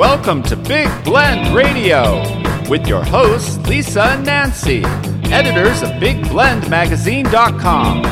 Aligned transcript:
Welcome 0.00 0.42
to 0.44 0.56
Big 0.56 0.88
Blend 1.04 1.54
Radio 1.54 2.22
with 2.70 2.86
your 2.86 3.04
hosts, 3.04 3.58
Lisa 3.68 4.02
and 4.02 4.24
Nancy, 4.24 4.82
editors 5.30 5.82
of 5.82 5.90
BigBlendMagazine.com. 6.00 8.04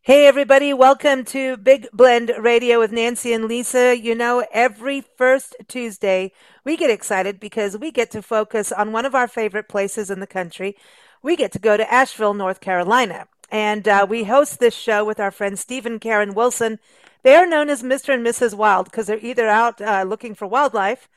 Hey, 0.00 0.26
everybody, 0.26 0.72
welcome 0.72 1.26
to 1.26 1.58
Big 1.58 1.88
Blend 1.92 2.32
Radio 2.38 2.78
with 2.78 2.90
Nancy 2.90 3.34
and 3.34 3.44
Lisa. 3.44 3.98
You 3.98 4.14
know, 4.14 4.46
every 4.50 5.02
first 5.02 5.54
Tuesday, 5.68 6.32
we 6.64 6.78
get 6.78 6.88
excited 6.88 7.38
because 7.38 7.76
we 7.76 7.90
get 7.90 8.10
to 8.12 8.22
focus 8.22 8.72
on 8.72 8.92
one 8.92 9.04
of 9.04 9.14
our 9.14 9.28
favorite 9.28 9.68
places 9.68 10.10
in 10.10 10.20
the 10.20 10.26
country. 10.26 10.74
We 11.22 11.36
get 11.36 11.52
to 11.52 11.60
go 11.60 11.76
to 11.76 11.92
Asheville, 11.92 12.34
North 12.34 12.60
Carolina. 12.60 13.28
And 13.48 13.86
uh, 13.86 14.06
we 14.08 14.24
host 14.24 14.58
this 14.58 14.74
show 14.74 15.04
with 15.04 15.20
our 15.20 15.30
friends 15.30 15.60
Steve 15.60 15.86
and 15.86 16.00
Karen 16.00 16.34
Wilson. 16.34 16.80
They 17.22 17.36
are 17.36 17.46
known 17.46 17.68
as 17.68 17.82
Mr. 17.84 18.12
and 18.12 18.26
Mrs. 18.26 18.54
Wild 18.54 18.86
because 18.86 19.06
they're 19.06 19.24
either 19.24 19.46
out 19.46 19.80
uh, 19.80 20.02
looking 20.02 20.34
for 20.34 20.46
wildlife 20.48 21.08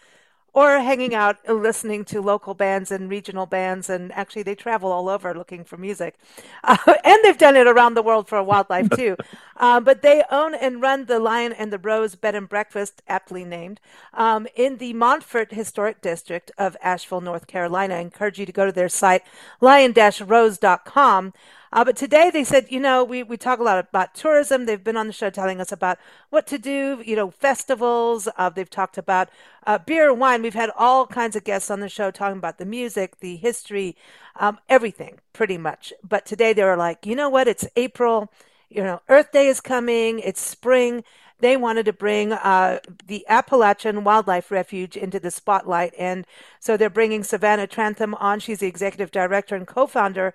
or 0.56 0.80
hanging 0.80 1.14
out 1.14 1.38
listening 1.50 2.06
to 2.06 2.22
local 2.22 2.54
bands 2.54 2.90
and 2.90 3.10
regional 3.10 3.46
bands. 3.46 3.90
And 3.90 4.14
actually, 4.14 4.44
they 4.44 4.56
travel 4.56 4.90
all 4.90 5.10
over 5.10 5.34
looking 5.36 5.64
for 5.64 5.78
music. 5.78 6.16
Uh, 6.68 6.78
and 7.04 7.18
they've 7.24 7.38
done 7.38 7.56
it 7.56 7.68
around 7.68 7.94
the 7.94 8.02
world 8.02 8.28
for 8.28 8.42
wildlife, 8.42 8.90
too. 8.92 9.16
um, 9.58 9.84
but 9.84 10.02
they 10.02 10.24
own 10.32 10.56
and 10.56 10.82
run 10.82 11.06
the 11.06 11.20
Lion 11.20 11.54
and 11.54 11.72
the 11.72 11.78
Rose 11.78 12.16
Bed 12.16 12.34
and 12.34 12.50
Breakfast, 12.50 13.04
aptly 13.08 13.44
named, 13.44 13.80
um, 14.16 14.48
in 14.56 14.78
the 14.78 14.94
Montford 14.94 15.52
Historic 15.52 16.02
District 16.02 16.52
of 16.58 16.76
Asheville, 16.82 17.22
North 17.22 17.46
Carolina. 17.46 17.96
I 17.96 18.00
encourage 18.00 18.40
you 18.40 18.48
to 18.48 18.52
go 18.52 18.66
to 18.66 18.72
their 18.72 18.90
site, 18.90 19.22
lion-rose.com. 19.62 21.34
Uh, 21.72 21.84
but 21.84 21.96
today 21.96 22.30
they 22.32 22.44
said, 22.44 22.68
you 22.70 22.80
know, 22.80 23.04
we, 23.04 23.24
we 23.24 23.38
talk 23.38 23.60
a 23.60 23.64
lot 23.64 23.78
about 23.78 24.16
tourism. 24.16 24.66
They've 24.66 24.84
been 24.84 24.98
on 24.98 25.08
the 25.08 25.14
show 25.14 25.30
telling 25.30 25.60
us 25.60 25.72
about 25.72 25.98
what 26.30 26.48
to 26.48 26.58
do, 26.58 27.02
you 27.06 27.16
know, 27.16 27.32
festivals. 27.32 28.28
Uh, 28.38 28.50
they've 28.50 28.70
talked 28.70 28.98
about 28.98 29.30
uh, 29.66 29.78
beer 29.78 30.10
and 30.10 30.20
wine. 30.20 30.42
We've 30.42 30.54
had 30.54 30.72
all 30.78 31.08
kinds 31.08 31.36
of 31.36 31.44
guests 31.44 31.70
on 31.70 31.80
the 31.80 31.90
show 31.90 32.12
talking 32.12 32.38
about 32.38 32.58
the 32.58 32.66
music, 32.66 33.20
the 33.20 33.36
history, 33.36 33.96
um, 34.38 34.60
everything 34.70 35.20
pretty 35.34 35.58
much. 35.58 35.94
But 36.04 36.26
today 36.26 36.54
they 36.54 36.64
were 36.64 36.78
like, 36.78 37.06
you 37.06 37.16
know 37.16 37.30
what? 37.30 37.48
It's 37.48 37.68
April. 37.76 38.32
You 38.70 38.84
know, 38.84 39.02
Earth 39.10 39.32
Day 39.32 39.48
is 39.48 39.62
coming. 39.62 40.20
It's 40.20 40.42
spring 40.42 41.04
they 41.40 41.58
wanted 41.58 41.86
to 41.86 41.94
bring 41.94 42.32
uh, 42.32 42.80
the 43.08 43.26
Appalachian 43.28 44.04
Wildlife 44.04 44.52
Refuge 44.52 44.96
into 44.96 45.20
the 45.20 45.32
spotlight. 45.32 45.94
And 45.98 46.26
so 46.60 46.78
they're 46.78 46.90
bringing 46.90 47.24
Savannah 47.24 47.68
Trantham 47.68 48.14
on. 48.16 48.40
She's 48.40 48.60
the 48.60 48.68
executive 48.68 49.12
director 49.12 49.56
and 49.56 49.68
co 49.68 49.86
founder 49.86 50.34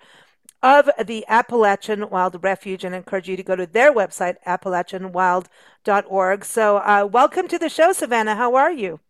of 0.63 0.91
the 1.05 1.25
Appalachian 1.29 2.11
Wild 2.11 2.43
Refuge 2.43 2.85
and 2.85 2.95
encourage 2.95 3.29
you 3.29 3.37
to 3.37 3.43
go 3.43 3.57
to 3.57 3.67
their 3.67 3.93
website, 3.93 4.37
appalachianwild.org. 4.47 6.45
So, 6.45 6.77
uh, 6.79 7.09
welcome 7.11 7.49
to 7.49 7.59
the 7.59 7.69
show, 7.69 7.93
Savannah. 7.93 8.37
How 8.37 8.55
are 8.55 8.73
you? 8.73 9.01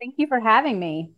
Thank 0.00 0.14
you 0.18 0.26
for 0.26 0.40
having 0.40 0.78
me. 0.78 1.12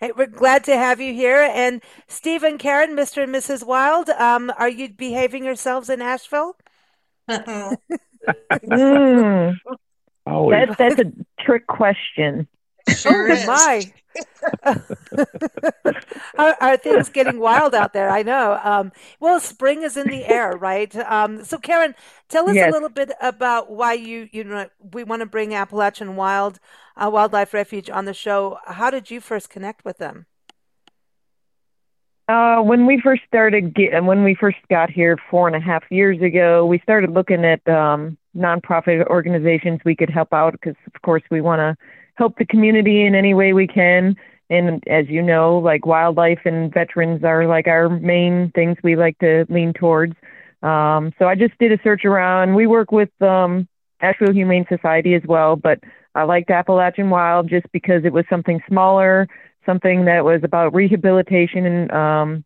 Hey, 0.00 0.12
we're 0.16 0.26
glad 0.26 0.64
to 0.64 0.76
have 0.76 1.00
you 1.00 1.14
here. 1.14 1.48
And 1.52 1.82
Steve 2.06 2.42
and, 2.42 2.58
Karen, 2.58 2.96
Mr. 2.96 3.22
and 3.22 3.34
Mrs. 3.34 3.66
Wild, 3.66 4.10
um, 4.10 4.52
are 4.58 4.68
you 4.68 4.90
behaving 4.90 5.44
yourselves 5.44 5.88
in 5.88 6.02
Asheville? 6.02 6.56
mm. 7.28 7.76
that, 10.26 10.74
that's 10.78 11.00
a 11.00 11.12
trick 11.40 11.66
question. 11.66 12.48
Sure 12.88 13.32
oh 13.32 13.46
my! 13.46 13.82
are, 16.38 16.56
are, 16.60 16.76
things 16.76 17.08
getting 17.08 17.38
wild 17.40 17.74
out 17.74 17.92
there? 17.92 18.10
I 18.10 18.22
know. 18.22 18.58
Um, 18.62 18.92
well, 19.20 19.40
spring 19.40 19.82
is 19.82 19.96
in 19.96 20.08
the 20.08 20.24
air, 20.24 20.52
right? 20.52 20.94
Um, 20.96 21.44
so, 21.44 21.58
Karen, 21.58 21.94
tell 22.28 22.48
us 22.48 22.56
yes. 22.56 22.68
a 22.68 22.72
little 22.72 22.88
bit 22.88 23.12
about 23.20 23.70
why 23.70 23.94
you 23.94 24.28
you 24.32 24.44
know 24.44 24.68
we 24.92 25.04
want 25.04 25.20
to 25.20 25.26
bring 25.26 25.54
Appalachian 25.54 26.16
Wild 26.16 26.60
uh, 26.96 27.10
Wildlife 27.10 27.54
Refuge 27.54 27.90
on 27.90 28.04
the 28.04 28.14
show. 28.14 28.58
How 28.66 28.90
did 28.90 29.10
you 29.10 29.20
first 29.20 29.50
connect 29.50 29.84
with 29.84 29.98
them? 29.98 30.26
Uh, 32.28 32.60
when 32.60 32.84
we 32.84 33.00
first 33.00 33.22
started, 33.26 33.74
get, 33.74 34.04
when 34.04 34.22
we 34.22 34.34
first 34.34 34.58
got 34.68 34.90
here 34.90 35.16
four 35.30 35.46
and 35.46 35.56
a 35.56 35.60
half 35.60 35.82
years 35.90 36.20
ago, 36.20 36.66
we 36.66 36.78
started 36.80 37.08
looking 37.10 37.42
at 37.42 37.66
um, 37.66 38.18
nonprofit 38.36 39.06
organizations 39.06 39.80
we 39.84 39.96
could 39.96 40.10
help 40.10 40.32
out 40.34 40.52
because, 40.52 40.76
of 40.94 41.00
course, 41.00 41.22
we 41.30 41.40
want 41.40 41.60
to 41.60 41.74
help 42.16 42.36
the 42.36 42.44
community 42.44 43.06
in 43.06 43.14
any 43.14 43.32
way 43.32 43.54
we 43.54 43.66
can. 43.66 44.14
And 44.50 44.82
as 44.88 45.08
you 45.08 45.22
know, 45.22 45.58
like 45.58 45.84
wildlife 45.84 46.40
and 46.44 46.72
veterans 46.72 47.22
are 47.24 47.46
like 47.46 47.66
our 47.66 47.88
main 47.88 48.50
things 48.54 48.76
we 48.82 48.96
like 48.96 49.18
to 49.18 49.44
lean 49.48 49.72
towards. 49.74 50.14
Um, 50.62 51.12
so 51.18 51.26
I 51.26 51.34
just 51.34 51.56
did 51.58 51.72
a 51.72 51.78
search 51.82 52.04
around. 52.04 52.54
We 52.54 52.66
work 52.66 52.90
with 52.90 53.10
um, 53.22 53.68
Asheville 54.00 54.32
Humane 54.32 54.66
Society 54.68 55.14
as 55.14 55.22
well, 55.26 55.56
but 55.56 55.80
I 56.14 56.24
liked 56.24 56.50
Appalachian 56.50 57.10
Wild 57.10 57.48
just 57.48 57.66
because 57.72 58.04
it 58.04 58.12
was 58.12 58.24
something 58.30 58.60
smaller, 58.68 59.28
something 59.66 60.06
that 60.06 60.24
was 60.24 60.40
about 60.42 60.74
rehabilitation 60.74 61.66
and 61.66 61.92
um, 61.92 62.44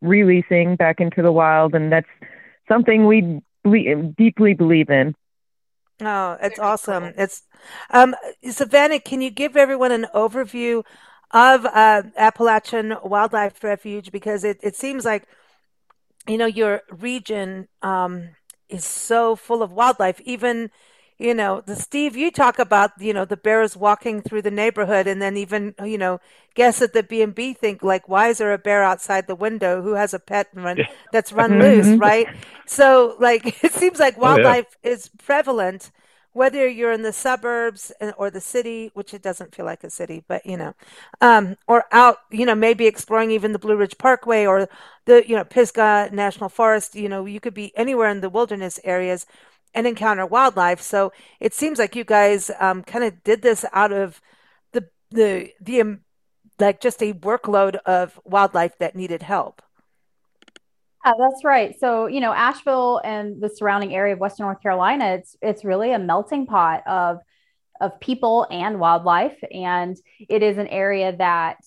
releasing 0.00 0.76
back 0.76 1.00
into 1.00 1.22
the 1.22 1.32
wild, 1.32 1.74
and 1.74 1.92
that's 1.92 2.08
something 2.68 3.06
we 3.06 3.42
deeply 4.16 4.54
believe 4.54 4.90
in. 4.90 5.14
Oh, 6.00 6.36
it's 6.42 6.58
awesome. 6.58 7.12
It's 7.16 7.42
um, 7.90 8.14
Savannah, 8.50 8.98
can 8.98 9.20
you 9.20 9.30
give 9.30 9.56
everyone 9.56 9.92
an 9.92 10.06
overview 10.14 10.82
of 11.32 11.64
uh, 11.66 12.02
Appalachian 12.16 12.96
Wildlife 13.04 13.62
Refuge? 13.62 14.12
Because 14.12 14.44
it, 14.44 14.58
it 14.62 14.76
seems 14.76 15.04
like, 15.04 15.24
you 16.26 16.38
know, 16.38 16.46
your 16.46 16.82
region 16.90 17.68
um, 17.82 18.30
is 18.68 18.84
so 18.84 19.36
full 19.36 19.62
of 19.62 19.72
wildlife. 19.72 20.20
Even, 20.22 20.70
you 21.18 21.34
know, 21.34 21.60
the 21.60 21.76
Steve, 21.76 22.16
you 22.16 22.30
talk 22.30 22.58
about, 22.58 22.92
you 22.98 23.12
know, 23.12 23.24
the 23.24 23.36
bears 23.36 23.76
walking 23.76 24.22
through 24.22 24.42
the 24.42 24.50
neighborhood 24.50 25.06
and 25.06 25.20
then 25.20 25.36
even, 25.36 25.74
you 25.84 25.98
know, 25.98 26.20
guests 26.54 26.82
at 26.82 26.92
the 26.92 27.02
B&B 27.02 27.54
think 27.54 27.82
like, 27.82 28.08
why 28.08 28.28
is 28.28 28.38
there 28.38 28.52
a 28.52 28.58
bear 28.58 28.82
outside 28.82 29.26
the 29.26 29.34
window? 29.34 29.82
Who 29.82 29.94
has 29.94 30.14
a 30.14 30.18
pet 30.18 30.48
run, 30.54 30.78
that's 31.12 31.32
run 31.32 31.58
loose, 31.58 31.86
mm-hmm. 31.86 31.98
right? 31.98 32.26
So 32.66 33.16
like, 33.18 33.62
it 33.64 33.72
seems 33.72 33.98
like 33.98 34.18
wildlife 34.18 34.66
oh, 34.68 34.78
yeah. 34.84 34.90
is 34.92 35.10
prevalent 35.18 35.90
whether 36.32 36.66
you're 36.66 36.92
in 36.92 37.02
the 37.02 37.12
suburbs 37.12 37.92
or 38.16 38.30
the 38.30 38.40
city, 38.40 38.90
which 38.94 39.12
it 39.12 39.22
doesn't 39.22 39.54
feel 39.54 39.66
like 39.66 39.84
a 39.84 39.90
city, 39.90 40.24
but 40.26 40.44
you 40.46 40.56
know, 40.56 40.74
um, 41.20 41.56
or 41.68 41.84
out, 41.92 42.18
you 42.30 42.46
know, 42.46 42.54
maybe 42.54 42.86
exploring 42.86 43.30
even 43.30 43.52
the 43.52 43.58
Blue 43.58 43.76
Ridge 43.76 43.98
Parkway 43.98 44.46
or 44.46 44.68
the, 45.04 45.28
you 45.28 45.36
know, 45.36 45.44
Pisgah 45.44 46.08
National 46.12 46.48
Forest, 46.48 46.94
you 46.94 47.08
know, 47.08 47.26
you 47.26 47.40
could 47.40 47.54
be 47.54 47.76
anywhere 47.76 48.08
in 48.08 48.20
the 48.20 48.30
wilderness 48.30 48.80
areas 48.84 49.26
and 49.74 49.86
encounter 49.86 50.26
wildlife. 50.26 50.80
So 50.80 51.12
it 51.40 51.54
seems 51.54 51.78
like 51.78 51.96
you 51.96 52.04
guys 52.04 52.50
um, 52.58 52.82
kind 52.82 53.04
of 53.04 53.22
did 53.24 53.42
this 53.42 53.64
out 53.72 53.92
of 53.92 54.20
the, 54.72 54.88
the, 55.10 55.52
the, 55.60 55.80
um, 55.80 56.00
like 56.58 56.80
just 56.80 57.02
a 57.02 57.12
workload 57.14 57.76
of 57.84 58.20
wildlife 58.24 58.78
that 58.78 58.96
needed 58.96 59.22
help. 59.22 59.62
Yeah, 61.04 61.14
that's 61.18 61.44
right. 61.44 61.74
So, 61.78 62.06
you 62.06 62.20
know, 62.20 62.32
Asheville 62.32 63.00
and 63.04 63.40
the 63.40 63.48
surrounding 63.48 63.94
area 63.94 64.14
of 64.14 64.20
Western 64.20 64.46
North 64.46 64.62
Carolina, 64.62 65.14
it's 65.14 65.36
it's 65.42 65.64
really 65.64 65.92
a 65.92 65.98
melting 65.98 66.46
pot 66.46 66.82
of 66.86 67.18
of 67.80 67.98
people 68.00 68.46
and 68.50 68.78
wildlife. 68.80 69.36
And 69.52 69.96
it 70.28 70.42
is 70.42 70.58
an 70.58 70.68
area 70.68 71.16
that 71.16 71.58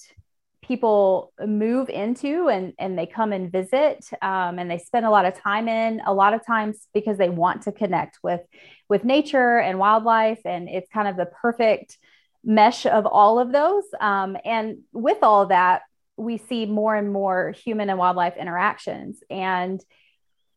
people 0.64 1.34
move 1.46 1.90
into 1.90 2.48
and 2.50 2.74
and 2.80 2.98
they 2.98 3.06
come 3.06 3.34
and 3.34 3.52
visit 3.52 4.06
um, 4.22 4.58
and 4.58 4.72
they 4.72 4.80
spend 4.80 5.06
a 5.06 5.10
lot 5.12 5.26
of 5.26 5.36
time 5.36 5.68
in 5.68 6.02
a 6.06 6.14
lot 6.14 6.34
of 6.34 6.46
times 6.46 6.88
because 6.94 7.18
they 7.18 7.30
want 7.30 7.64
to 7.64 7.72
connect 7.72 8.20
with 8.24 8.42
with 8.90 9.04
nature 9.04 9.60
and 9.60 9.80
wildlife. 9.80 10.40
And 10.46 10.70
it's 10.70 10.90
kind 10.94 11.08
of 11.10 11.18
the 11.18 11.26
perfect 11.28 11.98
mesh 12.44 12.86
of 12.86 13.06
all 13.06 13.40
of 13.40 13.52
those. 13.52 13.84
Um, 14.00 14.38
and 14.46 14.80
with 14.94 15.18
all 15.24 15.48
that 15.48 15.82
we 16.18 16.38
see 16.38 16.66
more 16.66 16.96
and 16.96 17.12
more 17.12 17.52
human 17.52 17.90
and 17.90 18.00
wildlife 18.00 18.38
interactions. 18.38 19.20
And 19.30 19.84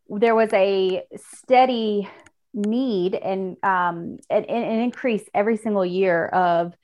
there 0.09 0.35
was 0.35 0.53
a 0.53 1.05
steady 1.17 2.09
need 2.55 3.15
and 3.15 3.57
um, 3.63 4.19
an, 4.31 4.45
an 4.45 4.81
increase 4.81 5.25
every 5.35 5.57
single 5.57 5.85
year 5.85 6.27
of 6.27 6.75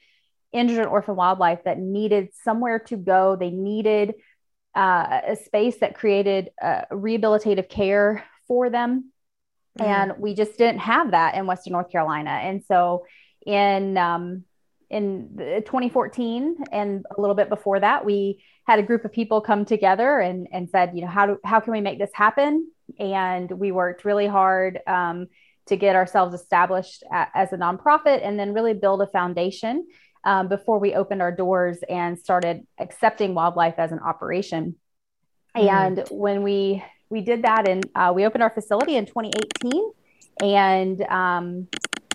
injured 0.53 0.79
and 0.79 0.89
orphan 0.89 1.17
wildlife 1.17 1.65
that 1.65 1.79
needed 1.79 2.29
somewhere 2.43 2.79
to 2.79 2.97
go. 2.97 3.37
They 3.37 3.51
needed 3.51 4.15
uh, 4.75 5.21
a 5.29 5.37
space 5.37 5.79
that 5.79 5.95
created 5.95 6.51
uh, 6.61 6.83
rehabilitative 6.93 7.69
care 7.69 8.25
for 8.47 8.71
them. 8.71 9.11
Mm-hmm. 9.79 9.91
And 9.91 10.13
we 10.19 10.35
just 10.35 10.57
didn't 10.59 10.81
have 10.81 11.13
that 11.13 11.35
in 11.35 11.47
Western 11.47 11.73
North 11.73 11.91
Carolina. 11.91 12.31
And 12.31 12.63
so 12.65 13.07
in 13.45 13.97
um, 13.99 14.45
in 14.91 15.63
2014 15.67 16.57
and 16.73 17.05
a 17.17 17.21
little 17.21 17.35
bit 17.35 17.49
before 17.49 17.81
that, 17.81 18.05
we 18.05 18.43
had 18.67 18.79
a 18.79 18.83
group 18.83 19.05
of 19.05 19.13
people 19.13 19.41
come 19.41 19.65
together 19.65 20.21
and, 20.21 20.49
and 20.53 20.71
said, 20.71 20.93
you 20.95 21.03
know, 21.03 21.09
how 21.09 21.27
do, 21.27 21.39
how 21.45 21.61
can 21.61 21.73
we 21.73 21.81
make 21.81 21.99
this 21.99 22.11
happen? 22.15 22.71
And 22.99 23.51
we 23.51 23.73
worked 23.73 24.05
really 24.05 24.27
hard 24.27 24.81
um, 24.87 25.29
to 25.67 25.77
get 25.77 25.97
ourselves 25.97 26.35
established 26.35 27.03
a, 27.13 27.27
as 27.35 27.53
a 27.53 27.57
nonprofit 27.57 28.21
and 28.23 28.39
then 28.39 28.53
really 28.53 28.75
build 28.75 29.03
a 29.03 29.07
foundation 29.07 29.87
um, 30.25 30.49
before 30.49 30.79
we 30.79 30.95
opened 30.95 31.23
our 31.23 31.33
doors 31.33 31.79
and 31.89 32.19
started 32.19 32.67
accepting 32.79 33.35
wildlife 33.35 33.75
as 33.79 33.93
an 33.93 33.99
operation. 33.99 34.77
Mm. 35.57 35.69
And 35.69 36.09
when 36.11 36.43
we 36.43 36.83
we 37.11 37.21
did 37.21 37.43
that, 37.43 37.69
and 37.69 37.85
uh, 37.95 38.13
we 38.15 38.25
opened 38.25 38.43
our 38.43 38.51
facility 38.51 38.97
in 38.97 39.07
2018, 39.07 39.93
and 40.43 41.03
um, 41.03 41.69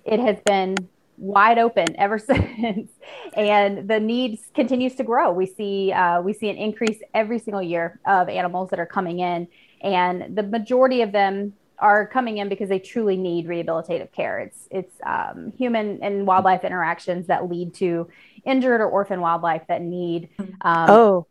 it 0.04 0.20
has 0.20 0.38
been 0.42 0.76
wide 1.20 1.60
open 1.60 1.88
ever 1.98 2.18
since. 2.20 2.90
And 3.36 3.88
the 3.88 4.00
need 4.00 4.40
continues 4.56 4.96
to 4.96 5.04
grow. 5.04 5.32
We 5.32 5.46
see 5.46 5.92
uh, 5.92 6.22
we 6.22 6.34
see 6.34 6.50
an 6.50 6.58
increase 6.58 7.00
every 7.14 7.40
single 7.40 7.62
year 7.62 8.00
of 8.06 8.30
animals 8.30 8.70
that 8.72 8.80
are 8.80 8.86
coming 8.86 9.20
in 9.20 9.48
and 9.82 10.36
the 10.36 10.44
majority 10.44 11.02
of 11.02 11.12
them 11.12 11.54
are 11.78 12.06
coming 12.06 12.40
in 12.40 12.50
because 12.50 12.68
they 12.68 12.80
truly 12.80 13.16
need 13.16 13.48
rehabilitative 13.48 14.12
care. 14.12 14.40
It's 14.40 14.68
it's 14.70 14.94
um, 15.06 15.54
human 15.58 16.04
and 16.04 16.28
wildlife 16.28 16.64
interactions 16.64 17.28
that 17.28 17.50
lead 17.50 17.74
to 17.76 18.10
injured 18.46 18.82
or 18.82 18.88
orphan 18.88 19.22
wildlife 19.22 19.64
that 19.68 19.82
need 19.82 20.30
um, 20.62 20.90
oh. 20.90 21.28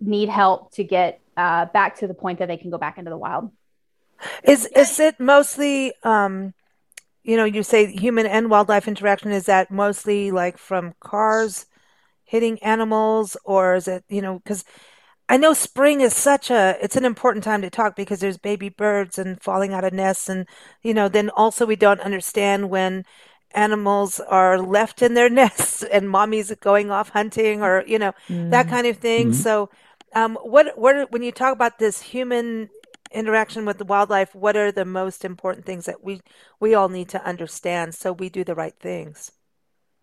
need 0.00 0.28
help 0.28 0.72
to 0.72 0.84
get 0.84 1.20
uh, 1.36 1.66
back 1.66 1.98
to 1.98 2.06
the 2.06 2.14
point 2.14 2.38
that 2.38 2.48
they 2.48 2.56
can 2.56 2.70
go 2.70 2.78
back 2.78 2.96
into 2.98 3.10
the 3.10 3.18
wild. 3.18 3.50
Is 4.42 4.66
is 4.66 4.98
it 5.00 5.20
mostly 5.20 5.92
um 6.02 6.54
you 7.24 7.36
know, 7.36 7.44
you 7.44 7.62
say 7.62 7.90
human 7.90 8.26
and 8.26 8.50
wildlife 8.50 8.86
interaction. 8.86 9.32
Is 9.32 9.46
that 9.46 9.70
mostly 9.70 10.30
like 10.30 10.58
from 10.58 10.94
cars 11.00 11.66
hitting 12.24 12.62
animals, 12.62 13.36
or 13.44 13.74
is 13.74 13.88
it, 13.88 14.04
you 14.08 14.22
know, 14.22 14.38
because 14.38 14.64
I 15.28 15.38
know 15.38 15.54
spring 15.54 16.02
is 16.02 16.14
such 16.14 16.50
a 16.50 16.76
it's 16.82 16.96
an 16.96 17.04
important 17.04 17.44
time 17.44 17.62
to 17.62 17.70
talk 17.70 17.96
because 17.96 18.20
there's 18.20 18.36
baby 18.36 18.68
birds 18.68 19.18
and 19.18 19.42
falling 19.42 19.72
out 19.72 19.84
of 19.84 19.92
nests 19.92 20.28
and 20.28 20.46
you 20.82 20.92
know 20.92 21.08
then 21.08 21.30
also 21.30 21.64
we 21.64 21.76
don't 21.76 22.00
understand 22.00 22.68
when 22.68 23.04
animals 23.52 24.20
are 24.20 24.58
left 24.58 25.00
in 25.00 25.14
their 25.14 25.30
nests 25.40 25.82
and 25.82 26.10
mommy's 26.10 26.52
going 26.60 26.90
off 26.90 27.08
hunting 27.08 27.62
or 27.62 27.84
you 27.86 27.98
know 27.98 28.12
mm. 28.28 28.50
that 28.50 28.68
kind 28.68 28.86
of 28.86 28.98
thing. 28.98 29.28
Mm-hmm. 29.28 29.40
So 29.40 29.70
um, 30.14 30.36
what 30.42 30.78
what 30.78 31.10
when 31.10 31.22
you 31.22 31.32
talk 31.32 31.54
about 31.54 31.78
this 31.78 32.02
human 32.02 32.68
interaction 33.14 33.64
with 33.64 33.78
the 33.78 33.84
wildlife, 33.84 34.34
what 34.34 34.56
are 34.56 34.72
the 34.72 34.84
most 34.84 35.24
important 35.24 35.64
things 35.64 35.86
that 35.86 36.04
we 36.04 36.20
we 36.60 36.74
all 36.74 36.88
need 36.88 37.08
to 37.10 37.24
understand 37.24 37.94
so 37.94 38.12
we 38.12 38.28
do 38.28 38.44
the 38.44 38.54
right 38.54 38.78
things? 38.78 39.32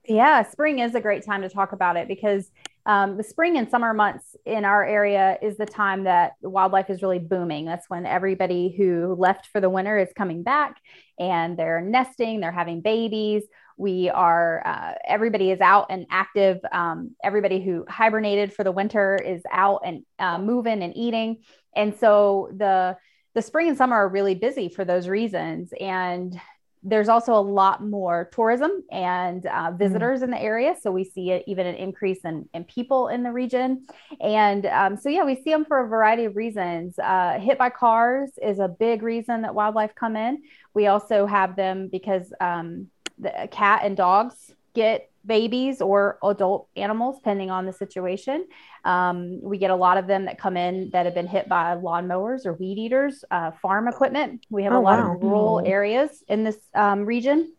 Yeah, 0.08 0.44
spring 0.50 0.80
is 0.80 0.96
a 0.96 1.02
great 1.02 1.24
time 1.24 1.44
to 1.44 1.50
talk 1.50 1.74
about 1.74 1.96
it 1.96 2.08
because 2.08 2.50
um, 2.88 3.18
the 3.18 3.24
spring 3.24 3.58
and 3.58 3.70
summer 3.70 3.94
months 3.94 4.36
in 4.46 4.66
our 4.66 4.84
area 4.84 5.38
is 5.42 5.58
the 5.58 5.66
time 5.68 6.06
that 6.06 6.34
wildlife 6.42 6.90
is 6.90 7.04
really 7.04 7.20
booming. 7.20 7.66
That's 7.66 7.88
when 7.88 8.08
everybody 8.08 8.74
who 8.76 9.16
left 9.20 9.48
for 9.52 9.62
the 9.62 9.70
winter 9.70 10.00
is 10.00 10.10
coming 10.18 10.42
back 10.42 10.78
and 11.20 11.58
they're 11.58 11.82
nesting, 11.82 12.40
they're 12.40 12.52
having 12.52 12.82
babies. 12.82 13.44
We 13.78 14.10
are, 14.10 14.62
uh, 14.66 14.94
everybody 15.08 15.52
is 15.52 15.62
out 15.62 15.88
and 15.90 16.06
active. 16.10 16.60
Um, 16.72 17.16
everybody 17.24 17.62
who 17.64 17.86
hibernated 17.88 18.54
for 18.54 18.64
the 18.64 18.72
winter 18.72 19.16
is 19.16 19.42
out 19.52 19.82
and 19.86 20.04
uh, 20.20 20.38
moving 20.38 20.84
and 20.84 20.96
eating 20.96 21.38
and 21.76 21.98
so 21.98 22.50
the 22.58 22.98
the 23.34 23.42
spring 23.42 23.70
and 23.70 23.78
summer 23.78 23.96
are 23.96 24.10
really 24.10 24.36
busy 24.36 24.68
for 24.70 24.84
those 24.84 25.08
reasons 25.08 25.74
and 25.80 26.40
there's 26.84 27.10
also 27.10 27.34
a 27.34 27.40
lot 27.40 27.86
more 27.86 28.28
tourism 28.34 28.84
and 28.92 29.46
uh, 29.46 29.50
mm-hmm. 29.50 29.78
visitors 29.78 30.22
mm. 30.22 30.24
in 30.24 30.32
the 30.32 30.42
area. 30.42 30.76
So 30.82 30.92
we 30.92 31.04
see 31.04 31.30
it, 31.30 31.44
even 31.46 31.68
an 31.68 31.76
increase 31.76 32.22
in, 32.26 32.50
in 32.56 32.64
people 32.64 33.10
in 33.10 33.22
the 33.22 33.32
region. 33.32 33.86
And 34.20 34.66
um, 34.66 34.98
so, 34.98 35.08
yeah, 35.08 35.24
we 35.24 35.36
see 35.36 35.52
them 35.52 35.64
for 35.64 35.86
a 35.86 35.88
variety 35.88 36.26
of 36.26 36.36
reasons. 36.36 36.98
Uh, 36.98 37.38
hit 37.40 37.60
by 37.60 37.70
cars 37.70 38.32
is 38.42 38.58
a 38.58 38.68
big 38.68 39.04
reason 39.04 39.44
that 39.44 39.54
wildlife 39.54 39.94
come 39.94 40.16
in. 40.16 40.42
We 40.74 40.88
also 40.88 41.28
have 41.28 41.56
them 41.56 41.88
because 41.92 42.34
um, 42.42 42.88
the 43.22 43.48
cat 43.52 43.82
and 43.84 43.96
dogs 43.96 44.52
get 44.74 45.10
babies 45.26 45.82
or 45.82 46.18
adult 46.24 46.68
animals, 46.76 47.18
depending 47.18 47.52
on 47.52 47.66
the 47.66 47.74
situation. 47.74 48.48
Um, 48.84 49.40
we 49.42 49.58
get 49.58 49.70
a 49.70 49.76
lot 49.76 49.98
of 49.98 50.08
them 50.08 50.26
that 50.26 50.40
come 50.40 50.58
in 50.58 50.90
that 50.92 51.06
have 51.06 51.14
been 51.14 51.28
hit 51.28 51.48
by 51.48 51.76
lawnmowers 51.76 52.46
or 52.46 52.54
weed 52.54 52.80
eaters, 52.80 53.24
uh, 53.30 53.52
farm 53.62 53.88
equipment. 53.88 54.46
We 54.50 54.64
have 54.64 54.74
oh, 54.74 54.80
a 54.80 54.82
lot 54.82 55.00
wow. 55.00 55.16
of 55.16 55.22
rural 55.22 55.62
areas 55.64 56.24
in 56.28 56.44
this 56.44 56.58
um, 56.74 57.06
region. 57.06 57.54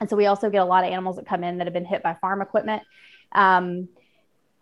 And 0.00 0.10
so 0.10 0.16
we 0.16 0.26
also 0.26 0.50
get 0.50 0.60
a 0.60 0.64
lot 0.64 0.84
of 0.84 0.90
animals 0.90 1.16
that 1.16 1.26
come 1.26 1.44
in 1.44 1.58
that 1.58 1.66
have 1.66 1.74
been 1.74 1.84
hit 1.84 2.02
by 2.02 2.14
farm 2.14 2.42
equipment. 2.42 2.82
Um, 3.32 3.88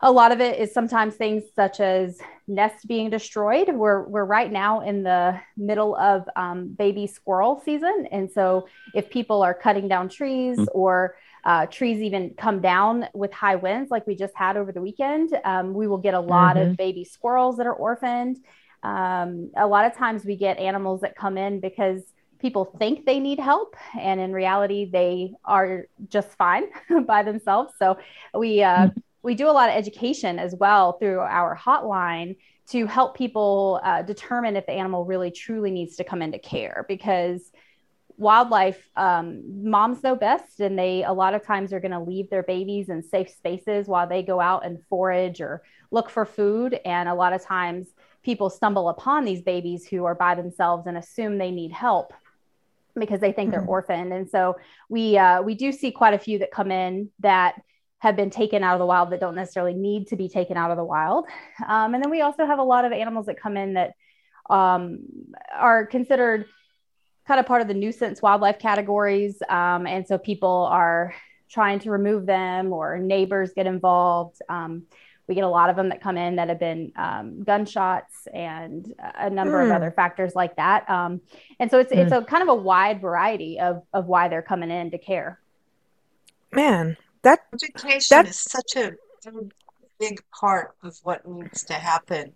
a 0.02 0.10
lot 0.10 0.32
of 0.32 0.40
it 0.40 0.58
is 0.58 0.74
sometimes 0.74 1.14
things 1.14 1.44
such 1.54 1.78
as 1.78 2.18
nests 2.48 2.84
being 2.84 3.08
destroyed. 3.08 3.68
We're, 3.68 4.02
we're 4.02 4.24
right 4.24 4.50
now 4.50 4.80
in 4.80 5.04
the 5.04 5.40
middle 5.56 5.94
of 5.96 6.28
um, 6.34 6.68
baby 6.68 7.06
squirrel 7.06 7.62
season. 7.64 8.08
And 8.10 8.30
so 8.30 8.66
if 8.94 9.10
people 9.10 9.42
are 9.42 9.54
cutting 9.54 9.86
down 9.86 10.08
trees 10.08 10.58
mm-hmm. 10.58 10.68
or 10.72 11.16
uh, 11.44 11.66
trees 11.66 12.02
even 12.02 12.34
come 12.36 12.60
down 12.60 13.06
with 13.14 13.32
high 13.32 13.54
winds 13.54 13.90
like 13.90 14.06
we 14.06 14.16
just 14.16 14.34
had 14.36 14.56
over 14.56 14.72
the 14.72 14.82
weekend, 14.82 15.38
um, 15.44 15.72
we 15.72 15.86
will 15.86 15.98
get 15.98 16.14
a 16.14 16.20
lot 16.20 16.56
mm-hmm. 16.56 16.70
of 16.70 16.76
baby 16.76 17.04
squirrels 17.04 17.56
that 17.58 17.66
are 17.66 17.74
orphaned. 17.74 18.38
Um, 18.82 19.52
a 19.56 19.66
lot 19.66 19.84
of 19.84 19.96
times 19.96 20.24
we 20.24 20.34
get 20.34 20.58
animals 20.58 21.02
that 21.02 21.14
come 21.14 21.38
in 21.38 21.60
because 21.60 22.02
people 22.40 22.64
think 22.64 23.06
they 23.06 23.20
need 23.20 23.38
help 23.38 23.76
and 23.98 24.20
in 24.20 24.32
reality 24.32 24.84
they 24.84 25.32
are 25.44 25.86
just 26.08 26.28
fine 26.30 26.64
by 27.06 27.22
themselves 27.22 27.72
so 27.78 27.96
we 28.34 28.64
uh, 28.64 28.88
mm-hmm. 28.88 28.98
We 29.22 29.34
do 29.34 29.48
a 29.48 29.52
lot 29.52 29.68
of 29.68 29.76
education 29.76 30.38
as 30.38 30.54
well 30.54 30.94
through 30.94 31.20
our 31.20 31.56
hotline 31.56 32.36
to 32.68 32.86
help 32.86 33.16
people 33.16 33.80
uh, 33.82 34.02
determine 34.02 34.56
if 34.56 34.66
the 34.66 34.72
animal 34.72 35.04
really 35.04 35.30
truly 35.30 35.70
needs 35.70 35.96
to 35.96 36.04
come 36.04 36.22
into 36.22 36.38
care 36.38 36.84
because 36.88 37.52
wildlife 38.16 38.88
um, 38.96 39.68
moms 39.68 40.02
know 40.02 40.14
best 40.14 40.60
and 40.60 40.78
they 40.78 41.02
a 41.02 41.12
lot 41.12 41.34
of 41.34 41.44
times 41.44 41.72
are 41.72 41.80
going 41.80 41.92
to 41.92 42.00
leave 42.00 42.28
their 42.30 42.42
babies 42.42 42.88
in 42.88 43.02
safe 43.02 43.30
spaces 43.30 43.88
while 43.88 44.06
they 44.06 44.22
go 44.22 44.40
out 44.40 44.64
and 44.64 44.78
forage 44.88 45.40
or 45.40 45.62
look 45.90 46.08
for 46.08 46.24
food 46.24 46.78
and 46.84 47.08
a 47.08 47.14
lot 47.14 47.32
of 47.32 47.42
times 47.42 47.88
people 48.22 48.48
stumble 48.48 48.88
upon 48.88 49.24
these 49.24 49.42
babies 49.42 49.86
who 49.86 50.04
are 50.04 50.14
by 50.14 50.34
themselves 50.34 50.86
and 50.86 50.96
assume 50.96 51.38
they 51.38 51.50
need 51.50 51.72
help 51.72 52.12
because 52.94 53.20
they 53.20 53.32
think 53.32 53.50
they're 53.50 53.60
mm-hmm. 53.60 53.70
orphaned 53.70 54.12
and 54.12 54.28
so 54.28 54.56
we 54.88 55.16
uh, 55.16 55.42
we 55.42 55.54
do 55.54 55.72
see 55.72 55.90
quite 55.90 56.14
a 56.14 56.18
few 56.18 56.38
that 56.38 56.50
come 56.50 56.70
in 56.70 57.10
that 57.20 57.60
have 58.02 58.16
been 58.16 58.30
taken 58.30 58.62
out 58.62 58.74
of 58.74 58.80
the 58.80 58.86
wild 58.86 59.10
that 59.10 59.20
don't 59.20 59.36
necessarily 59.36 59.74
need 59.74 60.08
to 60.08 60.16
be 60.16 60.28
taken 60.28 60.56
out 60.56 60.70
of 60.70 60.76
the 60.76 60.84
wild 60.84 61.24
um, 61.66 61.94
and 61.94 62.02
then 62.02 62.10
we 62.10 62.20
also 62.20 62.44
have 62.44 62.58
a 62.58 62.64
lot 62.64 62.84
of 62.84 62.92
animals 62.92 63.26
that 63.26 63.40
come 63.40 63.56
in 63.56 63.74
that 63.74 63.92
um, 64.50 65.00
are 65.54 65.86
considered 65.86 66.46
kind 67.26 67.38
of 67.38 67.46
part 67.46 67.62
of 67.62 67.68
the 67.68 67.74
nuisance 67.74 68.20
wildlife 68.20 68.58
categories. 68.58 69.42
Um, 69.48 69.86
and 69.86 70.06
so 70.06 70.18
people 70.18 70.68
are 70.70 71.14
trying 71.48 71.78
to 71.80 71.90
remove 71.90 72.26
them 72.26 72.72
or 72.72 72.98
neighbors 72.98 73.52
get 73.54 73.66
involved. 73.66 74.38
Um, 74.48 74.84
we 75.28 75.34
get 75.34 75.44
a 75.44 75.48
lot 75.48 75.70
of 75.70 75.76
them 75.76 75.90
that 75.90 76.00
come 76.00 76.18
in 76.18 76.36
that 76.36 76.48
have 76.48 76.58
been 76.58 76.92
um, 76.96 77.44
gunshots 77.44 78.26
and 78.34 78.92
a 78.98 79.30
number 79.30 79.60
mm. 79.60 79.62
of 79.62 79.68
hmm. 79.68 79.76
other 79.76 79.92
factors 79.92 80.34
like 80.34 80.56
that. 80.56 80.88
Um, 80.90 81.20
and 81.60 81.70
so 81.70 81.78
it's, 81.78 81.92
mm. 81.92 81.98
it's 81.98 82.12
hmm. 82.12 82.18
a 82.18 82.24
kind 82.24 82.42
of 82.42 82.48
a 82.48 82.54
wide 82.54 83.00
variety 83.00 83.60
of, 83.60 83.82
of 83.92 84.06
why 84.06 84.28
they're 84.28 84.42
coming 84.42 84.70
in 84.70 84.90
to 84.90 84.98
care. 84.98 85.38
Man, 86.52 86.96
that 87.22 87.40
education 87.52 88.16
that... 88.16 88.28
is 88.28 88.38
such 88.38 88.76
a 88.76 88.92
big 89.98 90.22
part 90.32 90.74
of 90.82 90.98
what 91.02 91.26
needs 91.26 91.64
to 91.64 91.74
happen 91.74 92.32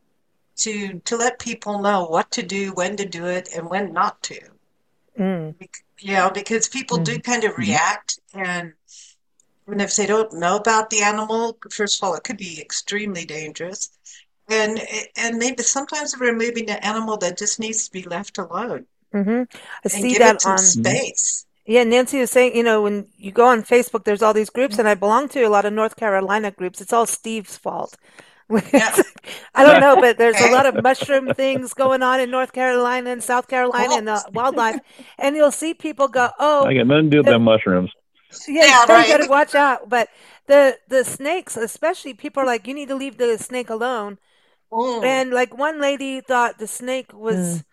to 0.56 1.00
to 1.00 1.16
let 1.16 1.38
people 1.38 1.80
know 1.80 2.06
what 2.06 2.30
to 2.32 2.42
do, 2.42 2.72
when 2.72 2.96
to 2.96 3.04
do 3.04 3.26
it, 3.26 3.48
and 3.54 3.68
when 3.68 3.92
not 3.92 4.22
to. 4.22 4.40
Mm. 5.18 5.54
You 5.98 6.12
know, 6.14 6.30
because 6.30 6.68
people 6.68 6.98
mm. 6.98 7.04
do 7.04 7.18
kind 7.18 7.44
of 7.44 7.56
react, 7.58 8.18
and 8.34 8.72
and 9.66 9.82
if 9.82 9.96
they 9.96 10.06
don't 10.06 10.32
know 10.32 10.56
about 10.56 10.90
the 10.90 11.02
animal, 11.02 11.58
first 11.70 11.96
of 11.96 12.06
all, 12.06 12.14
it 12.14 12.24
could 12.24 12.36
be 12.36 12.60
extremely 12.60 13.24
dangerous, 13.24 13.90
and 14.48 14.80
and 15.16 15.38
maybe 15.38 15.62
sometimes 15.62 16.16
removing 16.18 16.70
an 16.70 16.78
animal 16.78 17.16
that 17.18 17.38
just 17.38 17.58
needs 17.60 17.86
to 17.86 17.92
be 17.92 18.02
left 18.02 18.38
alone. 18.38 18.86
Mm-hmm. 19.14 19.42
I 19.84 19.88
see 19.88 20.18
that 20.18 20.44
on 20.46 20.58
space. 20.58 21.46
Yeah, 21.66 21.82
Nancy 21.82 22.20
was 22.20 22.30
saying, 22.30 22.56
you 22.56 22.62
know, 22.62 22.80
when 22.82 23.08
you 23.16 23.32
go 23.32 23.46
on 23.46 23.64
Facebook, 23.64 24.04
there's 24.04 24.22
all 24.22 24.32
these 24.32 24.50
groups, 24.50 24.78
and 24.78 24.88
I 24.88 24.94
belong 24.94 25.28
to 25.30 25.42
a 25.42 25.48
lot 25.48 25.64
of 25.64 25.72
North 25.72 25.96
Carolina 25.96 26.52
groups. 26.52 26.80
It's 26.80 26.92
all 26.92 27.06
Steve's 27.06 27.56
fault. 27.56 27.96
Yeah. 28.72 28.94
I 29.56 29.64
don't 29.64 29.80
know, 29.80 29.96
but 30.00 30.18
there's 30.18 30.40
a 30.40 30.52
lot 30.52 30.66
of 30.66 30.80
mushroom 30.80 31.34
things 31.34 31.74
going 31.74 32.00
on 32.04 32.20
in 32.20 32.30
North 32.30 32.52
Carolina 32.52 33.10
and 33.10 33.20
South 33.20 33.48
Carolina 33.48 33.94
and 33.94 34.06
the 34.06 34.24
wildlife, 34.32 34.78
and 35.18 35.34
you'll 35.34 35.50
see 35.50 35.74
people 35.74 36.06
go, 36.06 36.30
"Oh, 36.38 36.64
I 36.64 36.74
got 36.74 36.86
nothing 36.86 37.06
to 37.06 37.10
do 37.10 37.16
with 37.18 37.26
them 37.26 37.42
mushrooms." 37.42 37.90
Yeah, 38.46 38.64
yeah 38.64 38.82
you 38.82 38.94
right. 38.94 39.08
got 39.08 39.16
to 39.24 39.28
watch 39.28 39.56
out. 39.56 39.88
But 39.88 40.10
the 40.46 40.78
the 40.86 41.02
snakes, 41.02 41.56
especially, 41.56 42.14
people 42.14 42.40
are 42.40 42.46
like, 42.46 42.68
"You 42.68 42.74
need 42.74 42.86
to 42.86 42.94
leave 42.94 43.18
the 43.18 43.36
snake 43.36 43.68
alone." 43.68 44.18
Mm. 44.70 45.04
And 45.04 45.30
like 45.32 45.58
one 45.58 45.80
lady 45.80 46.20
thought 46.20 46.58
the 46.58 46.68
snake 46.68 47.12
was. 47.12 47.36
Mm 47.36 47.64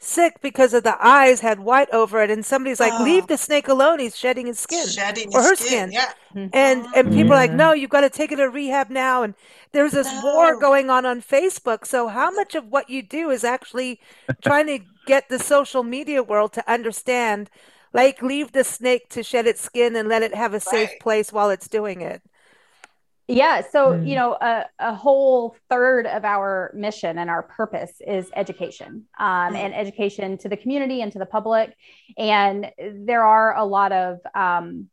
sick 0.00 0.40
because 0.40 0.72
of 0.74 0.84
the 0.84 0.96
eyes 1.04 1.40
had 1.40 1.58
white 1.58 1.90
over 1.90 2.22
it 2.22 2.30
and 2.30 2.46
somebody's 2.46 2.78
like 2.78 2.92
oh. 2.92 3.02
leave 3.02 3.26
the 3.26 3.36
snake 3.36 3.66
alone 3.66 3.98
he's 3.98 4.16
shedding 4.16 4.46
his 4.46 4.58
skin 4.58 4.86
shedding 4.86 5.28
or 5.34 5.42
her 5.42 5.56
skin, 5.56 5.90
skin. 5.90 5.92
yeah 5.92 6.12
and 6.34 6.52
and 6.52 6.86
mm-hmm. 6.86 7.10
people 7.10 7.32
are 7.32 7.36
like 7.36 7.52
no 7.52 7.72
you've 7.72 7.90
got 7.90 8.02
to 8.02 8.10
take 8.10 8.30
it 8.30 8.36
to 8.36 8.48
rehab 8.48 8.90
now 8.90 9.24
and 9.24 9.34
there's 9.72 9.90
this 9.90 10.06
no. 10.06 10.20
war 10.22 10.60
going 10.60 10.88
on 10.88 11.04
on 11.04 11.20
facebook 11.20 11.84
so 11.84 12.06
how 12.06 12.30
much 12.30 12.54
of 12.54 12.68
what 12.68 12.88
you 12.88 13.02
do 13.02 13.30
is 13.30 13.42
actually 13.42 14.00
trying 14.40 14.66
to 14.68 14.78
get 15.06 15.28
the 15.28 15.38
social 15.38 15.82
media 15.82 16.22
world 16.22 16.52
to 16.52 16.70
understand 16.70 17.50
like 17.92 18.22
leave 18.22 18.52
the 18.52 18.62
snake 18.62 19.08
to 19.08 19.24
shed 19.24 19.48
its 19.48 19.60
skin 19.60 19.96
and 19.96 20.08
let 20.08 20.22
it 20.22 20.34
have 20.34 20.54
a 20.54 20.60
safe 20.60 20.90
right. 20.90 21.00
place 21.00 21.32
while 21.32 21.50
it's 21.50 21.66
doing 21.66 22.02
it 22.02 22.22
Yeah. 23.28 23.60
So, 23.60 23.92
mm. 23.92 24.08
you 24.08 24.14
know, 24.14 24.32
a, 24.40 24.64
a, 24.78 24.94
whole 24.94 25.54
third 25.68 26.06
of 26.06 26.24
our 26.24 26.72
mission 26.74 27.18
and 27.18 27.28
our 27.28 27.42
purpose 27.42 27.92
is 28.06 28.30
education 28.34 29.04
um, 29.20 29.54
and 29.54 29.74
education 29.74 30.38
to 30.38 30.48
the 30.48 30.56
community 30.56 31.02
and 31.02 31.12
to 31.12 31.18
the 31.18 31.26
public. 31.26 31.76
And 32.16 32.72
there 32.78 33.22
are 33.22 33.54
a 33.54 33.66
lot 33.66 33.92
of 33.92 34.18
um, 34.34 34.88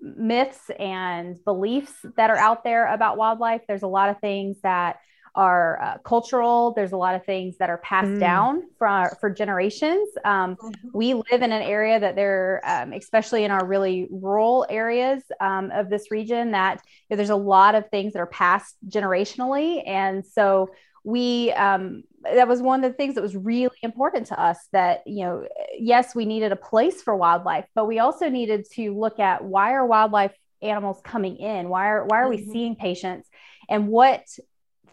myths 0.00 0.70
and 0.78 1.36
beliefs 1.44 1.92
that 2.16 2.30
are 2.30 2.38
out 2.38 2.64
there 2.64 2.86
about 2.86 3.18
wildlife. 3.18 3.60
There's 3.68 3.82
a 3.82 3.88
lot 3.88 4.08
of 4.08 4.18
things 4.18 4.56
that 4.62 4.96
are 5.34 5.80
uh, 5.82 5.98
cultural. 5.98 6.72
There's 6.74 6.92
a 6.92 6.96
lot 6.96 7.14
of 7.14 7.24
things 7.24 7.56
that 7.58 7.70
are 7.70 7.78
passed 7.78 8.08
mm. 8.08 8.20
down 8.20 8.62
for, 8.78 9.16
for 9.20 9.30
generations. 9.30 10.08
Um, 10.24 10.56
mm-hmm. 10.56 10.88
We 10.92 11.14
live 11.14 11.42
in 11.42 11.52
an 11.52 11.62
area 11.62 11.98
that 11.98 12.14
there, 12.14 12.60
um, 12.64 12.92
especially 12.92 13.44
in 13.44 13.50
our 13.50 13.66
really 13.66 14.06
rural 14.10 14.66
areas 14.68 15.22
um, 15.40 15.70
of 15.72 15.90
this 15.90 16.10
region, 16.10 16.52
that 16.52 16.82
you 16.84 17.14
know, 17.14 17.16
there's 17.16 17.30
a 17.30 17.36
lot 17.36 17.74
of 17.74 17.88
things 17.90 18.12
that 18.12 18.20
are 18.20 18.26
passed 18.26 18.76
generationally. 18.88 19.82
And 19.86 20.24
so 20.24 20.70
we, 21.02 21.52
um, 21.52 22.04
that 22.22 22.48
was 22.48 22.62
one 22.62 22.84
of 22.84 22.90
the 22.90 22.96
things 22.96 23.16
that 23.16 23.22
was 23.22 23.36
really 23.36 23.76
important 23.82 24.28
to 24.28 24.40
us 24.40 24.58
that, 24.72 25.02
you 25.06 25.24
know, 25.24 25.46
yes, 25.78 26.14
we 26.14 26.24
needed 26.24 26.52
a 26.52 26.56
place 26.56 27.02
for 27.02 27.14
wildlife, 27.14 27.66
but 27.74 27.86
we 27.86 27.98
also 27.98 28.28
needed 28.28 28.66
to 28.72 28.98
look 28.98 29.18
at 29.18 29.44
why 29.44 29.72
are 29.72 29.84
wildlife 29.84 30.32
animals 30.62 31.00
coming 31.04 31.36
in? 31.36 31.68
Why 31.68 31.88
are, 31.88 32.06
why 32.06 32.20
are 32.20 32.28
mm-hmm. 32.28 32.46
we 32.46 32.52
seeing 32.52 32.76
patients? 32.76 33.28
and 33.68 33.88
what 33.88 34.24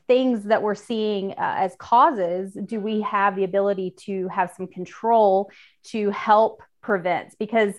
things 0.08 0.43
that 0.46 0.62
we're 0.62 0.75
seeing 0.75 1.31
uh, 1.31 1.55
as 1.58 1.75
causes 1.77 2.58
do 2.65 2.79
we 2.79 3.01
have 3.01 3.36
the 3.36 3.43
ability 3.43 3.91
to 3.91 4.27
have 4.27 4.51
some 4.55 4.67
control 4.67 5.50
to 5.84 6.10
help 6.12 6.62
prevent 6.81 7.36
because 7.39 7.75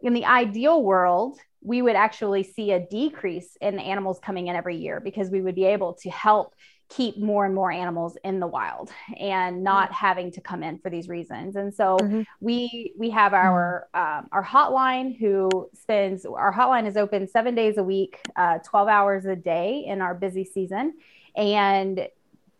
in 0.00 0.12
the 0.12 0.24
ideal 0.24 0.82
world 0.82 1.38
we 1.62 1.82
would 1.82 1.96
actually 1.96 2.42
see 2.42 2.70
a 2.72 2.80
decrease 2.80 3.56
in 3.60 3.78
animals 3.78 4.20
coming 4.22 4.46
in 4.46 4.56
every 4.56 4.76
year 4.76 5.00
because 5.00 5.30
we 5.30 5.40
would 5.40 5.54
be 5.54 5.64
able 5.64 5.94
to 5.94 6.10
help 6.10 6.54
keep 6.88 7.18
more 7.18 7.44
and 7.44 7.54
more 7.54 7.72
animals 7.72 8.16
in 8.22 8.38
the 8.38 8.46
wild 8.46 8.92
and 9.18 9.64
not 9.64 9.86
mm-hmm. 9.86 10.06
having 10.06 10.30
to 10.30 10.40
come 10.40 10.62
in 10.62 10.78
for 10.78 10.88
these 10.88 11.08
reasons 11.08 11.56
and 11.56 11.74
so 11.74 11.96
mm-hmm. 11.98 12.22
we 12.40 12.92
we 12.96 13.10
have 13.10 13.34
our 13.34 13.88
um, 13.92 14.28
our 14.30 14.44
hotline 14.44 15.18
who 15.18 15.68
spends 15.74 16.24
our 16.24 16.54
hotline 16.54 16.86
is 16.86 16.96
open 16.96 17.26
seven 17.26 17.54
days 17.54 17.76
a 17.78 17.82
week 17.82 18.20
uh, 18.36 18.58
12 18.58 18.88
hours 18.88 19.24
a 19.24 19.34
day 19.34 19.84
in 19.86 20.00
our 20.00 20.14
busy 20.14 20.44
season 20.44 20.94
and 21.36 22.08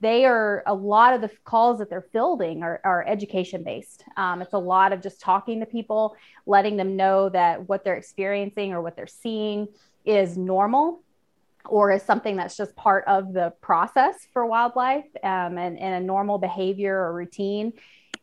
they 0.01 0.27
are 0.27 0.63
a 0.67 0.75
lot 0.75 1.15
of 1.15 1.23
the 1.23 1.31
calls 1.45 1.79
that 1.79 1.89
they're 1.89 2.07
fielding 2.13 2.63
are, 2.63 2.81
are 2.85 3.07
education 3.07 3.63
based. 3.63 4.05
Um, 4.17 4.43
it's 4.43 4.53
a 4.53 4.59
lot 4.59 4.93
of 4.93 5.01
just 5.01 5.21
talking 5.21 5.61
to 5.61 5.67
people, 5.67 6.17
letting 6.45 6.77
them 6.77 6.97
know 6.97 7.31
that 7.31 7.67
what 7.69 7.83
they're 7.83 7.97
experiencing 7.97 8.73
or 8.73 8.83
what 8.83 8.95
they're 8.95 9.07
seeing 9.07 9.69
is 10.05 10.37
normal 10.37 11.03
or 11.65 11.91
is 11.91 12.03
something 12.03 12.37
that's 12.37 12.57
just 12.57 12.77
part 12.77 13.05
of 13.07 13.33
the 13.33 13.53
process 13.61 14.27
for 14.33 14.47
wildlife 14.47 15.07
um, 15.25 15.59
and, 15.59 15.79
and 15.79 15.95
a 15.95 16.07
normal 16.07 16.39
behavior 16.39 16.95
or 16.95 17.13
routine. 17.13 17.73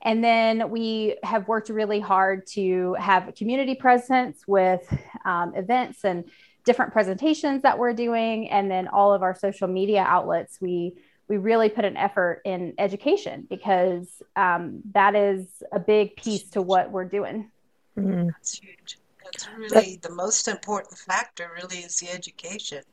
And 0.03 0.23
then 0.23 0.69
we 0.69 1.17
have 1.23 1.47
worked 1.47 1.69
really 1.69 1.99
hard 1.99 2.45
to 2.47 2.93
have 2.99 3.33
community 3.35 3.75
presence 3.75 4.43
with 4.47 4.81
um, 5.25 5.55
events 5.55 6.03
and 6.03 6.25
different 6.65 6.93
presentations 6.93 7.61
that 7.63 7.77
we're 7.77 7.93
doing 7.93 8.49
and 8.49 8.69
then 8.69 8.87
all 8.87 9.13
of 9.13 9.21
our 9.21 9.35
social 9.35 9.67
media 9.67 10.01
outlets 10.01 10.59
we 10.61 10.95
we 11.27 11.37
really 11.37 11.69
put 11.69 11.85
an 11.85 11.97
effort 11.97 12.41
in 12.45 12.73
education 12.77 13.47
because 13.49 14.21
um, 14.35 14.81
that 14.91 15.15
is 15.15 15.47
a 15.71 15.79
big 15.79 16.15
piece 16.15 16.49
to 16.49 16.61
what 16.61 16.91
we're 16.91 17.05
doing 17.05 17.49
mm-hmm. 17.97 18.27
that's 18.27 18.59
huge 18.59 18.99
that's 19.23 19.47
really 19.57 19.99
the 20.01 20.11
most 20.11 20.47
important 20.47 20.97
factor 20.97 21.51
really 21.55 21.77
is 21.77 21.97
the 21.97 22.09
education 22.09 22.83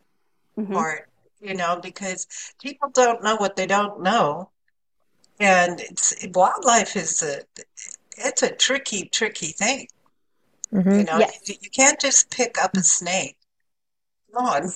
mm-hmm. 0.59 0.73
part 0.73 1.09
you 1.41 1.55
know 1.55 1.79
because 1.83 2.27
people 2.61 2.89
don't 2.91 3.23
know 3.23 3.37
what 3.37 3.57
they 3.57 3.67
don't 3.67 4.03
know 4.03 4.51
and 5.39 5.81
it's 5.81 6.15
wildlife 6.35 6.97
is 6.97 7.23
a 7.23 7.41
it's 8.19 8.43
a 8.43 8.55
tricky 8.55 9.09
tricky 9.09 9.49
thing 9.49 9.87
mm-hmm. 10.73 10.91
you 10.91 11.05
know 11.05 11.19
yes. 11.19 11.49
you, 11.49 11.55
you 11.61 11.71
can't 11.71 12.01
just 12.01 12.31
pick 12.31 12.63
up 12.63 12.77
a 12.77 12.83
snake 12.83 13.37
on. 14.37 14.71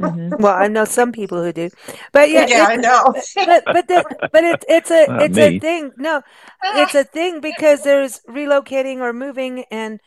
Mm-hmm. 0.00 0.34
Well, 0.42 0.54
I 0.54 0.68
know 0.68 0.84
some 0.84 1.10
people 1.10 1.42
who 1.42 1.52
do, 1.52 1.70
but 2.12 2.28
yeah, 2.30 2.46
yeah, 2.46 2.66
I 2.68 2.76
know. 2.76 3.14
but 3.34 3.64
but 3.64 3.88
the, 3.88 4.28
but 4.30 4.44
it, 4.44 4.64
it's 4.68 4.90
a 4.90 5.06
Not 5.08 5.22
it's 5.22 5.36
me. 5.36 5.56
a 5.56 5.60
thing. 5.60 5.92
No, 5.96 6.22
it's 6.64 6.94
a 6.94 7.04
thing 7.04 7.40
because 7.40 7.82
there's 7.82 8.20
relocating 8.28 8.98
or 8.98 9.14
moving, 9.14 9.64
and 9.70 10.00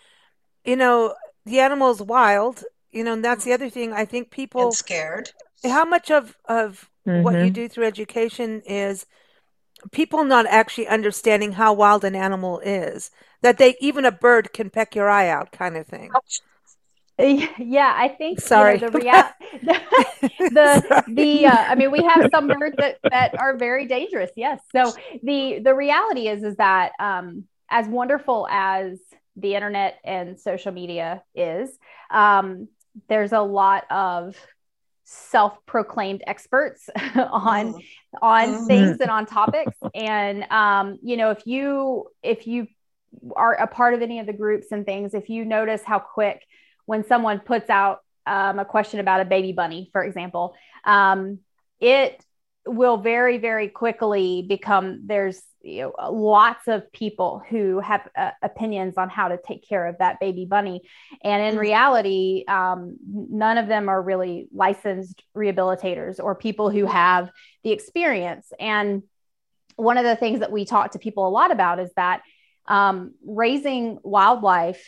you 0.63 0.75
know 0.75 1.15
the 1.45 1.59
animal's 1.59 2.03
wild. 2.03 2.63
You 2.91 3.03
know, 3.03 3.13
and 3.13 3.25
that's 3.25 3.45
the 3.45 3.53
other 3.53 3.69
thing. 3.69 3.91
I 3.91 4.05
think 4.05 4.29
people 4.29 4.65
and 4.65 4.73
scared. 4.73 5.31
How 5.63 5.85
much 5.85 6.11
of 6.11 6.37
of 6.45 6.87
mm-hmm. 7.07 7.23
what 7.23 7.33
you 7.33 7.45
mm-hmm. 7.45 7.53
do 7.53 7.67
through 7.67 7.87
education 7.87 8.61
is 8.67 9.07
people 9.91 10.23
not 10.23 10.45
actually 10.45 10.87
understanding 10.87 11.53
how 11.53 11.73
wild 11.73 12.03
an 12.03 12.15
animal 12.15 12.59
is. 12.59 13.09
That 13.41 13.57
they 13.57 13.75
even 13.79 14.05
a 14.05 14.11
bird 14.11 14.53
can 14.53 14.69
peck 14.69 14.95
your 14.95 15.09
eye 15.09 15.29
out, 15.29 15.51
kind 15.51 15.77
of 15.77 15.87
thing. 15.87 16.11
Yeah 17.19 17.93
i 17.95 18.07
think 18.07 18.39
sorry 18.39 18.75
you 18.75 18.81
know, 18.81 18.89
the 18.89 18.97
real 18.99 19.23
the 20.51 21.03
the 21.07 21.45
uh, 21.45 21.55
i 21.55 21.75
mean 21.75 21.91
we 21.91 22.03
have 22.03 22.29
some 22.31 22.47
birds 22.47 22.75
that 22.77 22.97
that 23.09 23.39
are 23.39 23.57
very 23.57 23.85
dangerous 23.85 24.31
yes 24.35 24.59
so 24.71 24.93
the 25.23 25.59
the 25.59 25.73
reality 25.73 26.27
is 26.27 26.43
is 26.43 26.55
that 26.55 26.93
um 26.99 27.43
as 27.69 27.87
wonderful 27.87 28.47
as 28.49 28.99
the 29.35 29.55
internet 29.55 29.99
and 30.03 30.39
social 30.39 30.71
media 30.71 31.23
is 31.35 31.77
um 32.11 32.67
there's 33.07 33.31
a 33.31 33.41
lot 33.41 33.85
of 33.91 34.35
self-proclaimed 35.05 36.23
experts 36.27 36.89
on 37.15 37.73
mm. 37.73 37.83
on 38.21 38.47
mm. 38.49 38.67
things 38.67 38.97
and 38.99 39.09
on 39.09 39.25
topics 39.25 39.75
and 39.95 40.43
um 40.51 40.99
you 41.01 41.17
know 41.17 41.31
if 41.31 41.47
you 41.47 42.05
if 42.21 42.45
you 42.45 42.67
are 43.35 43.55
a 43.55 43.65
part 43.65 43.95
of 43.95 44.03
any 44.03 44.19
of 44.19 44.27
the 44.27 44.33
groups 44.33 44.67
and 44.71 44.85
things 44.85 45.15
if 45.15 45.27
you 45.27 45.45
notice 45.45 45.81
how 45.83 45.97
quick 45.97 46.45
when 46.89 47.05
someone 47.05 47.39
puts 47.39 47.69
out 47.69 47.99
um, 48.25 48.57
a 48.57 48.65
question 48.65 48.99
about 48.99 49.21
a 49.21 49.25
baby 49.25 49.51
bunny, 49.51 49.91
for 49.91 50.03
example, 50.03 50.55
um, 50.85 51.37
it 51.79 52.25
will 52.65 52.97
very, 52.97 53.37
very 53.37 53.69
quickly 53.69 54.43
become 54.49 55.03
there's 55.05 55.39
you 55.61 55.83
know, 55.83 56.11
lots 56.11 56.67
of 56.67 56.91
people 56.91 57.43
who 57.47 57.79
have 57.79 58.09
uh, 58.17 58.31
opinions 58.41 58.95
on 58.97 59.07
how 59.07 59.27
to 59.27 59.37
take 59.37 59.69
care 59.69 59.85
of 59.85 59.99
that 59.99 60.19
baby 60.19 60.45
bunny. 60.45 60.81
And 61.23 61.43
in 61.43 61.59
mm. 61.59 61.61
reality, 61.61 62.43
um, 62.47 62.97
none 63.07 63.59
of 63.59 63.67
them 63.67 63.87
are 63.87 64.01
really 64.01 64.47
licensed 64.51 65.21
rehabilitators 65.37 66.19
or 66.19 66.33
people 66.33 66.71
who 66.71 66.87
have 66.87 67.29
the 67.63 67.71
experience. 67.71 68.51
And 68.59 69.03
one 69.75 69.99
of 69.99 70.05
the 70.05 70.15
things 70.15 70.39
that 70.39 70.51
we 70.51 70.65
talk 70.65 70.93
to 70.93 70.99
people 70.99 71.27
a 71.27 71.29
lot 71.29 71.51
about 71.51 71.79
is 71.79 71.91
that 71.97 72.23
um, 72.65 73.13
raising 73.23 73.99
wildlife 74.01 74.83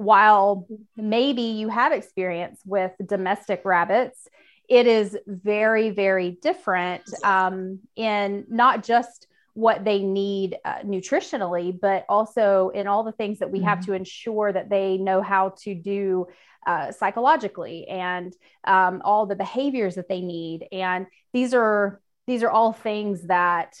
while 0.00 0.66
maybe 0.96 1.42
you 1.42 1.68
have 1.68 1.92
experience 1.92 2.62
with 2.64 2.90
domestic 3.04 3.60
rabbits, 3.66 4.28
it 4.66 4.86
is 4.86 5.14
very, 5.26 5.90
very 5.90 6.38
different 6.40 7.02
um, 7.22 7.80
in 7.96 8.46
not 8.48 8.82
just 8.82 9.26
what 9.52 9.84
they 9.84 9.98
need 9.98 10.56
uh, 10.64 10.78
nutritionally, 10.78 11.78
but 11.78 12.06
also 12.08 12.70
in 12.70 12.86
all 12.86 13.04
the 13.04 13.12
things 13.12 13.40
that 13.40 13.50
we 13.50 13.58
mm-hmm. 13.58 13.68
have 13.68 13.84
to 13.84 13.92
ensure 13.92 14.50
that 14.50 14.70
they 14.70 14.96
know 14.96 15.20
how 15.20 15.50
to 15.64 15.74
do 15.74 16.26
uh, 16.66 16.92
psychologically 16.92 17.86
and 17.86 18.34
um, 18.64 19.02
all 19.04 19.26
the 19.26 19.36
behaviors 19.36 19.96
that 19.96 20.08
they 20.08 20.22
need. 20.22 20.66
And 20.72 21.08
these 21.34 21.52
are 21.52 22.00
these 22.26 22.42
are 22.42 22.50
all 22.50 22.72
things 22.72 23.24
that, 23.24 23.74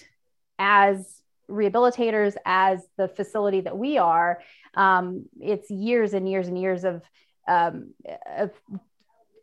as 0.58 1.19
rehabilitators, 1.50 2.34
as 2.44 2.86
the 2.96 3.08
facility 3.08 3.60
that 3.62 3.76
we 3.76 3.98
are, 3.98 4.40
um, 4.74 5.26
it's 5.40 5.70
years 5.70 6.14
and 6.14 6.28
years 6.28 6.48
and 6.48 6.58
years 6.58 6.84
of, 6.84 7.02
um, 7.48 7.92
of 8.38 8.50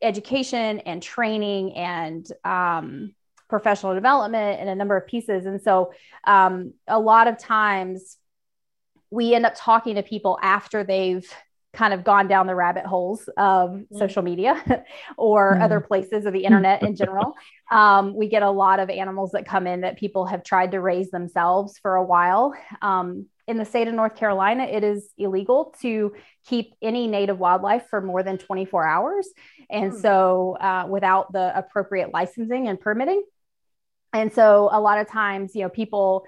education 0.02 0.80
and 0.80 1.04
training 1.04 1.76
and 1.76 2.26
um, 2.44 3.14
professional 3.50 3.94
development 3.94 4.60
and 4.60 4.70
a 4.70 4.76
number 4.76 4.98
of 4.98 5.08
pieces. 5.08 5.46
And 5.46 5.62
so 5.62 5.94
um, 6.26 6.74
a 6.88 7.00
lot 7.00 7.28
of 7.28 7.38
times 7.38 8.18
we 9.10 9.34
end 9.34 9.46
up 9.46 9.54
talking 9.56 9.96
to 9.96 10.04
people 10.04 10.38
after 10.42 10.84
they've 10.84 11.28
kind 11.77 11.93
of 11.93 12.03
gone 12.03 12.27
down 12.27 12.48
the 12.48 12.55
rabbit 12.55 12.88
holes 12.88 13.29
of 13.38 13.69
mm. 13.69 13.86
social 14.00 14.24
media 14.24 14.84
or 15.17 15.55
mm. 15.55 15.62
other 15.62 15.79
places 15.79 16.25
of 16.25 16.34
the 16.34 16.43
internet 16.43 16.81
in 16.81 16.96
general. 16.96 17.34
Um, 17.69 18.15
we 18.15 18.29
get 18.29 18.43
a 18.43 18.50
lot 18.50 18.79
of 18.79 18.89
animals 18.89 19.31
that 19.31 19.46
come 19.46 19.67
in 19.67 19.81
that 19.81 19.98
people 19.98 20.25
have 20.27 20.41
tried 20.41 20.72
to 20.72 20.79
raise 20.79 21.12
themselves 21.12 21.77
for 21.81 21.96
a 21.96 22.03
while. 22.05 22.53
Um, 22.81 23.25
in 23.46 23.57
the 23.57 23.65
state 23.65 23.89
of 23.89 23.93
North 23.93 24.15
Carolina, 24.15 24.63
it 24.63 24.86
is 24.86 25.10
illegal 25.17 25.75
to 25.81 26.13
keep 26.46 26.75
any 26.81 27.07
native 27.07 27.39
wildlife 27.39 27.86
for 27.89 28.00
more 28.00 28.24
than 28.24 28.38
24 28.38 28.88
hours. 28.88 29.27
And 29.69 29.91
hmm. 29.91 30.00
so, 30.00 30.55
uh, 30.62 30.88
without 30.89 31.34
the 31.34 31.57
appropriate 31.57 32.13
licensing 32.13 32.69
and 32.69 32.79
permitting. 32.79 33.22
And 34.13 34.31
so, 34.31 34.69
a 34.72 34.79
lot 34.79 35.00
of 35.00 35.10
times, 35.10 35.53
you 35.53 35.63
know, 35.63 35.69
people 35.69 36.25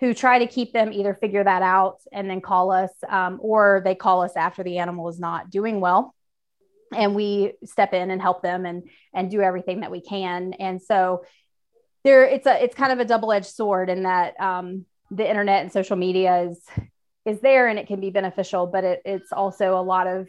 who 0.00 0.12
try 0.14 0.38
to 0.38 0.46
keep 0.46 0.72
them 0.72 0.92
either 0.92 1.14
figure 1.14 1.44
that 1.44 1.62
out 1.62 1.98
and 2.12 2.28
then 2.28 2.40
call 2.40 2.70
us, 2.70 2.90
um, 3.08 3.38
or 3.40 3.82
they 3.84 3.94
call 3.94 4.22
us 4.22 4.36
after 4.36 4.62
the 4.62 4.78
animal 4.78 5.08
is 5.08 5.18
not 5.18 5.50
doing 5.50 5.80
well. 5.80 6.14
and 6.94 7.14
we 7.14 7.52
step 7.64 7.92
in 7.94 8.10
and 8.10 8.22
help 8.22 8.42
them 8.42 8.64
and 8.64 8.88
and 9.12 9.30
do 9.30 9.40
everything 9.40 9.80
that 9.80 9.90
we 9.90 10.00
can 10.00 10.52
and 10.54 10.80
so 10.80 11.24
there 12.04 12.24
it's 12.24 12.46
a 12.46 12.62
it's 12.62 12.74
kind 12.74 12.92
of 12.92 13.00
a 13.00 13.04
double-edged 13.04 13.46
sword 13.46 13.90
in 13.90 14.04
that 14.04 14.38
um, 14.40 14.84
the 15.10 15.28
internet 15.28 15.62
and 15.62 15.72
social 15.72 15.96
media 15.96 16.42
is 16.42 16.60
is 17.24 17.40
there 17.40 17.66
and 17.66 17.78
it 17.78 17.86
can 17.86 18.00
be 18.00 18.10
beneficial 18.10 18.66
but 18.66 18.84
it, 18.84 19.02
it's 19.04 19.32
also 19.32 19.78
a 19.78 19.82
lot 19.82 20.06
of 20.06 20.28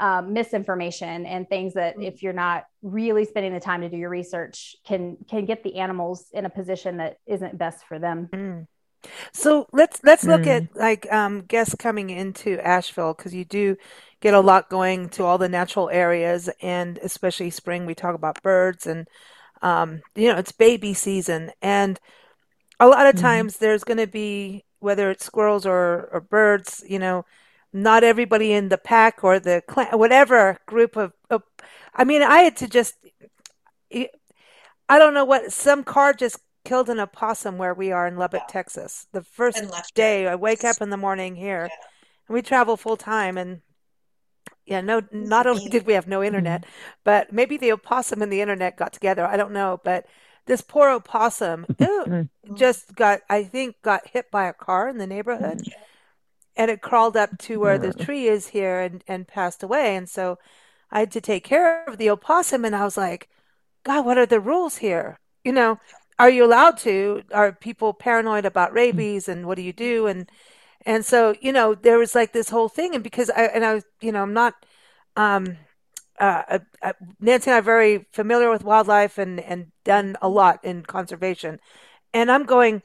um, 0.00 0.32
misinformation 0.32 1.24
and 1.24 1.48
things 1.48 1.74
that 1.74 1.94
if 2.02 2.22
you're 2.22 2.32
not 2.32 2.64
really 2.82 3.24
spending 3.24 3.54
the 3.54 3.60
time 3.60 3.80
to 3.80 3.88
do 3.88 3.96
your 3.96 4.10
research 4.10 4.76
can 4.84 5.16
can 5.30 5.44
get 5.46 5.62
the 5.62 5.76
animals 5.76 6.26
in 6.32 6.44
a 6.44 6.50
position 6.50 6.98
that 6.98 7.16
isn't 7.26 7.56
best 7.56 7.86
for 7.86 7.98
them 7.98 8.28
mm. 8.32 8.66
So 9.32 9.66
let's 9.72 10.00
let's 10.02 10.24
look 10.24 10.42
mm. 10.42 10.56
at 10.56 10.76
like 10.76 11.10
um, 11.12 11.42
guests 11.42 11.74
coming 11.78 12.10
into 12.10 12.58
asheville 12.66 13.14
because 13.14 13.34
you 13.34 13.44
do 13.44 13.76
get 14.20 14.34
a 14.34 14.40
lot 14.40 14.70
going 14.70 15.08
to 15.08 15.24
all 15.24 15.38
the 15.38 15.48
natural 15.48 15.90
areas 15.90 16.48
and 16.62 16.98
especially 16.98 17.50
spring 17.50 17.86
we 17.86 17.94
talk 17.94 18.14
about 18.14 18.42
birds 18.42 18.86
and 18.86 19.08
um, 19.62 20.00
you 20.14 20.28
know 20.30 20.38
it's 20.38 20.52
baby 20.52 20.94
season 20.94 21.50
and 21.62 22.00
a 22.80 22.86
lot 22.86 23.06
of 23.06 23.14
mm-hmm. 23.14 23.22
times 23.22 23.58
there's 23.58 23.84
going 23.84 23.98
to 23.98 24.06
be 24.06 24.64
whether 24.80 25.10
it's 25.10 25.24
squirrels 25.24 25.64
or, 25.66 26.08
or 26.12 26.20
birds 26.20 26.84
you 26.86 26.98
know 26.98 27.24
not 27.74 28.04
everybody 28.04 28.52
in 28.52 28.68
the 28.68 28.78
pack 28.78 29.24
or 29.24 29.40
the 29.40 29.62
clan, 29.66 29.98
whatever 29.98 30.58
group 30.64 30.96
of, 30.96 31.12
of, 31.28 31.42
I 31.92 32.04
mean, 32.04 32.22
I 32.22 32.38
had 32.38 32.56
to 32.58 32.68
just, 32.68 32.94
I 33.92 34.98
don't 34.98 35.12
know 35.12 35.24
what, 35.24 35.52
some 35.52 35.82
car 35.82 36.12
just 36.12 36.38
killed 36.64 36.88
an 36.88 37.00
opossum 37.00 37.58
where 37.58 37.74
we 37.74 37.92
are 37.92 38.06
in 38.06 38.16
Lubbock, 38.16 38.42
yeah. 38.48 38.52
Texas. 38.52 39.06
The 39.12 39.22
first 39.22 39.62
day 39.94 40.26
I 40.26 40.34
wake 40.34 40.64
up 40.64 40.80
in 40.80 40.90
the 40.90 40.96
morning 40.96 41.36
here, 41.36 41.68
yeah. 41.70 41.86
and 42.28 42.34
we 42.34 42.42
travel 42.42 42.76
full 42.76 42.96
time, 42.96 43.36
and 43.36 43.60
yeah, 44.66 44.80
no, 44.80 45.02
not 45.12 45.46
only 45.46 45.68
did 45.68 45.86
we 45.86 45.92
have 45.92 46.08
no 46.08 46.22
internet, 46.22 46.62
mm-hmm. 46.62 46.70
but 47.04 47.32
maybe 47.32 47.56
the 47.56 47.72
opossum 47.72 48.22
and 48.22 48.32
the 48.32 48.40
internet 48.40 48.76
got 48.76 48.92
together. 48.92 49.26
I 49.26 49.36
don't 49.36 49.52
know, 49.52 49.80
but 49.84 50.06
this 50.46 50.62
poor 50.62 50.90
opossum 50.90 51.66
mm-hmm. 51.72 52.54
just 52.54 52.94
got, 52.94 53.20
I 53.28 53.44
think, 53.44 53.76
got 53.82 54.08
hit 54.08 54.30
by 54.30 54.46
a 54.46 54.52
car 54.52 54.88
in 54.88 54.98
the 54.98 55.06
neighborhood. 55.06 55.62
Yeah 55.64 55.74
and 56.56 56.70
it 56.70 56.80
crawled 56.80 57.16
up 57.16 57.36
to 57.38 57.58
where 57.58 57.78
the 57.78 57.92
tree 57.92 58.26
is 58.28 58.48
here 58.48 58.80
and, 58.80 59.02
and 59.08 59.26
passed 59.26 59.62
away. 59.62 59.96
And 59.96 60.08
so 60.08 60.38
I 60.90 61.00
had 61.00 61.10
to 61.12 61.20
take 61.20 61.44
care 61.44 61.84
of 61.84 61.98
the 61.98 62.10
opossum. 62.10 62.64
And 62.64 62.76
I 62.76 62.84
was 62.84 62.96
like, 62.96 63.28
God, 63.82 64.04
what 64.04 64.18
are 64.18 64.26
the 64.26 64.40
rules 64.40 64.76
here? 64.76 65.18
You 65.44 65.52
know, 65.52 65.80
are 66.18 66.30
you 66.30 66.44
allowed 66.44 66.78
to? 66.78 67.22
Are 67.32 67.52
people 67.52 67.92
paranoid 67.92 68.44
about 68.44 68.70
mm. 68.70 68.76
rabies 68.76 69.28
and 69.28 69.46
what 69.46 69.56
do 69.56 69.62
you 69.62 69.72
do? 69.72 70.06
And, 70.06 70.30
and 70.86 71.04
so, 71.04 71.34
you 71.40 71.52
know, 71.52 71.74
there 71.74 71.98
was 71.98 72.14
like 72.14 72.32
this 72.32 72.48
whole 72.48 72.68
thing. 72.68 72.94
And 72.94 73.02
because 73.02 73.30
I, 73.30 73.44
and 73.44 73.64
I 73.64 73.74
was, 73.74 73.84
you 74.00 74.12
know, 74.12 74.22
I'm 74.22 74.34
not, 74.34 74.54
um, 75.16 75.56
uh, 76.20 76.42
uh, 76.48 76.58
uh 76.82 76.92
Nancy 77.20 77.50
and 77.50 77.56
I 77.56 77.58
are 77.58 77.62
very 77.62 78.06
familiar 78.12 78.50
with 78.50 78.64
wildlife 78.64 79.18
and, 79.18 79.40
and 79.40 79.72
done 79.84 80.16
a 80.22 80.28
lot 80.28 80.64
in 80.64 80.84
conservation. 80.84 81.58
And 82.12 82.30
I'm 82.30 82.44
going, 82.44 82.82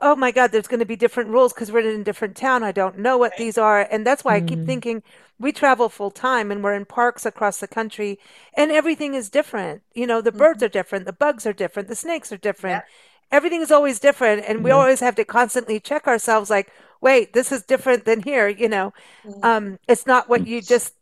oh 0.00 0.14
my 0.14 0.30
God, 0.30 0.52
there's 0.52 0.68
going 0.68 0.80
to 0.80 0.86
be 0.86 0.96
different 0.96 1.30
rules 1.30 1.52
because 1.52 1.72
we're 1.72 1.80
in 1.80 2.00
a 2.00 2.04
different 2.04 2.36
town. 2.36 2.62
I 2.62 2.72
don't 2.72 2.98
know 2.98 3.18
what 3.18 3.36
these 3.36 3.58
are. 3.58 3.80
And 3.80 4.06
that's 4.06 4.24
why 4.24 4.38
mm. 4.38 4.44
I 4.44 4.46
keep 4.46 4.58
mm. 4.60 4.66
thinking 4.66 5.02
we 5.38 5.52
travel 5.52 5.88
full 5.88 6.10
time 6.10 6.50
and 6.50 6.62
we're 6.62 6.74
in 6.74 6.84
parks 6.84 7.26
across 7.26 7.58
the 7.58 7.68
country 7.68 8.18
and 8.54 8.70
everything 8.70 9.14
is 9.14 9.28
different. 9.28 9.82
You 9.94 10.06
know, 10.06 10.20
the 10.20 10.30
mm-hmm. 10.30 10.38
birds 10.38 10.62
are 10.62 10.68
different, 10.68 11.04
the 11.04 11.12
bugs 11.12 11.46
are 11.46 11.52
different, 11.52 11.88
the 11.88 11.96
snakes 11.96 12.32
are 12.32 12.36
different. 12.36 12.84
Yeah. 12.84 13.36
Everything 13.36 13.60
is 13.60 13.72
always 13.72 13.98
different. 13.98 14.44
And 14.46 14.60
mm. 14.60 14.62
we 14.64 14.70
always 14.70 15.00
have 15.00 15.16
to 15.16 15.24
constantly 15.24 15.80
check 15.80 16.06
ourselves 16.06 16.48
like, 16.48 16.72
wait, 17.00 17.32
this 17.32 17.50
is 17.50 17.62
different 17.64 18.04
than 18.04 18.22
here. 18.22 18.48
You 18.48 18.68
know, 18.68 18.92
mm. 19.24 19.44
um, 19.44 19.78
it's 19.88 20.06
not 20.06 20.28
what 20.28 20.46
you 20.46 20.62
just 20.62 20.94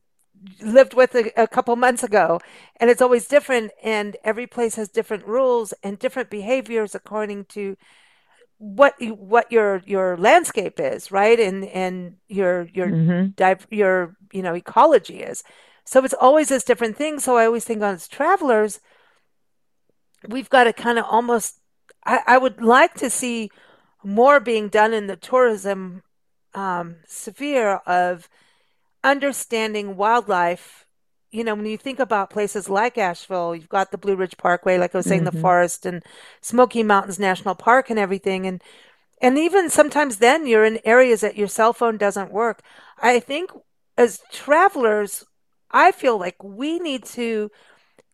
lived 0.63 0.95
with 0.95 1.15
a, 1.15 1.43
a, 1.43 1.47
couple 1.47 1.75
months 1.77 2.03
ago 2.03 2.39
and 2.79 2.91
it's 2.91 3.01
always 3.03 3.27
different 3.27 3.73
and 3.83 4.17
every 4.23 4.47
place 4.47 4.77
has 4.77 4.89
different 4.89 5.27
rules 5.27 5.73
and 5.83 5.99
different 5.99 6.31
behaviors 6.31 6.95
according 6.95 7.45
to 7.47 7.77
what 8.59 8.95
what 9.01 9.51
your 9.53 9.83
your 9.87 10.17
landscape 10.17 10.81
is 10.81 11.11
right? 11.13 11.39
And 11.39 11.65
and 11.67 12.17
your 12.29 12.69
your 12.73 12.89
mm-hmm. 12.89 13.27
dive, 13.37 13.67
your 13.71 14.17
you 14.33 14.43
know 14.43 14.55
ecology 14.55 15.21
is. 15.21 15.43
So 15.85 16.05
it's 16.05 16.15
always 16.15 16.49
this 16.49 16.65
different 16.65 16.97
thing 16.97 17.21
so 17.21 17.37
i 17.37 17.47
always 17.47 17.65
think 17.65 17.81
as 17.81 18.09
travelers 18.09 18.81
we've 20.29 20.51
got 20.51 20.65
to 20.65 20.73
kind 20.73 20.99
of 20.99 21.05
almost 21.09 21.61
I, 22.05 22.21
I 22.27 22.39
would 22.39 22.61
like 22.61 22.95
to 22.95 23.11
see 23.11 23.51
more 24.05 24.41
being 24.41 24.69
done 24.69 24.93
in 24.93 25.07
the 25.07 25.17
tourism 25.17 26.03
um, 26.55 26.97
sphere 27.07 27.81
of 27.87 28.29
understanding 29.03 29.97
wildlife 29.97 30.86
you 31.37 31.45
know, 31.45 31.55
when 31.55 31.67
you 31.67 31.77
think 31.77 31.99
about 31.99 32.31
places 32.31 32.71
like 32.71 32.97
Asheville, 32.97 33.55
you've 33.55 33.69
got 33.69 33.91
the 33.91 33.99
Blue 33.99 34.17
Ridge 34.17 34.39
Parkway, 34.39 34.79
like 34.79 34.95
I 34.95 34.99
was 34.99 35.07
saying, 35.07 35.25
mm-hmm. 35.25 35.37
the 35.37 35.43
forest 35.43 35.85
and 35.85 36.03
Smoky 36.41 36.83
Mountains 36.83 37.19
National 37.19 37.55
Park 37.55 37.91
and 37.91 37.99
everything. 37.99 38.47
And 38.47 38.63
and 39.21 39.39
even 39.39 39.69
sometimes 39.69 40.17
then 40.17 40.47
you're 40.47 40.65
in 40.65 40.81
areas 40.85 41.21
that 41.21 41.37
your 41.37 41.49
cell 41.49 41.75
phone 41.75 41.99
doesn't 41.99 42.33
work. 42.33 42.63
I 42.99 43.21
think 43.21 43.51
as 43.99 44.23
travelers, 44.33 45.25
I 45.71 45.93
feel 45.93 46.19
like 46.19 46.43
we 46.43 46.79
need 46.79 47.05
to 47.17 47.51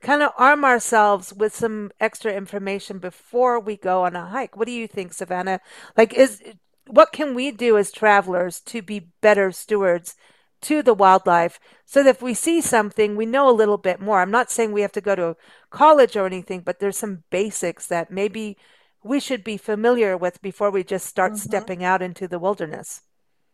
kind 0.01 0.23
of 0.23 0.33
arm 0.37 0.65
ourselves 0.65 1.33
with 1.33 1.55
some 1.55 1.93
extra 2.01 2.33
information 2.33 2.99
before 2.99 3.61
we 3.61 3.77
go 3.77 4.05
on 4.05 4.17
a 4.17 4.27
hike. 4.27 4.57
What 4.57 4.67
do 4.67 4.73
you 4.73 4.89
think, 4.89 5.13
Savannah? 5.13 5.61
Like 5.97 6.13
is 6.13 6.43
what 6.89 7.13
can 7.13 7.37
we 7.37 7.53
do 7.53 7.79
as 7.79 7.93
travelers 7.93 8.59
to 8.63 8.83
be 8.83 9.11
better 9.21 9.53
stewards 9.53 10.17
to 10.63 10.83
the 10.83 10.95
wildlife 10.95 11.61
so 11.85 12.03
that 12.03 12.09
if 12.09 12.23
we 12.23 12.35
see 12.35 12.61
something, 12.61 13.17
we 13.17 13.27
know 13.27 13.51
a 13.51 13.53
little 13.53 13.79
bit 13.79 14.01
more. 14.01 14.21
I'm 14.21 14.31
not 14.31 14.51
saying 14.51 14.73
we 14.73 14.83
have 14.83 14.93
to 14.93 15.01
go 15.01 15.15
to 15.15 15.37
college 15.71 16.17
or 16.17 16.27
anything, 16.27 16.61
but 16.61 16.79
there's 16.79 16.97
some 16.97 17.25
basics 17.31 17.87
that 17.89 18.11
maybe 18.11 18.57
we 19.05 19.21
should 19.21 19.45
be 19.45 19.57
familiar 19.57 20.17
with 20.17 20.41
before 20.43 20.71
we 20.71 20.85
just 20.85 21.07
start 21.07 21.33
mm-hmm. 21.33 21.41
stepping 21.41 21.85
out 21.85 22.03
into 22.03 22.29
the 22.29 22.39
wilderness. 22.39 23.03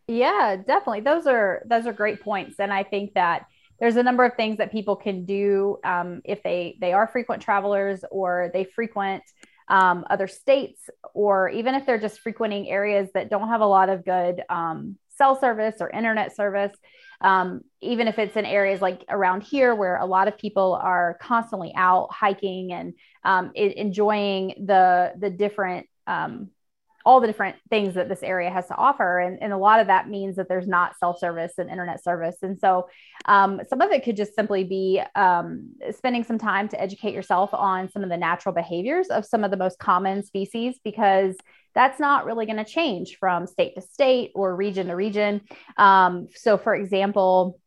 Yeah, 0.06 0.56
definitely. 0.56 1.00
Those 1.00 1.26
are 1.26 1.62
those 1.66 1.86
are 1.86 1.92
great 1.92 2.22
points, 2.22 2.56
and 2.58 2.72
I 2.72 2.82
think 2.82 3.14
that 3.14 3.46
there's 3.78 3.96
a 3.96 4.02
number 4.02 4.24
of 4.24 4.34
things 4.34 4.56
that 4.56 4.72
people 4.72 4.96
can 4.96 5.24
do 5.24 5.78
um, 5.84 6.22
if 6.24 6.42
they 6.42 6.76
they 6.80 6.92
are 6.92 7.06
frequent 7.06 7.42
travelers 7.42 8.04
or 8.10 8.50
they 8.52 8.64
frequent 8.64 9.22
um, 9.68 10.06
other 10.08 10.26
states, 10.26 10.88
or 11.12 11.50
even 11.50 11.74
if 11.74 11.84
they're 11.84 11.98
just 11.98 12.20
frequenting 12.20 12.70
areas 12.70 13.10
that 13.12 13.28
don't 13.28 13.48
have 13.48 13.60
a 13.60 13.66
lot 13.66 13.90
of 13.90 14.04
good 14.04 14.42
um, 14.48 14.96
cell 15.18 15.38
service 15.38 15.76
or 15.80 15.90
internet 15.90 16.34
service. 16.34 16.72
Um, 17.20 17.62
even 17.80 18.06
if 18.06 18.18
it's 18.20 18.36
in 18.36 18.44
areas 18.44 18.80
like 18.80 19.04
around 19.08 19.42
here 19.42 19.74
where 19.74 19.96
a 19.96 20.06
lot 20.06 20.28
of 20.28 20.38
people 20.38 20.78
are 20.80 21.18
constantly 21.20 21.72
out 21.76 22.12
hiking 22.12 22.72
and 22.72 22.94
um, 23.24 23.50
enjoying 23.54 24.64
the 24.66 25.12
the 25.18 25.28
different 25.28 25.88
um, 26.06 26.50
all 27.08 27.22
the 27.22 27.26
different 27.26 27.56
things 27.70 27.94
that 27.94 28.06
this 28.06 28.22
area 28.22 28.50
has 28.50 28.66
to 28.66 28.76
offer. 28.76 29.20
And, 29.20 29.42
and 29.42 29.50
a 29.50 29.56
lot 29.56 29.80
of 29.80 29.86
that 29.86 30.10
means 30.10 30.36
that 30.36 30.46
there's 30.46 30.66
not 30.66 30.94
self 30.98 31.18
service 31.18 31.54
and 31.56 31.70
internet 31.70 32.04
service. 32.04 32.36
And 32.42 32.60
so 32.60 32.90
um, 33.24 33.62
some 33.66 33.80
of 33.80 33.90
it 33.92 34.04
could 34.04 34.14
just 34.14 34.34
simply 34.34 34.62
be 34.62 35.00
um, 35.14 35.70
spending 35.96 36.22
some 36.22 36.36
time 36.36 36.68
to 36.68 36.78
educate 36.78 37.14
yourself 37.14 37.48
on 37.54 37.90
some 37.90 38.02
of 38.04 38.10
the 38.10 38.18
natural 38.18 38.54
behaviors 38.54 39.06
of 39.06 39.24
some 39.24 39.42
of 39.42 39.50
the 39.50 39.56
most 39.56 39.78
common 39.78 40.22
species, 40.22 40.80
because 40.84 41.34
that's 41.74 41.98
not 41.98 42.26
really 42.26 42.44
going 42.44 42.62
to 42.62 42.70
change 42.70 43.16
from 43.18 43.46
state 43.46 43.74
to 43.76 43.80
state 43.80 44.32
or 44.34 44.54
region 44.54 44.88
to 44.88 44.94
region. 44.94 45.40
Um, 45.78 46.28
so, 46.34 46.58
for 46.58 46.74
example, 46.74 47.58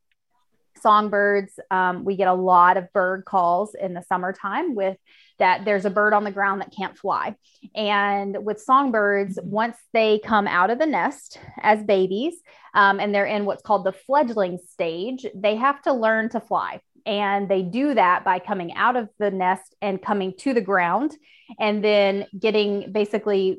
songbirds, 0.84 1.60
um, 1.72 2.04
we 2.04 2.16
get 2.16 2.28
a 2.28 2.34
lot 2.34 2.78
of 2.78 2.94
bird 2.94 3.26
calls 3.26 3.74
in 3.74 3.96
the 3.96 4.04
summertime 4.04 4.76
with 4.76 4.98
that 5.42 5.66
there's 5.66 5.86
a 5.86 5.90
bird 5.90 6.14
on 6.14 6.24
the 6.24 6.32
ground 6.32 6.62
that 6.62 6.72
can't 6.72 6.96
fly. 6.96 7.36
And 7.74 8.46
with 8.46 8.62
songbirds, 8.62 9.40
once 9.44 9.76
they 9.92 10.20
come 10.20 10.48
out 10.48 10.70
of 10.70 10.78
the 10.78 10.86
nest 10.86 11.40
as 11.62 11.84
babies 11.84 12.36
um, 12.76 13.00
and 13.00 13.14
they're 13.14 13.26
in 13.26 13.46
what's 13.46 13.64
called 13.64 13.84
the 13.84 13.92
fledgling 13.92 14.60
stage, 14.70 15.26
they 15.34 15.56
have 15.56 15.82
to 15.82 15.94
learn 15.94 16.30
to 16.30 16.40
fly. 16.40 16.80
And 17.08 17.50
they 17.50 17.64
do 17.64 17.96
that 17.96 18.24
by 18.24 18.38
coming 18.38 18.76
out 18.76 18.96
of 18.96 19.10
the 19.18 19.32
nest 19.32 19.74
and 19.82 20.00
coming 20.00 20.36
to 20.42 20.54
the 20.54 20.62
ground 20.62 21.18
and 21.60 21.84
then 21.84 22.28
getting 22.38 22.92
basically 22.92 23.58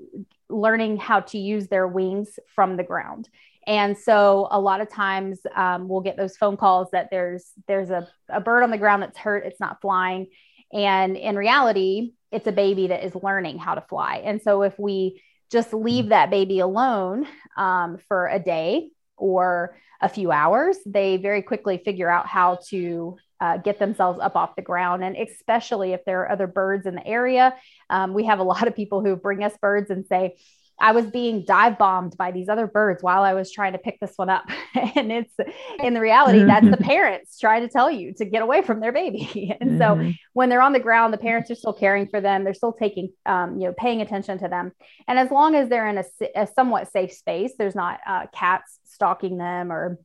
learning 0.49 0.99
how 0.99 1.19
to 1.21 1.39
use 1.39 1.67
their 1.67 1.89
wings 1.89 2.39
from 2.55 2.77
the 2.77 2.85
ground. 2.85 3.29
And 3.67 3.97
so 3.97 4.49
a 4.51 4.61
lot 4.61 4.81
of 4.81 4.89
times 4.89 5.41
um, 5.55 5.89
we'll 5.89 6.01
get 6.01 6.17
those 6.17 6.37
phone 6.37 6.57
calls 6.57 6.89
that 6.93 7.09
there's 7.11 7.53
there's 7.67 7.91
a, 7.91 8.09
a 8.29 8.41
bird 8.41 8.63
on 8.63 8.71
the 8.71 8.79
ground 8.79 9.03
that's 9.03 9.19
hurt, 9.19 9.47
it's 9.47 9.61
not 9.61 9.81
flying. 9.81 10.29
And 10.73 11.17
in 11.17 11.37
reality, 11.37 12.13
it's 12.31 12.47
a 12.47 12.53
baby 12.53 12.89
that 12.89 13.05
is 13.05 13.15
learning 13.15 13.59
how 13.59 13.75
to 13.75 13.83
fly. 13.83 14.23
And 14.25 14.41
so 14.41 14.63
if 14.63 14.79
we 14.79 15.23
just 15.51 15.75
leave 15.75 16.09
that 16.09 16.31
baby 16.31 16.61
alone 16.61 17.27
um, 17.57 17.99
for 18.09 18.27
a 18.27 18.39
day 18.39 18.89
or 19.17 19.77
a 20.01 20.09
few 20.09 20.33
hours, 20.33 20.79
they 20.87 21.19
very 21.19 21.43
quickly 21.43 21.79
figure 21.85 22.11
out 22.11 22.27
how 22.27 22.59
to 22.71 23.17
uh, 23.41 23.59
get 23.59 23.79
themselves 23.79 24.19
up 24.21 24.35
off 24.35 24.57
the 24.57 24.63
ground. 24.63 25.05
And 25.05 25.17
especially 25.17 25.93
if 25.93 26.05
there 26.05 26.23
are 26.23 26.31
other 26.31 26.47
birds 26.47 26.87
in 26.87 26.95
the 26.95 27.07
area, 27.07 27.55
um, 27.91 28.15
we 28.15 28.25
have 28.25 28.39
a 28.39 28.45
lot 28.45 28.67
of 28.67 28.75
people 28.75 29.05
who 29.05 29.15
bring 29.15 29.45
us 29.45 29.53
birds 29.61 29.91
and 29.91 30.07
say, 30.07 30.37
I 30.81 30.93
was 30.93 31.07
being 31.07 31.45
dive 31.45 31.79
bombed 31.79 32.17
by 32.17 32.33
these 32.33 32.49
other 32.49 32.67
birds 32.67 33.03
while 33.03 33.23
I 33.23 33.35
was 33.35 33.53
trying 33.53 33.73
to 33.73 33.79
pick 33.79 34.01
this 34.01 34.15
one 34.17 34.29
up. 34.29 34.45
and 34.75 35.13
it's 35.13 35.35
in 35.83 35.95
the 35.95 36.01
reality, 36.01 36.43
that's 36.43 36.69
the 36.69 36.77
parents 36.77 37.39
trying 37.39 37.63
to 37.63 37.69
tell 37.69 37.91
you 37.91 38.13
to 38.15 38.25
get 38.25 38.43
away 38.43 38.63
from 38.63 38.81
their 38.81 38.93
baby. 38.93 39.57
and 39.61 39.79
mm-hmm. 39.79 40.11
so 40.11 40.13
when 40.33 40.49
they're 40.49 40.63
on 40.63 40.73
the 40.73 40.81
ground, 40.81 41.13
the 41.13 41.19
parents 41.19 41.51
are 41.51 41.55
still 41.55 41.73
caring 41.73 42.09
for 42.09 42.21
them. 42.21 42.45
They're 42.45 42.55
still 42.55 42.73
taking, 42.73 43.11
um, 43.27 43.61
you 43.61 43.69
know, 43.69 43.75
paying 43.77 44.01
attention 44.01 44.39
to 44.39 44.49
them. 44.49 44.73
And 45.07 45.19
as 45.19 45.31
long 45.31 45.55
as 45.55 45.69
they're 45.69 45.89
in 45.89 45.99
a, 45.99 46.05
a 46.35 46.47
somewhat 46.47 46.91
safe 46.91 47.13
space, 47.13 47.53
there's 47.59 47.75
not 47.75 48.01
uh, 48.07 48.27
cats 48.35 48.79
stalking 48.85 49.39
them 49.39 49.73
or 49.73 49.99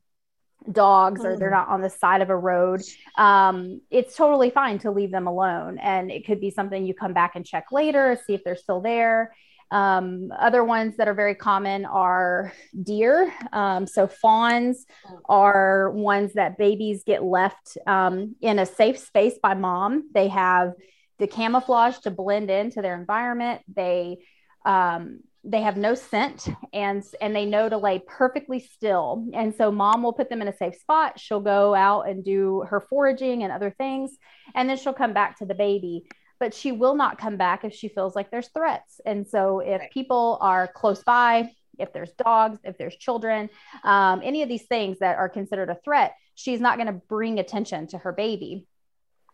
dogs 0.72 1.24
or 1.24 1.38
they're 1.38 1.50
mm. 1.50 1.54
not 1.54 1.70
on 1.70 1.82
the 1.82 1.90
side 1.90 2.22
of 2.22 2.30
a 2.30 2.36
road 2.36 2.82
um, 3.18 3.80
it's 3.90 4.16
totally 4.16 4.50
fine 4.50 4.80
to 4.80 4.92
leave 4.92 5.12
them 5.12 5.28
alone 5.28 5.78
and 5.78 6.12
it 6.12 6.26
could 6.26 6.42
be 6.42 6.50
something 6.50 6.86
you 6.86 6.94
come 6.94 7.14
back 7.14 7.36
and 7.36 7.46
check 7.46 7.66
later 7.72 8.20
see 8.26 8.34
if 8.34 8.44
they're 8.44 8.56
still 8.56 8.82
there 8.82 9.34
um, 9.72 10.32
other 10.38 10.64
ones 10.64 10.98
that 10.98 11.08
are 11.08 11.14
very 11.14 11.36
common 11.36 11.86
are 11.86 12.54
deer. 12.84 13.34
Um, 13.52 13.86
so 13.86 14.08
fawns 14.08 14.86
are 15.28 15.92
ones 15.92 16.34
that 16.34 16.58
babies 16.58 17.04
get 17.06 17.24
left 17.24 17.78
um, 17.86 18.36
in 18.42 18.60
a 18.60 18.66
safe 18.66 18.98
space 18.98 19.38
by 19.42 19.54
mom. 19.54 20.10
They 20.14 20.30
have 20.30 20.74
the 21.20 21.28
camouflage 21.28 21.98
to 22.00 22.12
blend 22.12 22.50
into 22.50 22.82
their 22.82 22.96
environment. 22.96 23.62
They 23.68 24.20
um, 24.66 25.20
they 25.48 25.62
have 25.62 25.78
no 25.78 25.96
scent 25.96 26.48
and 26.74 27.04
and 27.22 27.36
they 27.36 27.46
know 27.46 27.70
to 27.70 27.78
lay 27.78 28.00
perfectly 28.06 28.60
still 28.60 29.26
and 29.34 29.56
so 29.56 29.72
mom 29.72 30.04
will 30.04 30.12
put 30.12 30.30
them 30.30 30.42
in 30.42 30.48
a 30.48 30.58
safe 30.58 30.76
spot 30.76 31.18
she'll 31.18 31.40
go 31.40 31.74
out 31.74 32.10
and 32.10 32.26
do 32.26 32.66
her 32.68 32.82
foraging 32.82 33.44
and 33.44 33.54
other 33.54 33.74
things 33.78 34.18
and 34.56 34.70
then 34.70 34.76
she'll 34.76 34.94
come 34.94 35.14
back 35.14 35.38
to 35.38 35.46
the 35.46 35.56
baby 35.56 36.06
but 36.40 36.54
she 36.54 36.72
will 36.72 36.96
not 36.96 37.18
come 37.18 37.38
back 37.38 37.64
if 37.64 37.74
she 37.74 37.88
feels 37.88 38.16
like 38.16 38.32
there's 38.32 38.50
threats. 38.50 39.02
And 39.06 39.28
so 39.28 39.60
if 39.60 39.82
right. 39.82 39.92
people 39.92 40.38
are 40.42 40.68
close 40.68 41.04
by, 41.04 41.52
if 41.80 41.94
there's 41.94 42.12
dogs, 42.14 42.60
if 42.64 42.78
there's 42.78 42.96
children, 42.96 43.50
um, 43.84 44.22
any 44.24 44.42
of 44.42 44.50
these 44.50 44.66
things 44.66 45.00
that 45.00 45.18
are 45.18 45.30
considered 45.30 45.70
a 45.70 45.78
threat, 45.84 46.16
she's 46.36 46.60
not 46.60 46.78
going 46.78 46.88
to 46.88 47.02
bring 47.08 47.40
attention 47.40 47.88
to 47.88 47.98
her 48.00 48.12
baby. 48.12 48.66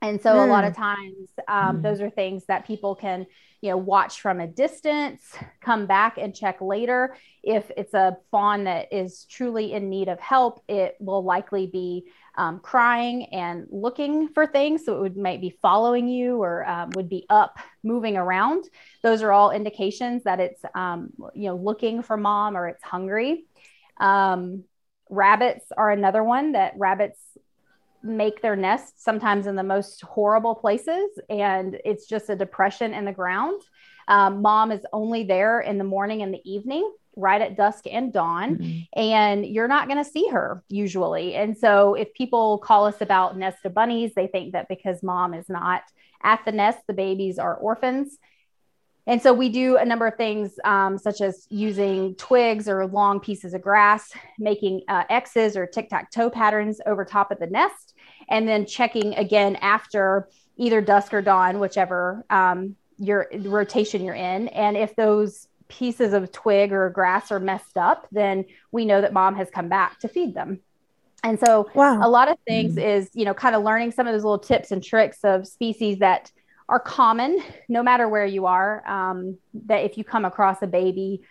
And 0.02 0.22
so 0.22 0.34
mm. 0.36 0.44
a 0.44 0.52
lot 0.52 0.66
of 0.66 0.76
hmm. 0.76 0.82
times, 0.82 1.30
um, 1.48 1.78
mm. 1.78 1.82
those 1.82 2.02
are 2.02 2.10
things 2.10 2.46
that 2.48 2.68
people 2.68 2.94
can, 2.94 3.26
you 3.62 3.70
know, 3.70 3.78
watch 3.78 4.20
from 4.20 4.42
a 4.42 4.48
distance, 4.48 5.22
come 5.62 5.86
back 5.86 6.18
and 6.18 6.36
check 6.36 6.60
later. 6.60 7.16
If 7.42 7.72
it's 7.78 7.94
a 7.94 8.18
fawn 8.30 8.66
that 8.66 8.92
is 8.92 9.26
truly 9.30 9.72
in 9.72 9.90
need 9.90 10.10
of 10.10 10.20
help, 10.20 10.62
it 10.68 10.98
will 11.00 11.24
likely 11.24 11.68
be 11.68 12.12
um, 12.36 12.60
crying 12.60 13.26
and 13.26 13.68
looking 13.70 14.30
for 14.30 14.48
things. 14.48 14.86
So 14.86 14.98
it 14.98 15.02
would 15.02 15.18
might 15.18 15.42
be 15.42 15.58
following 15.62 16.08
you 16.08 16.42
or 16.42 16.68
um, 16.68 16.90
would 16.96 17.10
be 17.10 17.26
up 17.30 17.58
moving 17.84 18.18
around. 18.18 18.66
Those 19.02 19.22
are 19.22 19.32
all 19.32 19.52
indications 19.52 20.24
that 20.24 20.40
it's 20.40 20.62
um, 20.76 21.12
you 21.34 21.50
know 21.50 21.56
looking 21.56 22.02
for 22.02 22.18
mom 22.18 22.58
or 22.58 22.68
it's 22.68 22.84
hungry. 22.84 23.46
Um, 24.00 24.64
rabbits 25.10 25.66
are 25.78 25.92
another 25.92 26.24
one 26.24 26.54
that 26.54 26.74
rabbits 26.78 27.20
make 28.02 28.42
their 28.42 28.56
nests 28.56 29.04
sometimes 29.04 29.48
in 29.48 29.56
the 29.56 29.64
most 29.64 30.02
horrible 30.02 30.56
places 30.56 31.08
and 31.30 31.80
it's 31.86 32.06
just 32.06 32.30
a 32.30 32.36
depression 32.36 32.94
in 32.94 33.06
the 33.06 33.12
ground. 33.12 33.62
Um, 34.08 34.42
mom 34.42 34.72
is 34.72 34.86
only 34.92 35.24
there 35.24 35.62
in 35.62 35.78
the 35.78 35.86
morning 35.86 36.22
and 36.22 36.34
the 36.34 36.42
evening 36.44 36.92
right 37.16 37.42
at 37.42 37.56
dusk 37.56 37.86
and 37.90 38.12
dawn 38.12 38.58
mm-hmm. 38.58 39.00
and 39.00 39.46
you're 39.46 39.68
not 39.68 39.88
going 39.88 40.04
to 40.04 40.10
see 40.10 40.28
her 40.30 40.64
usually. 40.70 41.36
And 41.36 41.58
so 41.58 41.94
if 41.94 42.14
people 42.14 42.58
call 42.58 42.86
us 42.86 43.02
about 43.02 43.38
nest 43.38 43.66
of 43.66 43.74
bunnies 43.74 44.14
they 44.16 44.28
think 44.28 44.54
that 44.54 44.68
because 44.68 45.04
mom 45.04 45.34
is 45.34 45.50
not 45.50 45.84
at 46.24 46.44
the 46.46 46.52
nest 46.52 46.80
the 46.88 46.94
babies 46.94 47.40
are 47.40 47.56
orphans. 47.56 48.18
And 49.06 49.22
so 49.22 49.34
we 49.34 49.50
do 49.50 49.76
a 49.76 49.84
number 49.84 50.08
of 50.08 50.16
things 50.16 50.54
um, 50.64 50.98
such 50.98 51.20
as 51.20 51.46
using 51.50 52.16
twigs 52.16 52.70
or 52.70 52.88
long 52.88 53.20
pieces 53.20 53.54
of 53.54 53.62
grass 53.62 54.12
making 54.40 54.82
uh, 54.88 55.04
x's 55.10 55.58
or 55.58 55.68
tic-tac-toe 55.68 56.30
patterns 56.30 56.80
over 56.86 57.04
top 57.04 57.30
of 57.30 57.40
the 57.40 57.48
nest 57.48 57.94
and 58.30 58.48
then 58.48 58.66
checking 58.66 59.14
again 59.16 59.58
after 59.58 60.30
either 60.56 60.82
dusk 60.82 61.14
or 61.14 61.22
dawn 61.22 61.60
whichever 61.60 62.26
um, 62.30 62.76
your 63.00 63.28
rotation 63.34 64.04
you're 64.04 64.16
in. 64.16 64.48
And 64.50 64.78
if 64.78 64.96
those 64.96 65.48
pieces 65.74 66.14
of 66.14 66.32
twig 66.32 66.72
or 66.72 66.90
grass 66.90 67.32
are 67.32 67.40
messed 67.40 67.78
up, 67.78 68.08
then 68.12 68.46
we 68.72 68.86
know 68.86 69.02
that 69.02 69.12
mom 69.12 69.36
has 69.36 69.50
come 69.50 69.70
back 69.70 70.00
to 70.00 70.08
feed 70.08 70.36
them. 70.36 70.60
And 71.24 71.40
so 71.40 71.70
wow. 71.74 72.06
a 72.06 72.10
lot 72.10 72.30
of 72.30 72.38
things 72.46 72.74
mm-hmm. 72.74 72.88
is, 72.88 73.10
you 73.14 73.26
know, 73.26 73.34
kind 73.34 73.56
of 73.56 73.64
learning 73.64 73.92
some 73.92 74.06
of 74.06 74.14
those 74.14 74.24
little 74.24 74.40
tips 74.40 74.72
and 74.72 74.84
tricks 74.84 75.20
of 75.24 75.48
species 75.48 76.00
that 76.00 76.32
are 76.70 76.80
common 76.80 77.42
no 77.68 77.82
matter 77.82 78.08
where 78.08 78.26
you 78.26 78.46
are. 78.46 78.88
Um, 78.88 79.38
that 79.66 79.84
if 79.84 79.98
you 79.98 80.04
come 80.04 80.26
across 80.26 80.62
a 80.62 80.68
baby, 80.68 81.22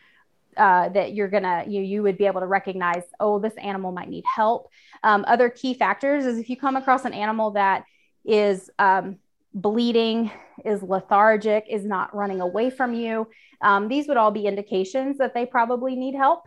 uh, 0.57 0.89
that 0.91 1.15
you're 1.15 1.29
gonna 1.29 1.65
you 1.67 1.81
you 1.81 2.03
would 2.03 2.19
be 2.19 2.27
able 2.27 2.41
to 2.41 2.47
recognize, 2.47 3.05
oh, 3.21 3.39
this 3.39 3.55
animal 3.55 3.93
might 3.93 4.09
need 4.09 4.25
help. 4.25 4.71
Um, 5.03 5.25
other 5.27 5.49
key 5.49 5.75
factors 5.75 6.25
is 6.27 6.39
if 6.39 6.51
you 6.51 6.57
come 6.57 6.77
across 6.77 7.05
an 7.05 7.13
animal 7.13 7.53
that 7.53 7.85
is 8.25 8.71
um, 8.79 9.19
bleeding, 9.55 10.31
is 10.65 10.83
lethargic, 10.83 11.67
is 11.69 11.85
not 11.85 12.15
running 12.15 12.41
away 12.41 12.71
from 12.71 12.95
you. 12.95 13.29
Um, 13.61 13.89
these 13.89 14.09
would 14.09 14.17
all 14.17 14.31
be 14.31 14.47
indications 14.47 15.19
that 15.19 15.35
they 15.35 15.47
probably 15.47 15.97
need 15.97 16.15
help. 16.15 16.47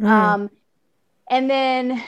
Mm. 0.00 0.06
Um, 0.06 0.50
and 1.30 1.50
then 1.50 2.02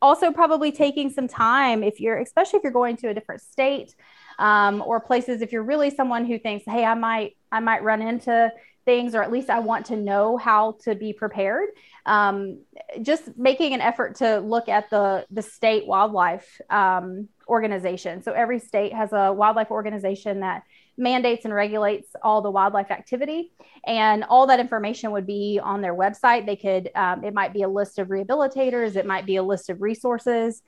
also 0.00 0.32
probably 0.32 0.72
taking 0.72 1.10
some 1.10 1.28
time 1.28 1.82
if 1.82 2.00
you're, 2.00 2.18
especially 2.18 2.58
if 2.58 2.62
you're 2.62 2.72
going 2.72 2.96
to 2.98 3.08
a 3.08 3.14
different 3.14 3.40
state 3.42 3.94
um, 4.38 4.82
or 4.84 5.00
places, 5.00 5.40
if 5.40 5.52
you're 5.52 5.62
really 5.62 5.90
someone 5.90 6.24
who 6.24 6.38
thinks, 6.38 6.64
hey, 6.66 6.84
I 6.84 6.94
might, 6.94 7.36
I 7.50 7.60
might 7.60 7.82
run 7.82 8.02
into 8.02 8.52
things, 8.84 9.14
or 9.14 9.22
at 9.22 9.32
least 9.32 9.50
I 9.50 9.58
want 9.58 9.86
to 9.86 9.96
know 9.96 10.36
how 10.36 10.76
to 10.84 10.94
be 10.94 11.12
prepared. 11.12 11.68
Um, 12.06 12.60
just 13.02 13.36
making 13.36 13.74
an 13.74 13.80
effort 13.80 14.16
to 14.16 14.38
look 14.38 14.68
at 14.68 14.90
the 14.90 15.26
the 15.30 15.42
state 15.42 15.86
wildlife 15.86 16.60
um, 16.70 17.28
organization. 17.48 18.22
So 18.22 18.32
every 18.32 18.58
state 18.58 18.92
has 18.92 19.12
a 19.12 19.32
wildlife 19.32 19.70
organization 19.70 20.40
that 20.40 20.64
mandates 20.96 21.44
and 21.44 21.54
regulates 21.54 22.08
all 22.22 22.42
the 22.42 22.50
wildlife 22.50 22.90
activity, 22.90 23.52
and 23.86 24.24
all 24.24 24.46
that 24.46 24.60
information 24.60 25.12
would 25.12 25.26
be 25.26 25.60
on 25.62 25.80
their 25.80 25.94
website. 25.94 26.46
They 26.46 26.56
could 26.56 26.90
um, 26.94 27.24
it 27.24 27.34
might 27.34 27.52
be 27.52 27.62
a 27.62 27.68
list 27.68 27.98
of 27.98 28.08
rehabilitators, 28.08 28.96
it 28.96 29.06
might 29.06 29.26
be 29.26 29.36
a 29.36 29.42
list 29.42 29.70
of 29.70 29.82
resources. 29.82 30.62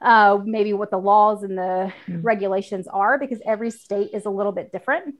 Uh, 0.00 0.38
maybe 0.44 0.72
what 0.72 0.92
the 0.92 0.98
laws 0.98 1.42
and 1.42 1.58
the 1.58 1.92
mm. 2.06 2.20
regulations 2.22 2.86
are 2.86 3.18
because 3.18 3.40
every 3.44 3.68
state 3.68 4.10
is 4.12 4.26
a 4.26 4.30
little 4.30 4.52
bit 4.52 4.70
different. 4.70 5.16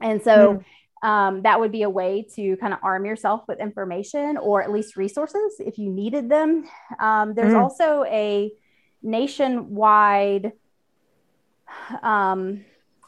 And 0.00 0.22
so 0.22 0.54
mm 0.54 0.64
um, 1.02 1.42
that 1.42 1.60
would 1.60 1.72
be 1.72 1.82
a 1.82 1.90
way 1.90 2.26
to 2.34 2.56
kind 2.56 2.72
of 2.72 2.78
arm 2.82 3.04
yourself 3.04 3.42
with 3.46 3.60
information 3.60 4.36
or 4.36 4.62
at 4.62 4.72
least 4.72 4.96
resources 4.96 5.56
if 5.58 5.78
you 5.78 5.90
needed 5.90 6.28
them. 6.28 6.64
Um, 6.98 7.34
there's 7.34 7.52
mm. 7.52 7.60
also 7.60 8.04
a 8.04 8.50
nationwide, 9.06 10.52
um, 12.02 12.64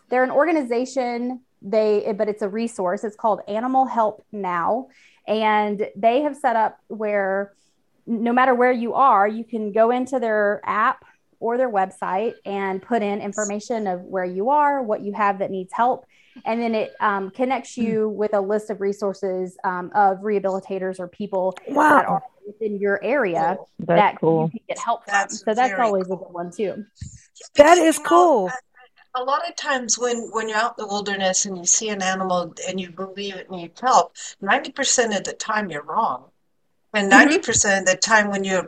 they're 0.08 0.24
an 0.24 0.30
organization, 0.30 1.40
they, 1.60 2.14
but 2.16 2.28
it's 2.28 2.42
a 2.42 2.48
resource. 2.48 3.04
It's 3.04 3.16
called 3.16 3.40
Animal 3.48 3.84
Help 3.86 4.24
Now. 4.32 4.88
And 5.26 5.88
they 5.94 6.22
have 6.22 6.36
set 6.36 6.56
up 6.56 6.78
where 6.86 7.52
no 8.06 8.32
matter 8.32 8.54
where 8.54 8.72
you 8.72 8.94
are, 8.94 9.28
you 9.28 9.44
can 9.44 9.72
go 9.72 9.90
into 9.90 10.18
their 10.18 10.62
app 10.64 11.04
or 11.40 11.58
their 11.58 11.70
website 11.70 12.34
and 12.46 12.80
put 12.80 13.02
in 13.02 13.20
information 13.20 13.86
of 13.86 14.00
where 14.02 14.24
you 14.24 14.48
are, 14.48 14.82
what 14.82 15.02
you 15.02 15.12
have 15.12 15.40
that 15.40 15.50
needs 15.50 15.72
help 15.74 16.06
and 16.44 16.60
then 16.60 16.74
it 16.74 16.94
um, 17.00 17.30
connects 17.30 17.74
hmm. 17.74 17.82
you 17.82 18.08
with 18.08 18.34
a 18.34 18.40
list 18.40 18.70
of 18.70 18.80
resources 18.80 19.56
um, 19.64 19.90
of 19.94 20.18
rehabilitators 20.18 20.98
or 20.98 21.08
people 21.08 21.56
wow. 21.68 21.90
that 21.90 22.06
are 22.06 22.22
within 22.48 22.80
your 22.80 23.02
area 23.04 23.58
that's 23.78 23.86
that 23.86 24.20
cool. 24.20 24.44
you 24.52 24.58
can 24.58 24.66
get 24.68 24.78
help 24.78 25.04
from. 25.04 25.28
So 25.28 25.54
that's 25.54 25.78
always 25.78 26.06
cool. 26.06 26.14
a 26.14 26.18
good 26.18 26.32
one 26.32 26.50
too. 26.50 26.84
That 27.54 27.78
is 27.78 27.98
cool. 27.98 28.50
A 29.14 29.22
lot 29.22 29.48
of 29.48 29.54
times 29.56 29.98
when, 29.98 30.28
when 30.32 30.48
you're 30.48 30.58
out 30.58 30.74
in 30.78 30.84
the 30.84 30.88
wilderness 30.88 31.44
and 31.44 31.56
you 31.56 31.64
see 31.64 31.88
an 31.90 32.02
animal 32.02 32.54
and 32.68 32.80
you 32.80 32.90
believe 32.90 33.36
it 33.36 33.50
needs 33.50 33.80
help, 33.80 34.14
90% 34.42 35.16
of 35.16 35.24
the 35.24 35.32
time 35.32 35.70
you're 35.70 35.82
wrong. 35.82 36.24
And 36.94 37.12
90% 37.12 37.40
mm-hmm. 37.40 37.78
of 37.80 37.86
the 37.86 37.96
time 37.96 38.30
when 38.30 38.44
you're 38.44 38.66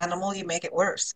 animal, 0.00 0.34
you 0.34 0.46
make 0.46 0.64
it 0.64 0.72
worse. 0.72 1.14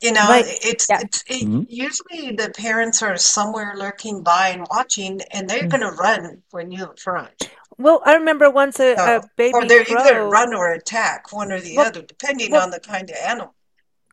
You 0.00 0.12
know, 0.12 0.28
right. 0.28 0.44
it's, 0.46 0.86
yeah. 0.90 1.00
it's 1.00 1.24
it, 1.26 1.46
mm-hmm. 1.46 1.62
usually 1.68 2.32
the 2.32 2.50
parents 2.50 3.02
are 3.02 3.16
somewhere 3.16 3.74
lurking 3.76 4.22
by 4.22 4.48
and 4.48 4.66
watching, 4.70 5.20
and 5.30 5.48
they're 5.48 5.60
mm-hmm. 5.60 5.68
going 5.68 5.90
to 5.90 5.96
run 5.96 6.42
when 6.50 6.70
you 6.70 6.92
front. 6.98 7.50
Well, 7.78 8.00
I 8.04 8.14
remember 8.14 8.50
once 8.50 8.80
a, 8.80 8.96
so, 8.96 9.16
a 9.16 9.22
baby 9.36 9.52
or 9.54 9.66
they're 9.66 9.84
crow, 9.84 10.00
either 10.00 10.26
run 10.26 10.54
or 10.54 10.72
attack, 10.72 11.32
one 11.32 11.52
or 11.52 11.60
the 11.60 11.76
well, 11.76 11.88
other, 11.88 12.02
depending 12.02 12.52
well, 12.52 12.62
on 12.62 12.70
the 12.70 12.80
kind 12.80 13.10
of 13.10 13.16
animal. 13.16 13.54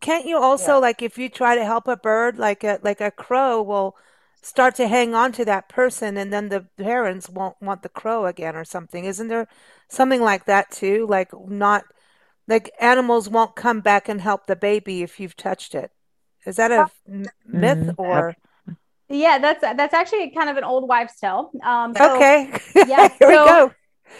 Can't 0.01 0.25
you 0.25 0.37
also 0.37 0.73
yeah. 0.73 0.77
like 0.77 1.01
if 1.01 1.17
you 1.17 1.29
try 1.29 1.55
to 1.55 1.63
help 1.63 1.87
a 1.87 1.95
bird, 1.95 2.37
like 2.37 2.63
a 2.63 2.79
like 2.83 2.99
a 2.99 3.09
crow 3.09 3.61
will 3.61 3.95
start 4.41 4.75
to 4.75 4.87
hang 4.87 5.15
on 5.15 5.31
to 5.33 5.45
that 5.45 5.69
person, 5.69 6.17
and 6.17 6.33
then 6.33 6.49
the 6.49 6.67
parents 6.77 7.29
won't 7.29 7.55
want 7.61 7.83
the 7.83 7.89
crow 7.89 8.25
again 8.25 8.55
or 8.55 8.65
something? 8.65 9.05
Isn't 9.05 9.29
there 9.29 9.47
something 9.87 10.21
like 10.21 10.45
that 10.45 10.69
too? 10.71 11.07
Like 11.07 11.31
not 11.47 11.85
like 12.49 12.69
animals 12.81 13.29
won't 13.29 13.55
come 13.55 13.79
back 13.79 14.09
and 14.09 14.19
help 14.19 14.45
the 14.45 14.57
baby 14.57 15.03
if 15.03 15.21
you've 15.21 15.37
touched 15.37 15.73
it. 15.73 15.91
Is 16.45 16.57
that 16.57 16.71
a 16.73 16.91
myth 17.45 17.77
mm-hmm. 17.77 17.91
or? 17.97 18.35
Yeah, 19.13 19.37
that's 19.37 19.61
that's 19.61 19.93
actually 19.93 20.31
kind 20.31 20.49
of 20.49 20.57
an 20.57 20.63
old 20.63 20.87
wives' 20.89 21.15
tale. 21.19 21.51
Um, 21.63 21.93
so, 21.95 22.15
okay. 22.15 22.51
Yeah. 22.75 23.09
Here 23.09 23.11
so, 23.19 23.27
we 23.27 23.33
go. 23.33 23.71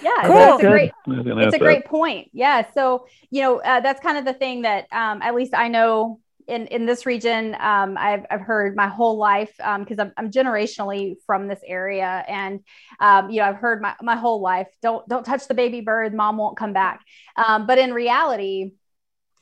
Yeah, 0.01 0.12
cool. 0.23 0.36
so 0.36 0.53
it's 0.56 0.63
a 0.63 0.67
great, 0.67 0.91
it's 1.08 1.56
a 1.56 1.60
great 1.60 1.86
point. 1.86 2.29
Yeah, 2.34 2.65
so 2.73 3.06
you 3.29 3.41
know 3.41 3.60
uh, 3.60 3.79
that's 3.79 3.99
kind 4.01 4.17
of 4.17 4.25
the 4.25 4.34
thing 4.34 4.63
that 4.63 4.88
um, 4.91 5.21
at 5.21 5.36
least 5.36 5.53
I 5.53 5.67
know 5.67 6.19
in 6.47 6.67
in 6.67 6.86
this 6.86 7.06
region. 7.06 7.56
Um, 7.60 7.97
I've 7.97 8.25
I've 8.29 8.41
heard 8.41 8.75
my 8.75 8.88
whole 8.88 9.17
life 9.17 9.53
because 9.58 9.99
um, 9.99 10.12
I'm, 10.17 10.25
I'm 10.25 10.32
generationally 10.32 11.15
from 11.25 11.47
this 11.47 11.60
area, 11.65 12.23
and 12.27 12.62
um, 12.99 13.29
you 13.29 13.39
know 13.39 13.47
I've 13.47 13.58
heard 13.58 13.82
my 13.82 13.95
my 14.01 14.15
whole 14.15 14.41
life. 14.41 14.67
Don't 14.82 15.08
don't 15.08 15.25
touch 15.25 15.47
the 15.47 15.53
baby 15.53 15.82
bird. 15.82 16.13
Mom 16.13 16.38
won't 16.38 16.58
come 16.58 16.73
back. 16.73 17.01
Um, 17.36 17.65
but 17.65 17.77
in 17.77 17.93
reality, 17.93 18.71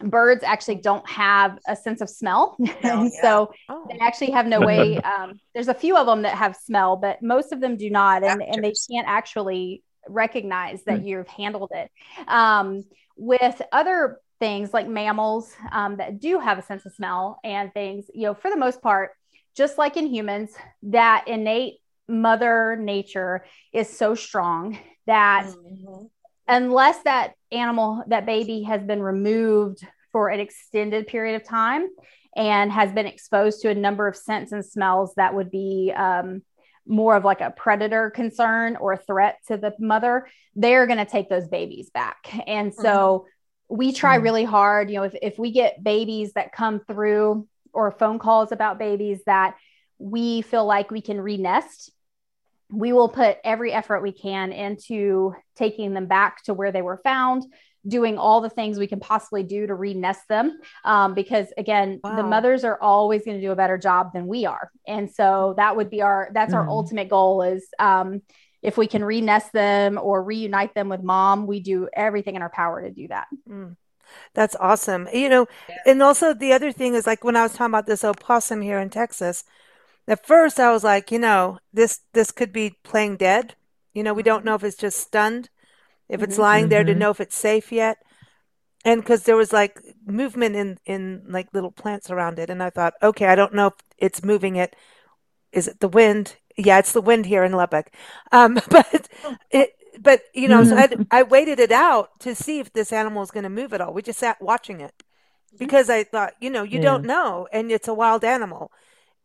birds 0.03 0.43
actually 0.43 0.75
don't 0.75 1.07
have 1.09 1.59
a 1.67 1.75
sense 1.75 2.01
of 2.01 2.09
smell. 2.09 2.57
Oh, 2.83 3.01
and 3.03 3.11
yeah. 3.13 3.21
so 3.21 3.53
oh. 3.69 3.85
they 3.89 3.99
actually 3.99 4.31
have 4.31 4.47
no 4.47 4.59
way. 4.61 4.99
Um, 5.11 5.39
there's 5.53 5.67
a 5.67 5.73
few 5.73 5.97
of 5.97 6.05
them 6.05 6.21
that 6.23 6.35
have 6.35 6.55
smell, 6.55 6.95
but 6.95 7.21
most 7.21 7.51
of 7.51 7.59
them 7.59 7.75
do 7.75 7.89
not. 7.89 8.23
And, 8.23 8.41
and 8.41 8.63
they 8.63 8.73
can't 8.89 9.07
actually 9.07 9.83
recognize 10.07 10.83
that 10.83 11.01
mm. 11.01 11.07
you've 11.07 11.27
handled 11.27 11.71
it. 11.73 11.91
Um, 12.27 12.83
with 13.17 13.61
other 13.71 14.19
things 14.39 14.73
like 14.73 14.87
mammals 14.87 15.53
um, 15.71 15.97
that 15.97 16.19
do 16.19 16.39
have 16.39 16.57
a 16.57 16.61
sense 16.61 16.85
of 16.85 16.93
smell 16.93 17.39
and 17.43 17.73
things, 17.73 18.05
you 18.13 18.23
know, 18.23 18.33
for 18.33 18.49
the 18.49 18.57
most 18.57 18.81
part, 18.81 19.11
just 19.55 19.77
like 19.77 19.97
in 19.97 20.07
humans, 20.07 20.51
that 20.83 21.27
innate 21.27 21.75
mother 22.07 22.75
nature 22.75 23.45
is 23.73 23.89
so 23.89 24.15
strong 24.15 24.79
that 25.05 25.45
mm-hmm 25.47 26.05
unless 26.51 27.01
that 27.03 27.33
animal, 27.51 28.03
that 28.07 28.25
baby 28.25 28.63
has 28.63 28.83
been 28.83 29.01
removed 29.01 29.87
for 30.11 30.27
an 30.27 30.41
extended 30.41 31.07
period 31.07 31.41
of 31.41 31.47
time 31.47 31.87
and 32.35 32.71
has 32.71 32.91
been 32.91 33.05
exposed 33.05 33.61
to 33.61 33.69
a 33.69 33.75
number 33.75 34.05
of 34.05 34.17
scents 34.17 34.51
and 34.51 34.63
smells 34.63 35.13
that 35.15 35.33
would 35.33 35.49
be 35.49 35.93
um, 35.95 36.41
more 36.85 37.15
of 37.15 37.23
like 37.23 37.39
a 37.39 37.51
predator 37.51 38.09
concern 38.09 38.75
or 38.75 38.91
a 38.91 38.97
threat 38.97 39.37
to 39.47 39.55
the 39.55 39.73
mother, 39.79 40.27
they're 40.53 40.87
going 40.87 40.97
to 40.97 41.05
take 41.05 41.29
those 41.29 41.47
babies 41.47 41.89
back. 41.89 42.29
And 42.45 42.73
so 42.73 43.25
mm-hmm. 43.69 43.75
we 43.77 43.93
try 43.93 44.15
mm-hmm. 44.15 44.23
really 44.23 44.43
hard, 44.43 44.89
you 44.89 44.97
know, 44.97 45.03
if, 45.03 45.15
if 45.21 45.39
we 45.39 45.51
get 45.51 45.81
babies 45.81 46.33
that 46.33 46.51
come 46.51 46.81
through 46.81 47.47
or 47.73 47.91
phone 47.91 48.19
calls 48.19 48.51
about 48.51 48.77
babies 48.77 49.21
that 49.25 49.55
we 49.99 50.41
feel 50.41 50.65
like 50.65 50.91
we 50.91 50.99
can 50.99 51.21
re-nest 51.21 51.91
we 52.71 52.93
will 52.93 53.10
put 53.10 53.38
every 53.43 53.73
effort 53.73 54.01
we 54.01 54.12
can 54.12 54.51
into 54.51 55.34
taking 55.55 55.93
them 55.93 56.07
back 56.07 56.43
to 56.43 56.53
where 56.53 56.71
they 56.71 56.81
were 56.81 56.99
found 57.03 57.45
doing 57.88 58.17
all 58.17 58.41
the 58.41 58.49
things 58.49 58.77
we 58.77 58.88
can 58.88 58.99
possibly 58.99 59.43
do 59.43 59.65
to 59.65 59.73
re-nest 59.73 60.27
them 60.29 60.60
um, 60.86 61.13
because 61.13 61.47
again 61.57 61.99
wow. 62.03 62.15
the 62.15 62.23
mothers 62.23 62.63
are 62.63 62.79
always 62.79 63.25
going 63.25 63.38
to 63.38 63.45
do 63.45 63.51
a 63.51 63.55
better 63.55 63.77
job 63.77 64.13
than 64.13 64.27
we 64.27 64.45
are 64.45 64.71
and 64.88 65.10
so 65.10 65.55
that 65.57 65.75
would 65.75 65.89
be 65.89 66.01
our 66.01 66.29
that's 66.34 66.53
mm. 66.53 66.57
our 66.57 66.69
ultimate 66.69 67.10
goal 67.10 67.41
is 67.41 67.67
um, 67.79 68.21
if 68.62 68.77
we 68.77 68.86
can 68.86 69.03
re-nest 69.03 69.51
them 69.51 69.99
or 70.01 70.23
reunite 70.23 70.75
them 70.75 70.89
with 70.89 71.01
mom 71.01 71.47
we 71.47 71.60
do 71.60 71.89
everything 71.93 72.36
in 72.36 72.41
our 72.41 72.51
power 72.51 72.81
to 72.84 72.91
do 72.91 73.07
that 73.07 73.27
mm. 73.49 73.75
that's 74.36 74.55
awesome 74.60 75.07
you 75.12 75.27
know 75.27 75.47
yeah. 75.67 75.77
and 75.88 76.03
also 76.03 76.36
the 76.36 76.53
other 76.53 76.71
thing 76.71 76.93
is 76.93 77.07
like 77.07 77.23
when 77.23 77.36
i 77.36 77.41
was 77.41 77.53
talking 77.53 77.71
about 77.71 77.88
this 77.88 78.03
opossum 78.03 78.62
here 78.62 78.79
in 78.79 78.91
texas 78.91 79.43
at 80.12 80.28
first 80.28 80.60
I 80.60 80.74
was 80.74 80.84
like, 80.84 81.10
you 81.10 81.19
know, 81.19 81.58
this 81.71 82.02
this 82.13 82.32
could 82.32 82.52
be 82.52 82.78
playing 82.84 83.15
dead. 83.15 83.56
You 83.93 84.04
know, 84.04 84.13
we 84.13 84.24
don't 84.24 84.43
know 84.43 84.56
if 84.56 84.63
it's 84.63 84.76
just 84.76 85.00
stunned, 85.00 85.50
if 86.10 86.21
it's 86.21 86.34
mm-hmm. 86.34 86.41
lying 86.41 86.69
there 86.69 86.84
to 86.84 86.91
mm-hmm. 86.91 87.00
know 87.00 87.12
if 87.12 87.21
it's 87.21 87.38
safe 87.38 87.71
yet. 87.71 87.97
And 88.84 89.02
because 89.02 89.24
there 89.24 89.38
was 89.38 89.54
like 89.54 89.80
movement 90.06 90.58
in 90.58 90.78
in 90.86 91.24
like 91.30 91.47
little 91.54 91.71
plants 91.71 92.10
around 92.10 92.39
it, 92.39 92.50
and 92.50 92.62
I 92.62 92.71
thought, 92.71 92.95
okay, 93.02 93.28
I 93.28 93.36
don't 93.36 93.54
know 93.54 93.67
if 93.67 93.74
it's 93.97 94.21
moving 94.24 94.58
it. 94.58 94.76
Is 95.54 95.69
it 95.69 95.80
the 95.80 95.88
wind? 95.88 96.36
Yeah, 96.58 96.80
it's 96.80 96.91
the 96.91 97.02
wind 97.02 97.26
here 97.26 97.45
in 97.45 97.54
Lubbock. 97.54 97.91
Um, 98.34 98.56
but 98.69 99.08
it, 99.50 99.69
but 99.97 100.24
you 100.34 100.50
know, 100.50 100.65
so 100.65 100.76
I, 100.76 100.88
mm-hmm. 100.88 101.04
I 101.10 101.24
waited 101.24 101.60
it 101.62 101.71
out 101.71 102.19
to 102.19 102.36
see 102.36 102.60
if 102.60 102.74
this 102.74 102.91
animal 102.91 103.24
is 103.24 103.32
going 103.32 103.43
to 103.43 103.50
move 103.50 103.71
at 103.71 103.80
all. 103.80 103.93
We 103.93 104.02
just 104.02 104.19
sat 104.19 104.41
watching 104.41 104.82
it 104.82 105.04
because 105.58 105.89
I 105.89 106.04
thought, 106.04 106.34
you 106.41 106.50
know, 106.50 106.63
you 106.63 106.80
yeah. 106.80 106.86
don't 106.86 107.06
know, 107.06 107.47
and 107.54 107.71
it's 107.71 107.88
a 107.88 107.93
wild 107.93 108.26
animal 108.26 108.74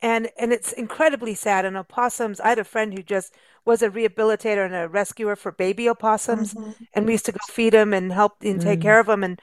and 0.03 0.29
and 0.39 0.53
it's 0.53 0.73
incredibly 0.73 1.35
sad. 1.35 1.65
And 1.65 1.77
opossums, 1.77 2.41
I 2.41 2.51
had 2.51 2.59
a 2.59 2.65
friend 2.65 2.93
who 2.93 3.03
just 3.03 3.35
was 3.65 3.83
a 3.83 3.91
rehabilitator 3.91 4.65
and 4.65 4.75
a 4.75 4.89
rescuer 4.89 5.37
for 5.37 5.53
baby 5.53 5.89
opossums, 5.89 6.55
mm-hmm. 6.55 6.71
and 6.95 7.07
we 7.07 7.13
used 7.13 7.27
to 7.27 7.33
go 7.33 7.39
feed 7.51 7.73
them 7.73 7.93
and 7.93 8.13
help 8.13 8.37
and 8.43 8.61
take 8.61 8.81
mm. 8.81 8.83
care 8.83 9.01
of 9.01 9.07
them, 9.07 9.25
and 9.25 9.41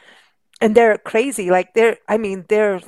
and 0.62 0.76
they're 0.76 0.98
crazy. 0.98 1.50
Like 1.50 1.74
they're, 1.74 1.98
I 2.08 2.18
mean, 2.18 2.46
they're, 2.48 2.82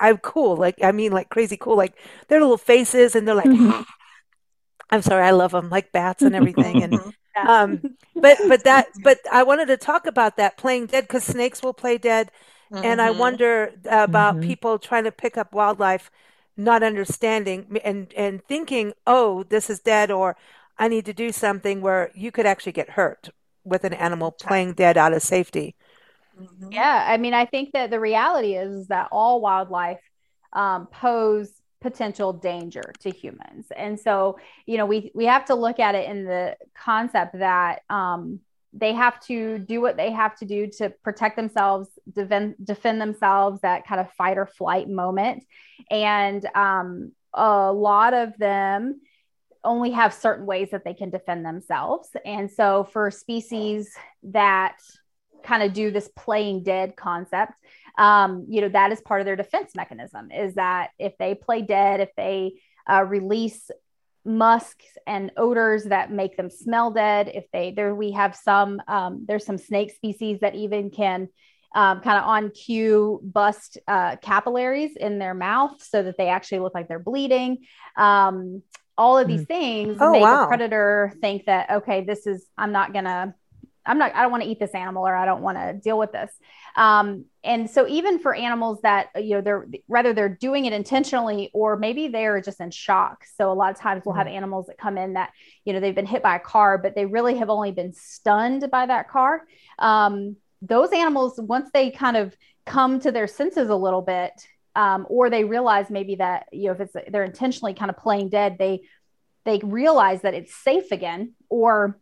I'm 0.00 0.18
cool. 0.18 0.56
Like 0.56 0.82
I 0.82 0.92
mean, 0.92 1.12
like 1.12 1.28
crazy 1.28 1.56
cool. 1.56 1.76
Like 1.76 1.94
their 2.28 2.40
little 2.40 2.58
faces, 2.58 3.14
and 3.14 3.26
they're 3.26 3.34
like, 3.34 3.46
mm-hmm. 3.46 3.82
I'm 4.90 5.02
sorry, 5.02 5.24
I 5.24 5.32
love 5.32 5.52
them, 5.52 5.70
like 5.70 5.92
bats 5.92 6.22
and 6.22 6.34
everything, 6.34 6.82
and. 6.82 6.98
um 7.48 7.82
but 8.14 8.38
but 8.46 8.62
that 8.62 8.86
but 9.02 9.18
i 9.32 9.42
wanted 9.42 9.66
to 9.66 9.76
talk 9.76 10.06
about 10.06 10.36
that 10.36 10.56
playing 10.56 10.86
dead 10.86 11.02
because 11.02 11.24
snakes 11.24 11.64
will 11.64 11.74
play 11.74 11.98
dead 11.98 12.30
mm-hmm. 12.72 12.84
and 12.84 13.02
i 13.02 13.08
mm-hmm. 13.08 13.18
wonder 13.18 13.72
about 13.86 14.36
mm-hmm. 14.36 14.46
people 14.46 14.78
trying 14.78 15.02
to 15.02 15.10
pick 15.10 15.36
up 15.36 15.52
wildlife 15.52 16.12
not 16.56 16.82
understanding 16.82 17.78
and 17.84 18.12
and 18.14 18.44
thinking, 18.44 18.92
"Oh, 19.06 19.42
this 19.44 19.70
is 19.70 19.80
dead," 19.80 20.10
or 20.10 20.36
"I 20.78 20.88
need 20.88 21.06
to 21.06 21.12
do 21.14 21.32
something," 21.32 21.80
where 21.80 22.10
you 22.14 22.30
could 22.32 22.46
actually 22.46 22.72
get 22.72 22.90
hurt 22.90 23.30
with 23.64 23.84
an 23.84 23.94
animal 23.94 24.32
playing 24.32 24.74
dead 24.74 24.96
out 24.96 25.12
of 25.12 25.22
safety. 25.22 25.74
Mm-hmm. 26.40 26.72
Yeah, 26.72 27.04
I 27.08 27.16
mean, 27.16 27.34
I 27.34 27.46
think 27.46 27.72
that 27.72 27.90
the 27.90 28.00
reality 28.00 28.54
is 28.54 28.88
that 28.88 29.08
all 29.12 29.40
wildlife 29.40 30.00
um, 30.52 30.86
pose 30.86 31.50
potential 31.80 32.32
danger 32.32 32.92
to 33.00 33.10
humans, 33.10 33.66
and 33.76 33.98
so 34.00 34.38
you 34.66 34.76
know 34.76 34.86
we 34.86 35.10
we 35.14 35.26
have 35.26 35.44
to 35.46 35.54
look 35.54 35.78
at 35.78 35.94
it 35.94 36.08
in 36.08 36.24
the 36.24 36.56
concept 36.74 37.38
that 37.38 37.82
um, 37.90 38.40
they 38.76 38.92
have 38.92 39.20
to 39.20 39.58
do 39.58 39.80
what 39.80 39.96
they 39.96 40.10
have 40.10 40.36
to 40.36 40.44
do 40.44 40.66
to 40.66 40.90
protect 41.02 41.36
themselves, 41.36 41.88
defend, 42.12 42.56
defend 42.62 43.00
themselves, 43.00 43.60
that 43.60 43.86
kind 43.86 44.00
of 44.00 44.10
fight 44.12 44.36
or 44.36 44.46
flight 44.46 44.88
moment. 44.88 45.44
And 45.90 46.44
um, 46.54 47.12
a 47.32 47.72
lot 47.72 48.14
of 48.14 48.36
them 48.36 49.00
only 49.62 49.92
have 49.92 50.12
certain 50.12 50.44
ways 50.44 50.70
that 50.72 50.84
they 50.84 50.94
can 50.94 51.10
defend 51.10 51.46
themselves. 51.46 52.08
And 52.24 52.50
so 52.50 52.84
for 52.84 53.10
species 53.10 53.90
that 54.24 54.76
kind 55.42 55.62
of 55.62 55.72
do 55.72 55.90
this 55.90 56.08
playing 56.16 56.64
dead 56.64 56.96
concept, 56.96 57.52
um, 57.96 58.46
you 58.48 58.60
know, 58.60 58.68
that 58.70 58.92
is 58.92 59.00
part 59.00 59.20
of 59.20 59.24
their 59.24 59.36
defense 59.36 59.74
mechanism 59.76 60.30
is 60.32 60.54
that 60.54 60.90
if 60.98 61.16
they 61.18 61.34
play 61.34 61.62
dead, 61.62 62.00
if 62.00 62.10
they 62.16 62.54
uh, 62.90 63.04
release 63.04 63.70
musks 64.24 64.86
and 65.06 65.30
odors 65.36 65.84
that 65.84 66.10
make 66.10 66.36
them 66.36 66.50
smell 66.50 66.90
dead. 66.90 67.30
If 67.32 67.44
they 67.52 67.72
there, 67.72 67.94
we 67.94 68.12
have 68.12 68.34
some. 68.34 68.80
Um, 68.88 69.24
there's 69.26 69.44
some 69.44 69.58
snake 69.58 69.92
species 69.92 70.40
that 70.40 70.54
even 70.54 70.90
can 70.90 71.28
um, 71.74 72.00
kind 72.00 72.18
of 72.18 72.24
on 72.24 72.50
cue 72.50 73.20
bust 73.22 73.78
uh, 73.88 74.16
capillaries 74.16 74.96
in 74.96 75.18
their 75.18 75.34
mouth 75.34 75.82
so 75.82 76.02
that 76.02 76.16
they 76.16 76.28
actually 76.28 76.60
look 76.60 76.74
like 76.74 76.88
they're 76.88 76.98
bleeding. 76.98 77.58
Um, 77.96 78.62
all 78.96 79.18
of 79.18 79.26
these 79.26 79.40
hmm. 79.40 79.46
things 79.46 79.96
oh, 80.00 80.12
make 80.12 80.22
wow. 80.22 80.44
a 80.44 80.46
predator 80.46 81.12
think 81.20 81.46
that 81.46 81.70
okay, 81.70 82.04
this 82.04 82.26
is 82.26 82.46
I'm 82.56 82.72
not 82.72 82.92
gonna 82.92 83.34
I'm 83.86 83.98
not, 83.98 84.14
I 84.14 84.22
don't 84.22 84.30
want 84.30 84.42
to 84.42 84.48
eat 84.48 84.58
this 84.58 84.74
animal 84.74 85.06
or 85.06 85.14
I 85.14 85.26
don't 85.26 85.42
want 85.42 85.58
to 85.58 85.74
deal 85.74 85.98
with 85.98 86.12
this. 86.12 86.32
Um, 86.76 87.26
and 87.44 87.70
so 87.70 87.86
even 87.86 88.18
for 88.18 88.34
animals 88.34 88.80
that, 88.82 89.08
you 89.16 89.34
know, 89.34 89.40
they're 89.42 89.66
rather 89.86 90.14
they're 90.14 90.28
doing 90.28 90.64
it 90.64 90.72
intentionally 90.72 91.50
or 91.52 91.76
maybe 91.76 92.08
they're 92.08 92.40
just 92.40 92.60
in 92.60 92.70
shock. 92.70 93.24
So 93.36 93.52
a 93.52 93.54
lot 93.54 93.70
of 93.70 93.78
times 93.78 94.02
we'll 94.04 94.14
have 94.14 94.26
mm-hmm. 94.26 94.36
animals 94.36 94.66
that 94.66 94.78
come 94.78 94.96
in 94.96 95.12
that, 95.12 95.30
you 95.64 95.72
know, 95.72 95.80
they've 95.80 95.94
been 95.94 96.06
hit 96.06 96.22
by 96.22 96.36
a 96.36 96.40
car, 96.40 96.78
but 96.78 96.94
they 96.94 97.04
really 97.04 97.36
have 97.36 97.50
only 97.50 97.70
been 97.70 97.92
stunned 97.92 98.68
by 98.70 98.86
that 98.86 99.10
car. 99.10 99.42
Um, 99.78 100.36
those 100.62 100.90
animals, 100.92 101.38
once 101.38 101.68
they 101.74 101.90
kind 101.90 102.16
of 102.16 102.34
come 102.64 102.98
to 103.00 103.12
their 103.12 103.26
senses 103.26 103.68
a 103.68 103.76
little 103.76 104.02
bit, 104.02 104.32
um, 104.74 105.06
or 105.10 105.28
they 105.28 105.44
realize 105.44 105.90
maybe 105.90 106.16
that, 106.16 106.46
you 106.50 106.66
know, 106.66 106.72
if 106.72 106.80
it's, 106.80 106.96
they're 107.10 107.24
intentionally 107.24 107.74
kind 107.74 107.90
of 107.90 107.98
playing 107.98 108.30
dead, 108.30 108.56
they, 108.58 108.80
they 109.44 109.58
realize 109.58 110.22
that 110.22 110.32
it's 110.32 110.54
safe 110.54 110.90
again, 110.90 111.34
or 111.50 112.00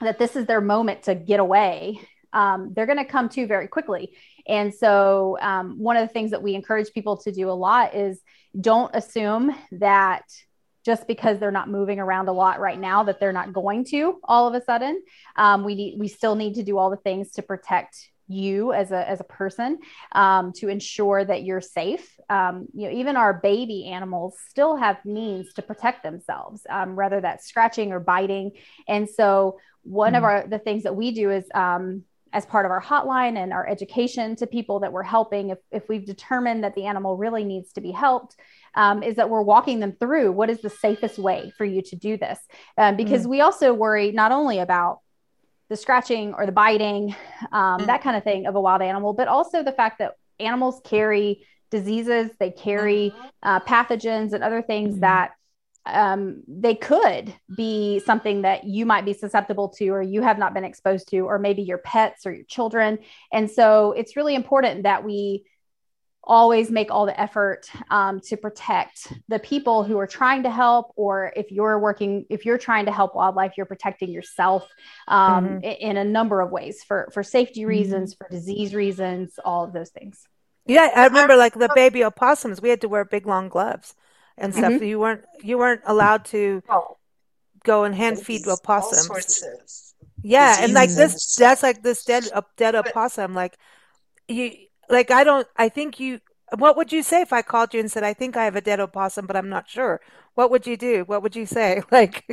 that 0.00 0.18
this 0.18 0.36
is 0.36 0.44
their 0.44 0.60
moment 0.60 1.04
to 1.04 1.14
get 1.14 1.40
away, 1.40 1.98
um, 2.34 2.72
they're 2.74 2.86
going 2.86 2.98
to 2.98 3.04
come 3.04 3.28
to 3.30 3.46
very 3.46 3.68
quickly. 3.68 4.12
And 4.46 4.74
so, 4.74 5.38
um, 5.40 5.78
one 5.78 5.96
of 5.96 6.06
the 6.06 6.12
things 6.12 6.30
that 6.32 6.42
we 6.42 6.54
encourage 6.54 6.92
people 6.92 7.16
to 7.18 7.32
do 7.32 7.50
a 7.50 7.52
lot 7.52 7.94
is 7.94 8.20
don't 8.60 8.94
assume 8.94 9.54
that 9.72 10.22
just 10.84 11.06
because 11.06 11.38
they're 11.38 11.50
not 11.50 11.70
moving 11.70 11.98
around 11.98 12.28
a 12.28 12.32
lot 12.32 12.60
right 12.60 12.78
now 12.78 13.04
that 13.04 13.18
they're 13.18 13.32
not 13.32 13.52
going 13.52 13.84
to 13.86 14.20
all 14.22 14.46
of 14.46 14.54
a 14.54 14.62
sudden. 14.64 15.02
Um, 15.36 15.64
we 15.64 15.74
need 15.74 15.98
we 15.98 16.08
still 16.08 16.34
need 16.34 16.54
to 16.54 16.62
do 16.62 16.78
all 16.78 16.90
the 16.90 16.96
things 16.96 17.32
to 17.32 17.42
protect 17.42 18.10
you 18.28 18.72
as 18.72 18.90
a 18.90 19.08
as 19.08 19.20
a 19.20 19.24
person 19.24 19.78
um, 20.12 20.52
to 20.52 20.68
ensure 20.68 21.24
that 21.24 21.42
you're 21.44 21.60
safe. 21.60 22.18
Um, 22.28 22.66
you 22.74 22.88
know, 22.88 22.96
even 22.96 23.16
our 23.16 23.34
baby 23.34 23.86
animals 23.86 24.36
still 24.48 24.76
have 24.76 25.04
means 25.04 25.52
to 25.54 25.62
protect 25.62 26.02
themselves, 26.02 26.62
um, 26.68 26.96
whether 26.96 27.20
that's 27.20 27.46
scratching 27.46 27.92
or 27.92 28.00
biting. 28.00 28.52
And 28.88 29.08
so, 29.08 29.58
one 29.82 30.10
mm-hmm. 30.12 30.16
of 30.16 30.24
our 30.24 30.46
the 30.46 30.58
things 30.58 30.84
that 30.84 30.96
we 30.96 31.12
do 31.12 31.30
is 31.30 31.44
um, 31.54 32.04
as 32.34 32.44
part 32.44 32.66
of 32.66 32.72
our 32.72 32.82
hotline 32.82 33.38
and 33.38 33.52
our 33.52 33.66
education 33.66 34.34
to 34.34 34.46
people 34.46 34.80
that 34.80 34.92
we're 34.92 35.04
helping 35.04 35.50
if, 35.50 35.58
if 35.70 35.88
we've 35.88 36.04
determined 36.04 36.64
that 36.64 36.74
the 36.74 36.84
animal 36.84 37.16
really 37.16 37.44
needs 37.44 37.72
to 37.72 37.80
be 37.80 37.92
helped 37.92 38.36
um, 38.74 39.04
is 39.04 39.14
that 39.14 39.30
we're 39.30 39.40
walking 39.40 39.78
them 39.78 39.92
through 39.92 40.32
what 40.32 40.50
is 40.50 40.60
the 40.60 40.68
safest 40.68 41.16
way 41.16 41.52
for 41.56 41.64
you 41.64 41.80
to 41.80 41.94
do 41.94 42.16
this. 42.16 42.38
Um, 42.76 42.96
because 42.96 43.24
mm. 43.24 43.30
we 43.30 43.40
also 43.40 43.72
worry 43.72 44.10
not 44.10 44.32
only 44.32 44.58
about 44.58 44.98
the 45.70 45.76
scratching 45.76 46.34
or 46.34 46.44
the 46.44 46.52
biting, 46.52 47.14
um, 47.52 47.80
mm. 47.80 47.86
that 47.86 48.02
kind 48.02 48.16
of 48.16 48.24
thing 48.24 48.46
of 48.46 48.56
a 48.56 48.60
wild 48.60 48.82
animal, 48.82 49.12
but 49.12 49.28
also 49.28 49.62
the 49.62 49.72
fact 49.72 50.00
that 50.00 50.14
animals 50.40 50.80
carry 50.84 51.46
diseases, 51.70 52.32
they 52.40 52.50
carry 52.50 53.14
mm-hmm. 53.14 53.26
uh, 53.44 53.60
pathogens 53.60 54.32
and 54.32 54.42
other 54.42 54.60
things 54.60 54.96
mm. 54.96 55.00
that 55.00 55.30
um, 55.86 56.42
they 56.48 56.74
could 56.74 57.34
be 57.54 58.00
something 58.00 58.42
that 58.42 58.64
you 58.64 58.86
might 58.86 59.04
be 59.04 59.12
susceptible 59.12 59.68
to 59.68 59.88
or 59.88 60.02
you 60.02 60.22
have 60.22 60.38
not 60.38 60.54
been 60.54 60.64
exposed 60.64 61.08
to 61.08 61.20
or 61.20 61.38
maybe 61.38 61.62
your 61.62 61.78
pets 61.78 62.26
or 62.26 62.32
your 62.32 62.44
children 62.44 62.98
and 63.32 63.50
so 63.50 63.92
it's 63.92 64.16
really 64.16 64.34
important 64.34 64.84
that 64.84 65.04
we 65.04 65.44
always 66.26 66.70
make 66.70 66.90
all 66.90 67.06
the 67.06 67.18
effort 67.20 67.68
um, 67.90 68.20
to 68.20 68.36
protect 68.36 69.12
the 69.28 69.38
people 69.38 69.84
who 69.84 69.98
are 69.98 70.06
trying 70.06 70.42
to 70.42 70.50
help 70.50 70.92
or 70.96 71.32
if 71.36 71.50
you're 71.50 71.78
working 71.78 72.24
if 72.30 72.44
you're 72.44 72.58
trying 72.58 72.86
to 72.86 72.92
help 72.92 73.14
wildlife 73.14 73.52
you're 73.56 73.66
protecting 73.66 74.10
yourself 74.10 74.66
um, 75.08 75.60
mm-hmm. 75.60 75.64
in, 75.64 75.96
a 75.96 76.04
number 76.04 76.40
of 76.40 76.50
ways 76.50 76.82
for 76.82 77.08
for 77.12 77.22
safety 77.22 77.60
mm-hmm. 77.60 77.68
reasons 77.68 78.14
mm-hmm. 78.14 78.24
for 78.24 78.30
disease 78.30 78.74
reasons 78.74 79.38
all 79.44 79.64
of 79.64 79.72
those 79.72 79.90
things 79.90 80.26
yeah 80.66 80.90
i 80.96 81.04
remember 81.04 81.36
like 81.36 81.54
the 81.54 81.70
baby 81.74 82.02
opossums 82.02 82.60
we 82.60 82.70
had 82.70 82.80
to 82.80 82.88
wear 82.88 83.04
big 83.04 83.26
long 83.26 83.48
gloves 83.48 83.94
and 84.38 84.54
stuff. 84.54 84.72
Mm-hmm. 84.72 84.84
You 84.84 84.98
weren't 84.98 85.24
you 85.42 85.58
weren't 85.58 85.82
allowed 85.86 86.24
to 86.26 86.62
oh. 86.68 86.96
go 87.64 87.84
and 87.84 87.94
hand 87.94 88.20
feed 88.20 88.46
opossums. 88.46 89.94
Yeah, 90.22 90.56
and 90.60 90.72
like 90.72 90.90
this, 90.90 91.36
that's 91.36 91.62
like 91.62 91.82
this 91.82 92.04
dead 92.04 92.28
a 92.34 92.42
dead 92.56 92.74
opossum. 92.74 93.34
Like 93.34 93.58
you, 94.26 94.52
like 94.88 95.10
I 95.10 95.24
don't. 95.24 95.46
I 95.56 95.68
think 95.68 96.00
you. 96.00 96.20
What 96.58 96.76
would 96.76 96.92
you 96.92 97.02
say 97.02 97.20
if 97.20 97.32
I 97.32 97.42
called 97.42 97.74
you 97.74 97.80
and 97.80 97.90
said, 97.90 98.04
"I 98.04 98.14
think 98.14 98.36
I 98.36 98.44
have 98.44 98.56
a 98.56 98.60
dead 98.60 98.80
opossum, 98.80 99.26
but 99.26 99.36
I'm 99.36 99.50
not 99.50 99.68
sure"? 99.68 100.00
What 100.34 100.50
would 100.50 100.66
you 100.66 100.76
do? 100.76 101.04
What 101.04 101.22
would 101.22 101.36
you 101.36 101.46
say? 101.46 101.82
Like, 101.90 102.24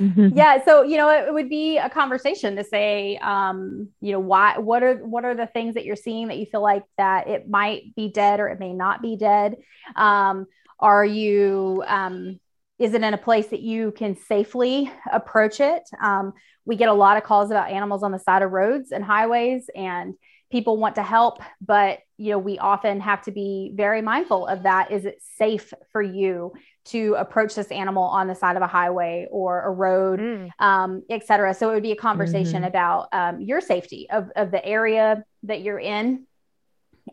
mm-hmm. 0.00 0.28
yeah. 0.36 0.64
So 0.64 0.82
you 0.82 0.96
know, 0.96 1.10
it 1.10 1.32
would 1.32 1.48
be 1.48 1.78
a 1.78 1.88
conversation 1.88 2.56
to 2.56 2.64
say, 2.64 3.18
um, 3.18 3.88
you 4.00 4.12
know, 4.12 4.20
why? 4.20 4.58
What 4.58 4.82
are 4.82 4.96
what 4.96 5.24
are 5.24 5.34
the 5.34 5.46
things 5.46 5.74
that 5.74 5.84
you're 5.84 5.96
seeing 5.96 6.28
that 6.28 6.38
you 6.38 6.46
feel 6.46 6.62
like 6.62 6.84
that 6.98 7.28
it 7.28 7.48
might 7.48 7.94
be 7.94 8.08
dead 8.08 8.40
or 8.40 8.48
it 8.48 8.58
may 8.58 8.72
not 8.72 9.00
be 9.00 9.16
dead? 9.16 9.56
Um, 9.94 10.46
are 10.80 11.04
you 11.04 11.84
um, 11.86 12.40
is 12.80 12.94
it 12.94 13.02
in 13.02 13.14
a 13.14 13.18
place 13.18 13.48
that 13.48 13.60
you 13.60 13.92
can 13.92 14.16
safely 14.16 14.90
approach 15.12 15.60
it? 15.60 15.82
Um, 16.02 16.32
we 16.64 16.76
get 16.76 16.88
a 16.88 16.94
lot 16.94 17.16
of 17.16 17.22
calls 17.22 17.50
about 17.50 17.70
animals 17.70 18.02
on 18.02 18.10
the 18.10 18.18
side 18.18 18.42
of 18.42 18.50
roads 18.50 18.90
and 18.90 19.04
highways, 19.04 19.68
and 19.74 20.14
people 20.50 20.76
want 20.76 20.96
to 20.96 21.02
help, 21.02 21.38
but 21.60 22.00
you 22.16 22.30
know 22.30 22.38
we 22.38 22.58
often 22.58 23.00
have 23.00 23.22
to 23.22 23.30
be 23.30 23.72
very 23.74 24.02
mindful 24.02 24.46
of 24.46 24.64
that. 24.64 24.90
Is 24.90 25.04
it 25.04 25.22
safe 25.36 25.72
for 25.92 26.02
you 26.02 26.52
to 26.86 27.14
approach 27.14 27.54
this 27.54 27.70
animal 27.70 28.04
on 28.04 28.26
the 28.26 28.34
side 28.34 28.56
of 28.56 28.62
a 28.62 28.66
highway 28.66 29.26
or 29.30 29.62
a 29.64 29.70
road, 29.70 30.20
mm. 30.20 30.50
um, 30.58 31.02
et 31.08 31.26
cetera? 31.26 31.54
So 31.54 31.70
it 31.70 31.74
would 31.74 31.82
be 31.82 31.92
a 31.92 31.96
conversation 31.96 32.62
mm-hmm. 32.62 32.64
about 32.64 33.08
um, 33.12 33.40
your 33.40 33.60
safety 33.60 34.08
of, 34.10 34.30
of 34.36 34.50
the 34.50 34.64
area 34.64 35.24
that 35.44 35.62
you're 35.62 35.78
in, 35.78 36.26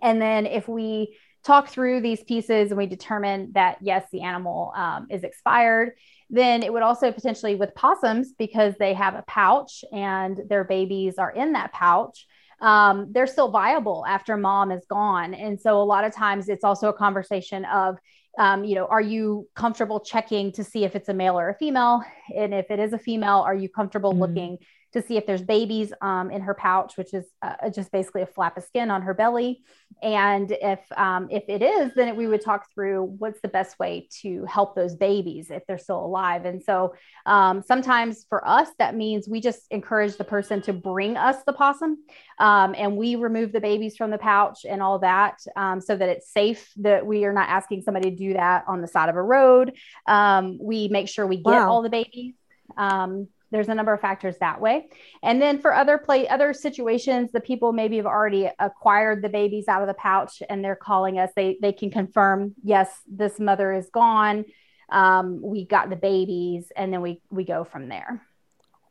and 0.01 0.21
then 0.21 0.45
if 0.45 0.67
we 0.67 1.17
talk 1.43 1.69
through 1.69 2.01
these 2.01 2.23
pieces 2.23 2.71
and 2.71 2.77
we 2.77 2.87
determine 2.87 3.51
that 3.53 3.77
yes, 3.81 4.05
the 4.11 4.21
animal 4.21 4.73
um, 4.75 5.07
is 5.09 5.23
expired, 5.23 5.91
then 6.29 6.61
it 6.61 6.73
would 6.73 6.83
also 6.83 7.09
potentially 7.09 7.55
with 7.55 7.73
possums 7.73 8.33
because 8.37 8.73
they 8.79 8.93
have 8.93 9.15
a 9.15 9.23
pouch 9.27 9.85
and 9.93 10.41
their 10.49 10.65
babies 10.65 11.17
are 11.17 11.31
in 11.31 11.53
that 11.53 11.71
pouch. 11.71 12.27
Um, 12.61 13.09
they're 13.11 13.27
still 13.27 13.49
viable 13.49 14.05
after 14.07 14.35
mom 14.37 14.71
is 14.71 14.83
gone. 14.89 15.33
And 15.33 15.59
so 15.59 15.81
a 15.81 15.83
lot 15.83 16.03
of 16.03 16.15
times 16.15 16.49
it's 16.49 16.63
also 16.63 16.89
a 16.89 16.93
conversation 16.93 17.65
of, 17.65 17.97
um, 18.39 18.63
you 18.63 18.75
know, 18.75 18.85
are 18.87 19.01
you 19.01 19.47
comfortable 19.55 19.99
checking 19.99 20.51
to 20.53 20.63
see 20.63 20.83
if 20.83 20.95
it's 20.95 21.09
a 21.09 21.13
male 21.13 21.39
or 21.39 21.49
a 21.49 21.55
female? 21.55 22.01
And 22.35 22.53
if 22.53 22.71
it 22.71 22.79
is 22.79 22.93
a 22.93 22.99
female, 22.99 23.43
are 23.45 23.55
you 23.55 23.69
comfortable 23.69 24.11
mm-hmm. 24.11 24.21
looking 24.21 24.57
to 24.93 25.01
see 25.01 25.17
if 25.17 25.25
there's 25.25 25.41
babies 25.41 25.91
um, 26.01 26.31
in 26.31 26.41
her 26.41 26.53
pouch, 26.53 26.97
which 26.97 27.13
is 27.13 27.25
uh, 27.41 27.69
just 27.69 27.91
basically 27.91 28.21
a 28.21 28.25
flap 28.25 28.57
of 28.57 28.63
skin 28.63 28.89
on 28.89 29.01
her 29.01 29.13
belly. 29.13 29.63
And 30.01 30.51
if 30.51 30.79
um, 30.95 31.27
if 31.29 31.43
it 31.47 31.61
is, 31.61 31.91
then 31.95 32.15
we 32.15 32.27
would 32.27 32.41
talk 32.41 32.71
through 32.73 33.15
what's 33.17 33.41
the 33.41 33.47
best 33.47 33.77
way 33.79 34.07
to 34.21 34.45
help 34.45 34.75
those 34.75 34.95
babies 34.95 35.49
if 35.49 35.65
they're 35.65 35.77
still 35.77 36.05
alive. 36.05 36.45
And 36.45 36.63
so 36.63 36.95
um, 37.25 37.61
sometimes 37.61 38.25
for 38.29 38.47
us, 38.47 38.69
that 38.79 38.95
means 38.95 39.27
we 39.27 39.41
just 39.41 39.61
encourage 39.71 40.17
the 40.17 40.23
person 40.23 40.61
to 40.63 40.73
bring 40.73 41.17
us 41.17 41.43
the 41.45 41.53
possum, 41.53 41.97
um, 42.39 42.75
and 42.77 42.95
we 42.95 43.15
remove 43.15 43.51
the 43.51 43.61
babies 43.61 43.97
from 43.97 44.11
the 44.11 44.17
pouch 44.17 44.65
and 44.67 44.81
all 44.81 44.99
that, 44.99 45.39
um, 45.55 45.81
so 45.81 45.95
that 45.95 46.09
it's 46.09 46.31
safe. 46.31 46.71
That 46.77 47.05
we 47.05 47.25
are 47.25 47.33
not 47.33 47.49
asking 47.49 47.81
somebody 47.81 48.11
to 48.11 48.15
do 48.15 48.33
that 48.33 48.65
on 48.67 48.81
the 48.81 48.87
side 48.87 49.09
of 49.09 49.15
a 49.15 49.23
road. 49.23 49.73
Um, 50.07 50.57
we 50.61 50.87
make 50.87 51.09
sure 51.09 51.27
we 51.27 51.37
get 51.37 51.45
wow. 51.45 51.69
all 51.69 51.81
the 51.81 51.89
babies. 51.89 52.35
Um, 52.75 53.27
there's 53.51 53.69
a 53.69 53.75
number 53.75 53.93
of 53.93 54.01
factors 54.01 54.37
that 54.39 54.59
way. 54.59 54.87
And 55.23 55.41
then 55.41 55.59
for 55.59 55.73
other 55.73 55.97
play 55.97 56.27
other 56.27 56.53
situations 56.53 57.31
the 57.31 57.39
people 57.39 57.73
maybe 57.73 57.97
have 57.97 58.05
already 58.05 58.49
acquired 58.59 59.21
the 59.21 59.29
babies 59.29 59.67
out 59.67 59.81
of 59.81 59.87
the 59.87 59.93
pouch 59.93 60.41
and 60.49 60.63
they're 60.63 60.75
calling 60.75 61.19
us. 61.19 61.29
They 61.35 61.57
they 61.61 61.73
can 61.73 61.91
confirm 61.91 62.55
yes 62.63 62.89
this 63.07 63.39
mother 63.39 63.73
is 63.73 63.89
gone. 63.89 64.45
Um, 64.89 65.41
we 65.41 65.65
got 65.65 65.89
the 65.89 65.95
babies 65.95 66.71
and 66.75 66.91
then 66.91 67.01
we 67.01 67.21
we 67.29 67.43
go 67.43 67.63
from 67.63 67.89
there. 67.89 68.21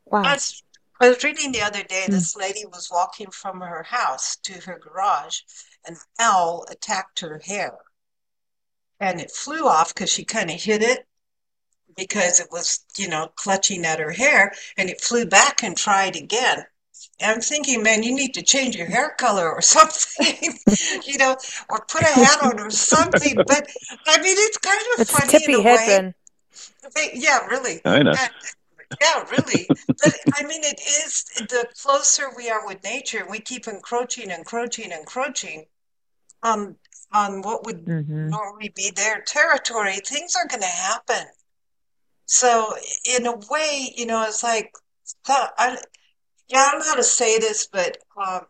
Wow. 0.06 0.22
I 0.22 0.34
was, 0.34 0.62
I 1.00 1.08
was 1.08 1.24
reading 1.24 1.52
the 1.52 1.62
other 1.62 1.82
day 1.82 2.06
this 2.08 2.36
lady 2.36 2.64
was 2.66 2.88
walking 2.90 3.30
from 3.30 3.60
her 3.60 3.82
house 3.82 4.36
to 4.44 4.54
her 4.66 4.78
garage 4.78 5.40
and 5.86 5.96
an 5.96 6.02
owl 6.18 6.64
attacked 6.70 7.20
her 7.20 7.40
hair. 7.44 7.74
And 8.98 9.20
it 9.20 9.30
flew 9.30 9.68
off 9.68 9.92
because 9.92 10.10
she 10.10 10.24
kind 10.24 10.50
of 10.50 10.60
hit 10.60 10.82
it 10.82 11.06
because 11.96 12.40
it 12.40 12.48
was, 12.50 12.84
you 12.96 13.08
know, 13.08 13.30
clutching 13.36 13.84
at 13.84 13.98
her 13.98 14.12
hair 14.12 14.52
and 14.76 14.90
it 14.90 15.00
flew 15.00 15.26
back 15.26 15.62
and 15.62 15.76
tried 15.76 16.16
again. 16.16 16.64
And 17.20 17.32
I'm 17.32 17.40
thinking, 17.40 17.82
man, 17.82 18.02
you 18.02 18.14
need 18.14 18.34
to 18.34 18.42
change 18.42 18.76
your 18.76 18.86
hair 18.86 19.14
color 19.18 19.50
or 19.50 19.60
something, 19.62 20.54
you 21.04 21.18
know, 21.18 21.36
or 21.68 21.84
put 21.88 22.02
a 22.02 22.06
hat 22.06 22.42
on 22.42 22.60
or 22.60 22.70
something. 22.70 23.34
But 23.36 23.70
I 24.06 24.20
mean, 24.20 24.36
it's 24.38 24.58
kind 24.58 24.80
of 24.94 25.00
it's 25.00 25.10
funny 25.10 25.30
tippy 25.30 25.54
in 25.54 25.60
a 25.60 25.62
way. 25.62 26.14
Yeah, 27.14 27.46
really. 27.46 27.80
I 27.84 28.02
know. 28.02 28.12
And, 28.12 28.30
yeah, 29.00 29.24
really. 29.30 29.66
But 29.88 30.16
I 30.34 30.44
mean, 30.44 30.62
it 30.62 30.80
is 30.80 31.24
the 31.48 31.66
closer 31.82 32.28
we 32.36 32.50
are 32.50 32.66
with 32.66 32.84
nature, 32.84 33.26
we 33.28 33.40
keep 33.40 33.66
encroaching, 33.66 34.30
encroaching, 34.30 34.92
encroaching 34.92 35.66
on 36.42 36.76
on 37.12 37.42
what 37.42 37.64
would 37.64 37.84
mm-hmm. 37.84 38.28
normally 38.28 38.72
be 38.74 38.90
their 38.94 39.20
territory. 39.22 39.94
Things 40.04 40.34
are 40.36 40.46
going 40.46 40.62
to 40.62 40.66
happen. 40.66 41.26
So 42.26 42.74
in 43.18 43.26
a 43.26 43.36
way, 43.50 43.92
you 43.96 44.06
know, 44.06 44.24
it's 44.24 44.42
like, 44.42 44.72
I, 45.28 45.78
yeah, 46.48 46.58
I 46.58 46.72
don't 46.72 46.80
know 46.80 46.86
how 46.86 46.96
to 46.96 47.04
say 47.04 47.38
this, 47.38 47.68
but 47.68 47.98
um, 48.16 48.46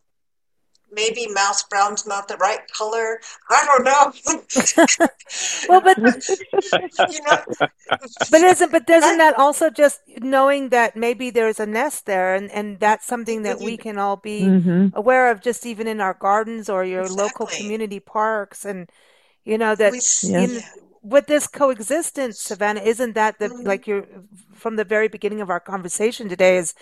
maybe 0.90 1.26
mouse 1.28 1.62
brown's 1.64 2.06
not 2.06 2.26
the 2.26 2.36
right 2.36 2.60
color. 2.72 3.20
I 3.50 3.66
don't 3.66 3.84
know. 3.84 5.06
well, 5.68 5.80
but 5.82 5.98
you 7.10 7.20
know, 7.26 7.68
but 8.30 8.40
isn't 8.40 8.72
but 8.72 8.86
doesn't 8.86 9.18
that 9.18 9.38
also 9.38 9.68
just 9.68 10.00
knowing 10.20 10.70
that 10.70 10.96
maybe 10.96 11.28
there's 11.28 11.60
a 11.60 11.66
nest 11.66 12.06
there, 12.06 12.34
and 12.34 12.50
and 12.50 12.80
that's 12.80 13.06
something 13.06 13.42
that 13.42 13.60
we 13.60 13.76
can 13.76 13.98
all 13.98 14.16
be 14.16 14.42
mm-hmm. 14.42 14.88
aware 14.94 15.30
of, 15.30 15.42
just 15.42 15.66
even 15.66 15.86
in 15.86 16.00
our 16.00 16.14
gardens 16.14 16.68
or 16.70 16.84
your 16.84 17.02
exactly. 17.02 17.22
local 17.22 17.46
community 17.46 18.00
parks, 18.00 18.64
and 18.64 18.90
you 19.44 19.58
know 19.58 19.74
that 19.74 19.92
we, 19.92 19.98
yes 19.98 20.78
with 21.06 21.26
this 21.26 21.46
coexistence, 21.46 22.40
Savannah, 22.40 22.80
isn't 22.80 23.14
that 23.14 23.38
the 23.38 23.48
mm-hmm. 23.48 23.66
like 23.66 23.86
you're 23.86 24.06
from 24.52 24.74
the 24.74 24.84
very 24.84 25.06
beginning 25.06 25.40
of 25.40 25.50
our 25.50 25.60
conversation 25.60 26.28
today 26.28 26.56
is 26.56 26.74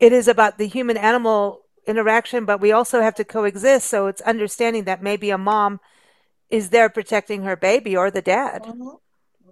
it 0.00 0.12
is 0.12 0.26
about 0.26 0.58
the 0.58 0.66
human 0.66 0.96
animal 0.96 1.62
interaction, 1.86 2.44
but 2.44 2.60
we 2.60 2.72
also 2.72 3.00
have 3.00 3.14
to 3.14 3.24
coexist. 3.24 3.88
So 3.88 4.08
it's 4.08 4.20
understanding 4.22 4.84
that 4.84 5.02
maybe 5.02 5.30
a 5.30 5.38
mom 5.38 5.78
is 6.50 6.70
there 6.70 6.88
protecting 6.88 7.42
her 7.42 7.54
baby 7.54 7.96
or 7.96 8.10
the 8.10 8.22
dad. 8.22 8.64
Mm-hmm. 8.64 8.96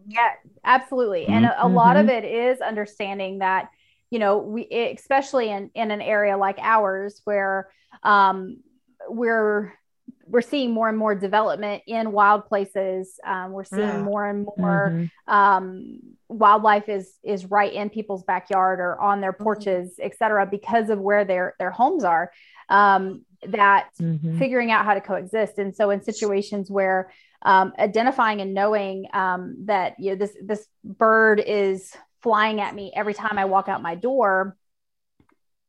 Yeah, 0.08 0.30
absolutely. 0.64 1.26
And 1.26 1.44
a, 1.44 1.66
a 1.66 1.68
lot 1.68 1.96
of 1.96 2.06
mm-hmm. 2.06 2.24
it 2.24 2.24
is 2.24 2.60
understanding 2.60 3.38
that, 3.38 3.70
you 4.10 4.18
know, 4.18 4.38
we, 4.38 4.66
especially 4.98 5.48
in, 5.48 5.70
in 5.74 5.92
an 5.92 6.00
area 6.00 6.36
like 6.36 6.58
ours 6.58 7.20
where 7.22 7.70
um, 8.02 8.58
we're 9.08 9.72
we're 10.26 10.40
seeing 10.40 10.72
more 10.72 10.88
and 10.88 10.96
more 10.96 11.14
development 11.14 11.82
in 11.86 12.12
wild 12.12 12.46
places. 12.46 13.18
Um, 13.24 13.52
we're 13.52 13.64
seeing 13.64 13.80
yeah. 13.80 14.02
more 14.02 14.26
and 14.26 14.46
more 14.56 14.92
mm-hmm. 14.92 15.32
um, 15.32 15.98
wildlife 16.28 16.88
is 16.88 17.12
is 17.22 17.46
right 17.46 17.72
in 17.72 17.90
people's 17.90 18.24
backyard 18.24 18.80
or 18.80 19.00
on 19.00 19.20
their 19.20 19.32
mm-hmm. 19.32 19.42
porches, 19.42 19.90
mm-hmm. 19.90 20.06
et 20.06 20.16
cetera, 20.16 20.46
because 20.46 20.90
of 20.90 20.98
where 20.98 21.24
their 21.24 21.54
their 21.58 21.70
homes 21.70 22.04
are. 22.04 22.32
Um, 22.68 23.24
that 23.48 23.88
mm-hmm. 24.00 24.38
figuring 24.38 24.70
out 24.70 24.84
how 24.84 24.94
to 24.94 25.00
coexist, 25.00 25.58
and 25.58 25.74
so 25.74 25.90
in 25.90 26.02
situations 26.02 26.70
where 26.70 27.12
um, 27.42 27.72
identifying 27.78 28.40
and 28.40 28.54
knowing 28.54 29.06
um, 29.12 29.56
that 29.66 29.98
you 29.98 30.10
know 30.10 30.16
this 30.16 30.36
this 30.42 30.66
bird 30.84 31.42
is 31.44 31.92
flying 32.22 32.60
at 32.60 32.74
me 32.74 32.92
every 32.94 33.14
time 33.14 33.38
I 33.38 33.46
walk 33.46 33.68
out 33.68 33.82
my 33.82 33.96
door 33.96 34.56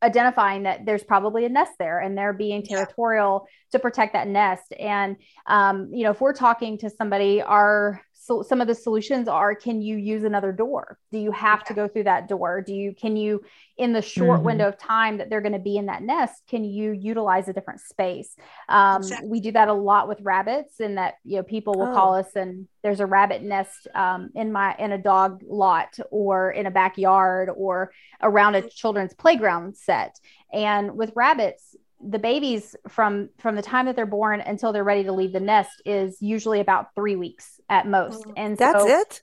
identifying 0.04 0.64
that 0.64 0.86
there's 0.86 1.04
probably 1.04 1.46
a 1.46 1.50
nest 1.50 1.72
there 1.80 2.00
and 2.00 2.18
they're 2.18 2.34
being 2.34 2.62
territorial 2.64 3.48
to 3.72 3.80
protect 3.80 4.14
that 4.14 4.28
nest. 4.28 4.74
And 4.78 5.16
um, 5.48 5.90
you 5.94 6.04
know 6.04 6.12
if 6.12 6.22
we're 6.22 6.34
talking 6.34 6.78
to 6.80 6.90
somebody 6.90 7.42
our 7.42 8.02
so 8.24 8.42
some 8.42 8.62
of 8.62 8.68
the 8.68 8.76
solutions 8.76 9.28
are 9.28 9.54
can 9.54 9.82
you 9.82 9.98
use 9.98 10.24
another 10.24 10.52
door 10.52 10.98
do 11.12 11.20
you 11.20 11.32
have 11.32 11.60
yeah. 11.60 11.64
to 11.66 11.74
go 11.74 11.88
through 11.88 12.04
that 12.04 12.28
door 12.28 12.62
do 12.62 12.74
you 12.74 12.94
can 12.94 13.16
you 13.18 13.42
in 13.78 13.92
the 13.92 14.02
short 14.02 14.38
mm-hmm. 14.38 14.46
window 14.46 14.68
of 14.68 14.78
time 14.78 15.18
that 15.18 15.30
they're 15.30 15.42
going 15.42 15.54
to 15.54 15.60
be 15.60 15.78
in 15.78 15.88
that 15.88 16.02
nest 16.02 16.42
can 16.48 16.64
you 16.64 16.92
utilize 16.92 17.48
a 17.48 17.54
different 17.54 17.82
space 17.82 18.36
um, 18.70 18.98
exactly. 18.98 19.30
we 19.30 19.40
do 19.40 19.52
that 19.52 19.68
a 19.68 19.74
lot 19.74 20.08
with 20.08 20.20
rabbits 20.22 20.80
and 20.80 20.98
that 20.98 21.16
you 21.26 21.38
know 21.38 21.44
people 21.44 21.74
will 21.74 21.90
oh. 21.90 21.94
call 21.94 22.16
us 22.16 22.36
and 22.36 22.68
there's 22.82 23.00
a 23.00 23.06
rabbit 23.06 23.42
nest 23.42 23.88
um, 23.96 24.30
in 24.36 24.52
my 24.52 24.76
in 24.80 24.92
a 24.92 24.98
dog 24.98 25.42
lot 25.46 25.98
or 26.12 26.52
in 26.52 26.66
a 26.66 26.72
backyard 26.72 27.50
or 27.56 27.92
around 28.22 28.56
a 28.56 28.62
children's 28.70 29.14
playground 29.14 29.76
set 29.76 30.20
and 30.54 30.96
with 30.96 31.12
rabbits 31.16 31.76
the 32.10 32.20
babies 32.20 32.76
from 32.88 33.30
from 33.38 33.56
the 33.56 33.62
time 33.62 33.86
that 33.86 33.96
they're 33.96 34.06
born 34.06 34.42
until 34.42 34.74
they're 34.74 34.84
ready 34.84 35.04
to 35.04 35.12
leave 35.12 35.32
the 35.32 35.40
nest 35.40 35.82
is 35.86 36.18
usually 36.22 36.60
about 36.60 36.94
three 36.96 37.16
weeks 37.16 37.60
at 37.70 37.88
most 37.88 38.26
mm. 38.26 38.34
and 38.38 38.58
that's 38.58 38.84
so, 38.84 38.88
it 38.88 39.22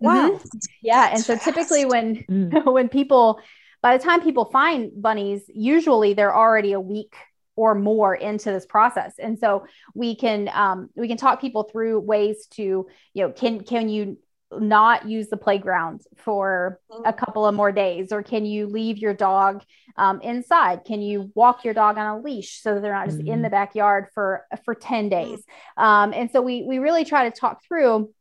wow 0.00 0.30
mm-hmm. 0.30 0.58
yeah 0.82 1.10
and 1.12 1.20
so 1.20 1.36
typically 1.36 1.84
when 1.84 2.24
mm. 2.28 2.64
when 2.72 2.88
people 2.88 3.40
by 3.82 3.96
the 3.96 4.02
time 4.02 4.22
people 4.22 4.46
find 4.46 4.90
bunnies 5.00 5.42
usually 5.48 6.14
they're 6.14 6.34
already 6.34 6.72
a 6.72 6.80
week 6.80 7.14
or 7.56 7.74
more 7.74 8.14
into 8.14 8.50
this 8.50 8.66
process 8.66 9.14
and 9.18 9.38
so 9.38 9.66
we 9.94 10.14
can 10.14 10.48
um, 10.52 10.90
we 10.94 11.08
can 11.08 11.16
talk 11.16 11.40
people 11.40 11.64
through 11.64 11.98
ways 12.00 12.46
to 12.50 12.86
you 13.14 13.22
know 13.22 13.30
can 13.30 13.62
can 13.64 13.88
you 13.88 14.18
not 14.60 15.08
use 15.08 15.28
the 15.28 15.36
playground 15.36 16.02
for 16.16 16.80
a 17.04 17.12
mm. 17.12 17.16
couple 17.16 17.46
of 17.46 17.54
more 17.54 17.72
days 17.72 18.12
or 18.12 18.22
can 18.22 18.44
you 18.44 18.66
leave 18.66 18.98
your 18.98 19.14
dog 19.14 19.62
um, 19.96 20.20
inside 20.20 20.84
can 20.84 21.00
you 21.00 21.30
walk 21.34 21.64
your 21.64 21.74
dog 21.74 21.98
on 21.98 22.06
a 22.06 22.20
leash 22.20 22.60
so 22.60 22.74
that 22.74 22.82
they're 22.82 22.92
not 22.92 23.06
just 23.06 23.18
mm-hmm. 23.18 23.28
in 23.28 23.42
the 23.42 23.50
backyard 23.50 24.06
for 24.14 24.44
for 24.64 24.74
10 24.74 25.08
days 25.08 25.42
um, 25.76 26.12
and 26.12 26.30
so 26.30 26.40
we 26.42 26.62
we 26.62 26.78
really 26.78 27.04
try 27.04 27.28
to 27.28 27.36
talk 27.38 27.62
through 27.66 28.12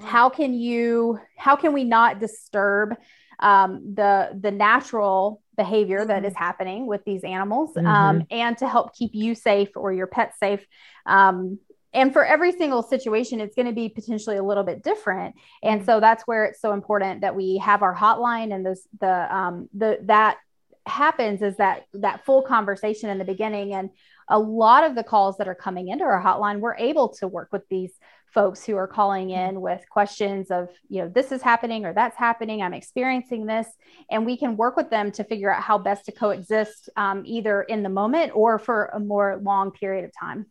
how 0.00 0.28
can 0.30 0.54
you 0.54 1.18
how 1.36 1.56
can 1.56 1.72
we 1.72 1.84
not 1.84 2.18
disturb 2.18 2.96
um, 3.38 3.94
the 3.94 4.38
the 4.38 4.50
natural 4.50 5.42
behavior 5.56 6.04
that 6.04 6.24
is 6.24 6.34
happening 6.34 6.86
with 6.86 7.04
these 7.04 7.22
animals 7.22 7.76
um, 7.76 7.84
mm-hmm. 7.84 8.20
and 8.30 8.56
to 8.58 8.68
help 8.68 8.94
keep 8.94 9.14
you 9.14 9.34
safe 9.34 9.70
or 9.76 9.92
your 9.92 10.06
pet 10.06 10.34
safe 10.38 10.64
um, 11.06 11.58
and 11.92 12.12
for 12.12 12.24
every 12.24 12.52
single 12.52 12.82
situation 12.82 13.40
it's 13.40 13.56
going 13.56 13.66
to 13.66 13.72
be 13.72 13.88
potentially 13.88 14.36
a 14.36 14.42
little 14.42 14.62
bit 14.62 14.82
different. 14.82 15.34
And 15.62 15.84
so 15.84 16.00
that's 16.00 16.24
where 16.24 16.44
it's 16.44 16.60
so 16.60 16.72
important 16.72 17.22
that 17.22 17.34
we 17.34 17.58
have 17.58 17.82
our 17.82 17.94
hotline 17.94 18.54
and 18.54 18.64
this 18.64 18.86
the 19.00 19.34
um 19.34 19.68
the 19.74 19.98
that 20.02 20.38
happens 20.86 21.42
is 21.42 21.56
that 21.56 21.84
that 21.94 22.24
full 22.24 22.42
conversation 22.42 23.10
in 23.10 23.18
the 23.18 23.24
beginning. 23.24 23.74
And 23.74 23.90
a 24.28 24.38
lot 24.38 24.84
of 24.84 24.94
the 24.94 25.02
calls 25.02 25.36
that 25.38 25.48
are 25.48 25.54
coming 25.54 25.88
into 25.88 26.04
our 26.04 26.22
hotline 26.22 26.60
we're 26.60 26.76
able 26.76 27.08
to 27.08 27.26
work 27.26 27.48
with 27.52 27.68
these 27.68 27.92
folks 28.32 28.64
who 28.64 28.76
are 28.76 28.86
calling 28.86 29.30
in 29.30 29.60
with 29.60 29.82
questions 29.90 30.52
of 30.52 30.68
you 30.88 31.02
know 31.02 31.08
this 31.08 31.32
is 31.32 31.42
happening 31.42 31.84
or 31.84 31.92
that's 31.92 32.16
happening 32.16 32.62
i'm 32.62 32.72
experiencing 32.72 33.46
this. 33.46 33.66
And 34.08 34.24
we 34.24 34.36
can 34.36 34.56
work 34.56 34.76
with 34.76 34.90
them 34.90 35.10
to 35.12 35.24
figure 35.24 35.52
out 35.52 35.62
how 35.62 35.78
best 35.78 36.04
to 36.06 36.12
coexist 36.12 36.88
um, 36.96 37.24
either 37.26 37.62
in 37.62 37.82
the 37.82 37.88
moment 37.88 38.30
or 38.34 38.60
for 38.60 38.86
a 38.94 39.00
more 39.00 39.40
long 39.42 39.72
period 39.72 40.04
of 40.04 40.12
time 40.18 40.46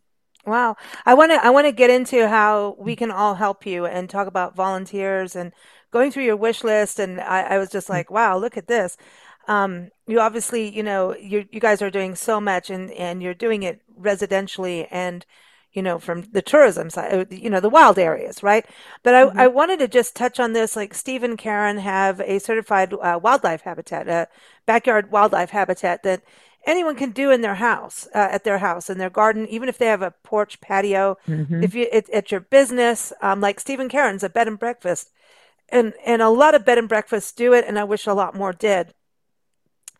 Wow. 0.46 0.76
I 1.04 1.14
want 1.14 1.32
to 1.32 1.44
I 1.44 1.50
want 1.50 1.66
to 1.66 1.72
get 1.72 1.90
into 1.90 2.28
how 2.28 2.76
we 2.78 2.96
can 2.96 3.10
all 3.10 3.34
help 3.34 3.66
you 3.66 3.84
and 3.86 4.08
talk 4.08 4.26
about 4.26 4.56
volunteers 4.56 5.36
and 5.36 5.52
going 5.90 6.10
through 6.10 6.24
your 6.24 6.36
wish 6.36 6.64
list 6.64 6.98
and 6.98 7.20
I, 7.20 7.42
I 7.42 7.58
was 7.58 7.70
just 7.70 7.88
mm. 7.88 7.90
like, 7.90 8.10
wow, 8.10 8.38
look 8.38 8.56
at 8.56 8.66
this. 8.66 8.96
Um, 9.48 9.90
you 10.06 10.20
obviously, 10.20 10.74
you 10.74 10.82
know, 10.82 11.16
you 11.16 11.46
you 11.50 11.60
guys 11.60 11.82
are 11.82 11.90
doing 11.90 12.14
so 12.14 12.40
much 12.40 12.70
and 12.70 12.90
and 12.92 13.22
you're 13.22 13.34
doing 13.34 13.62
it 13.62 13.82
residentially 14.00 14.86
and 14.90 15.26
you 15.72 15.82
know 15.82 15.98
from 15.98 16.22
the 16.32 16.42
tourism 16.42 16.90
side 16.90 17.14
uh, 17.14 17.24
you 17.30 17.50
know 17.50 17.60
the 17.60 17.68
wild 17.68 17.98
areas 17.98 18.42
right 18.42 18.66
but 19.02 19.14
i, 19.14 19.24
mm-hmm. 19.24 19.38
I 19.38 19.46
wanted 19.46 19.78
to 19.80 19.88
just 19.88 20.16
touch 20.16 20.40
on 20.40 20.52
this 20.52 20.74
like 20.76 20.94
steve 20.94 21.22
and 21.22 21.38
karen 21.38 21.78
have 21.78 22.20
a 22.20 22.38
certified 22.40 22.92
uh, 22.92 23.20
wildlife 23.22 23.62
habitat 23.62 24.08
a 24.08 24.28
backyard 24.66 25.12
wildlife 25.12 25.50
habitat 25.50 26.02
that 26.02 26.22
anyone 26.66 26.96
can 26.96 27.10
do 27.10 27.30
in 27.30 27.40
their 27.40 27.54
house, 27.54 28.06
uh, 28.14 28.28
at 28.30 28.44
their 28.44 28.58
house, 28.58 28.90
in 28.90 28.98
their 28.98 29.10
garden, 29.10 29.46
even 29.48 29.68
if 29.68 29.78
they 29.78 29.86
have 29.86 30.02
a 30.02 30.14
porch 30.22 30.60
patio. 30.60 31.16
Mm-hmm. 31.26 31.62
If 31.62 31.74
you 31.74 31.86
it, 31.90 32.08
at 32.10 32.30
your 32.30 32.40
business, 32.40 33.12
um, 33.22 33.40
like 33.40 33.60
Steve 33.60 33.80
and 33.80 33.90
Karen's 33.90 34.22
a 34.22 34.28
bed 34.28 34.48
and 34.48 34.58
breakfast, 34.58 35.10
and 35.68 35.94
and 36.04 36.22
a 36.22 36.28
lot 36.28 36.54
of 36.54 36.64
bed 36.64 36.78
and 36.78 36.88
breakfasts 36.88 37.32
do 37.32 37.52
it, 37.52 37.64
and 37.66 37.78
I 37.78 37.84
wish 37.84 38.06
a 38.06 38.14
lot 38.14 38.34
more 38.34 38.52
did. 38.52 38.94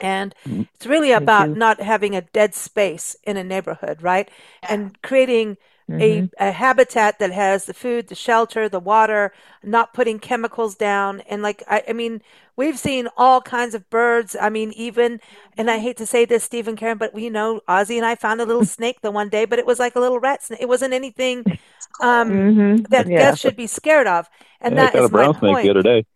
And 0.01 0.35
mm-hmm. 0.47 0.63
it's 0.75 0.87
really 0.87 1.13
about 1.13 1.51
not 1.51 1.81
having 1.81 2.17
a 2.17 2.23
dead 2.23 2.55
space 2.55 3.17
in 3.23 3.37
a 3.37 3.45
neighborhood, 3.45 4.03
right? 4.03 4.31
And 4.67 5.01
creating 5.03 5.59
mm-hmm. 5.91 6.27
a, 6.43 6.49
a 6.49 6.53
habitat 6.53 7.19
that 7.19 7.33
has 7.33 7.65
the 7.65 7.75
food, 7.75 8.09
the 8.09 8.15
shelter, 8.15 8.69
the 8.69 8.81
water, 8.81 9.33
not 9.63 9.95
putting 9.95 10.19
chemicals 10.19 10.75
down. 10.75 11.21
And 11.23 11.43
like, 11.43 11.63
I, 11.69 11.83
I 11.89 11.93
mean, 11.93 12.23
we've 12.57 12.79
seen 12.79 13.09
all 13.17 13.41
kinds 13.41 13.75
of 13.75 13.89
birds. 13.91 14.37
I 14.41 14.51
mean, 14.51 14.73
even, 14.77 15.21
and 15.57 15.71
I 15.71 15.79
hate 15.79 15.97
to 15.99 16.07
say 16.07 16.25
this, 16.25 16.45
Steve 16.45 16.69
and 16.69 16.79
Karen, 16.79 16.99
but 16.99 17.15
we 17.15 17.25
you 17.25 17.31
know 17.31 17.61
Ozzy 17.69 17.97
and 17.97 18.07
I 18.07 18.15
found 18.15 18.41
a 18.41 18.47
little 18.47 18.65
snake 18.65 19.01
the 19.01 19.11
one 19.11 19.29
day, 19.29 19.45
but 19.45 19.59
it 19.59 19.67
was 19.67 19.79
like 19.79 19.97
a 19.97 20.01
little 20.01 20.21
rat 20.21 20.43
snake. 20.43 20.61
It 20.61 20.69
wasn't 20.69 20.95
anything 20.95 21.45
um, 22.01 22.31
mm-hmm. 22.31 22.83
that 22.91 23.09
yeah. 23.09 23.19
guests 23.19 23.41
should 23.41 23.57
be 23.57 23.67
scared 23.67 24.07
of. 24.07 24.29
And 24.61 24.75
yeah, 24.75 24.85
that 24.85 24.95
is 24.95 25.07
a 25.07 25.09
brown 25.09 25.35
my 25.35 25.41
snake 25.41 25.53
point. 25.55 25.65
the 25.65 25.71
other 25.71 25.83
day. 25.83 26.07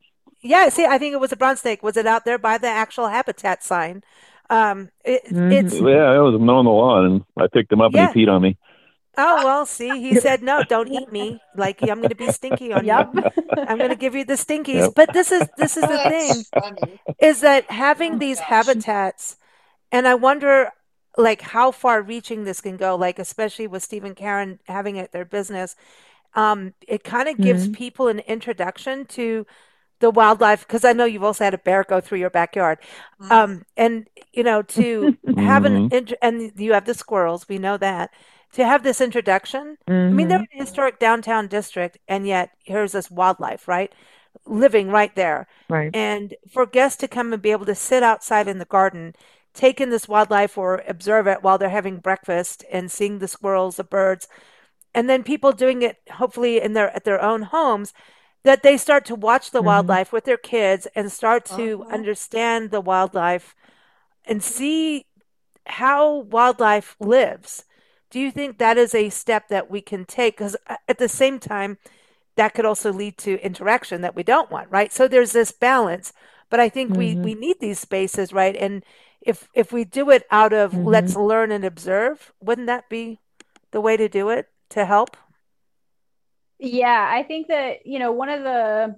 Yeah, 0.42 0.68
see, 0.68 0.84
I 0.84 0.98
think 0.98 1.14
it 1.14 1.20
was 1.20 1.32
a 1.32 1.36
brown 1.36 1.56
snake. 1.56 1.82
Was 1.82 1.96
it 1.96 2.06
out 2.06 2.26
there 2.26 2.36
by 2.36 2.58
the 2.58 2.68
actual 2.68 3.08
habitat 3.08 3.64
sign? 3.64 4.04
Um, 4.50 4.90
it, 5.04 5.24
mm-hmm. 5.24 5.50
it's 5.50 5.74
yeah, 5.74 6.14
it 6.14 6.18
was 6.18 6.38
mowing 6.38 6.66
the 6.66 6.70
lawn, 6.70 7.06
and 7.06 7.24
I 7.36 7.46
picked 7.46 7.72
him 7.72 7.80
up 7.80 7.92
yeah. 7.94 8.08
and 8.08 8.14
he 8.14 8.26
peed 8.26 8.30
on 8.30 8.42
me. 8.42 8.58
Oh 9.16 9.44
well, 9.44 9.66
see, 9.66 10.00
he 10.00 10.16
said 10.16 10.42
no, 10.42 10.62
don't 10.64 10.88
eat 10.88 11.10
me. 11.12 11.40
Like 11.56 11.82
I'm 11.82 11.98
going 11.98 12.08
to 12.08 12.14
be 12.14 12.30
stinky 12.32 12.72
on 12.72 12.84
yep. 12.84 13.10
you. 13.14 13.22
I'm 13.56 13.78
going 13.78 13.90
to 13.90 13.96
give 13.96 14.14
you 14.14 14.24
the 14.24 14.34
stinkies. 14.34 14.74
Yep. 14.74 14.92
But 14.94 15.12
this 15.12 15.30
is 15.30 15.48
this 15.56 15.76
is 15.76 15.82
the 15.82 15.98
thing, 15.98 17.10
is 17.20 17.40
that 17.40 17.70
having 17.70 18.14
oh 18.14 18.18
these 18.18 18.38
gosh. 18.38 18.48
habitats, 18.48 19.36
and 19.92 20.08
I 20.08 20.14
wonder, 20.14 20.70
like 21.16 21.40
how 21.40 21.70
far 21.70 22.02
reaching 22.02 22.44
this 22.44 22.60
can 22.60 22.76
go. 22.76 22.96
Like 22.96 23.18
especially 23.18 23.66
with 23.66 23.82
Steve 23.82 24.04
and 24.04 24.16
Karen 24.16 24.58
having 24.66 24.96
it 24.96 25.12
their 25.12 25.24
business, 25.24 25.76
um, 26.34 26.74
it 26.86 27.04
kind 27.04 27.28
of 27.28 27.38
gives 27.38 27.64
mm-hmm. 27.64 27.74
people 27.74 28.08
an 28.08 28.20
introduction 28.20 29.06
to 29.06 29.46
the 30.00 30.10
wildlife 30.10 30.66
because 30.66 30.84
I 30.84 30.92
know 30.92 31.04
you've 31.04 31.22
also 31.22 31.44
had 31.44 31.54
a 31.54 31.58
bear 31.58 31.84
go 31.84 32.00
through 32.00 32.18
your 32.18 32.30
backyard, 32.30 32.78
mm-hmm. 33.20 33.32
um, 33.32 33.64
and 33.76 34.08
you 34.32 34.42
know 34.42 34.62
to 34.62 35.16
have 35.36 35.64
an 35.64 35.88
mm-hmm. 35.88 36.14
and 36.20 36.52
you 36.56 36.72
have 36.72 36.84
the 36.84 36.94
squirrels. 36.94 37.48
We 37.48 37.58
know 37.58 37.76
that 37.76 38.10
to 38.54 38.64
have 38.64 38.82
this 38.82 39.00
introduction. 39.00 39.76
Mm-hmm. 39.88 39.92
I 39.92 40.16
mean, 40.16 40.28
they're 40.28 40.38
mm-hmm. 40.38 40.58
an 40.58 40.66
historic 40.66 40.98
downtown 40.98 41.48
district, 41.48 41.98
and 42.08 42.26
yet 42.26 42.50
here's 42.62 42.92
this 42.92 43.10
wildlife, 43.10 43.68
right? 43.68 43.92
Living 44.46 44.88
right 44.88 45.14
there. 45.14 45.46
Right. 45.68 45.94
And 45.94 46.34
for 46.50 46.64
guests 46.64 46.98
to 46.98 47.08
come 47.08 47.32
and 47.32 47.42
be 47.42 47.50
able 47.50 47.66
to 47.66 47.74
sit 47.74 48.02
outside 48.02 48.48
in 48.48 48.58
the 48.58 48.64
garden, 48.64 49.14
take 49.54 49.80
in 49.80 49.90
this 49.90 50.08
wildlife 50.08 50.56
or 50.56 50.82
observe 50.86 51.26
it 51.26 51.42
while 51.42 51.58
they're 51.58 51.68
having 51.68 51.98
breakfast 51.98 52.64
and 52.70 52.90
seeing 52.90 53.18
the 53.18 53.28
squirrels, 53.28 53.76
the 53.76 53.84
birds, 53.84 54.28
and 54.94 55.10
then 55.10 55.24
people 55.24 55.52
doing 55.52 55.82
it 55.82 55.98
hopefully 56.12 56.60
in 56.60 56.72
their 56.72 56.94
at 56.94 57.04
their 57.04 57.20
own 57.20 57.42
homes 57.42 57.92
that 58.44 58.62
they 58.62 58.76
start 58.76 59.04
to 59.06 59.14
watch 59.14 59.50
the 59.50 59.58
mm-hmm. 59.58 59.66
wildlife 59.66 60.12
with 60.12 60.24
their 60.24 60.36
kids 60.36 60.86
and 60.94 61.10
start 61.10 61.44
to 61.44 61.82
uh-huh. 61.82 61.94
understand 61.94 62.70
the 62.70 62.80
wildlife 62.80 63.56
and 64.24 64.42
see 64.42 65.06
how 65.66 66.18
wildlife 66.18 66.94
lives 67.00 67.64
do 68.14 68.20
you 68.20 68.30
think 68.30 68.58
that 68.58 68.78
is 68.78 68.94
a 68.94 69.10
step 69.10 69.48
that 69.48 69.68
we 69.68 69.80
can 69.80 70.04
take? 70.04 70.36
Because 70.36 70.56
uh, 70.68 70.76
at 70.86 70.98
the 70.98 71.08
same 71.08 71.40
time, 71.40 71.78
that 72.36 72.54
could 72.54 72.64
also 72.64 72.92
lead 72.92 73.18
to 73.18 73.44
interaction 73.44 74.02
that 74.02 74.14
we 74.14 74.22
don't 74.22 74.52
want, 74.52 74.70
right? 74.70 74.92
So 74.92 75.08
there's 75.08 75.32
this 75.32 75.50
balance. 75.50 76.12
But 76.48 76.60
I 76.60 76.68
think 76.68 76.90
mm-hmm. 76.90 76.98
we 76.98 77.16
we 77.16 77.34
need 77.34 77.58
these 77.58 77.80
spaces, 77.80 78.32
right? 78.32 78.54
And 78.54 78.84
if 79.20 79.48
if 79.52 79.72
we 79.72 79.82
do 79.82 80.10
it 80.10 80.22
out 80.30 80.52
of 80.52 80.70
mm-hmm. 80.70 80.86
let's 80.86 81.16
learn 81.16 81.50
and 81.50 81.64
observe, 81.64 82.32
wouldn't 82.40 82.68
that 82.68 82.88
be 82.88 83.18
the 83.72 83.80
way 83.80 83.96
to 83.96 84.08
do 84.08 84.28
it 84.28 84.46
to 84.70 84.84
help? 84.84 85.16
Yeah, 86.60 87.10
I 87.10 87.24
think 87.24 87.48
that 87.48 87.84
you 87.84 87.98
know 87.98 88.12
one 88.12 88.28
of 88.28 88.44
the 88.44 88.94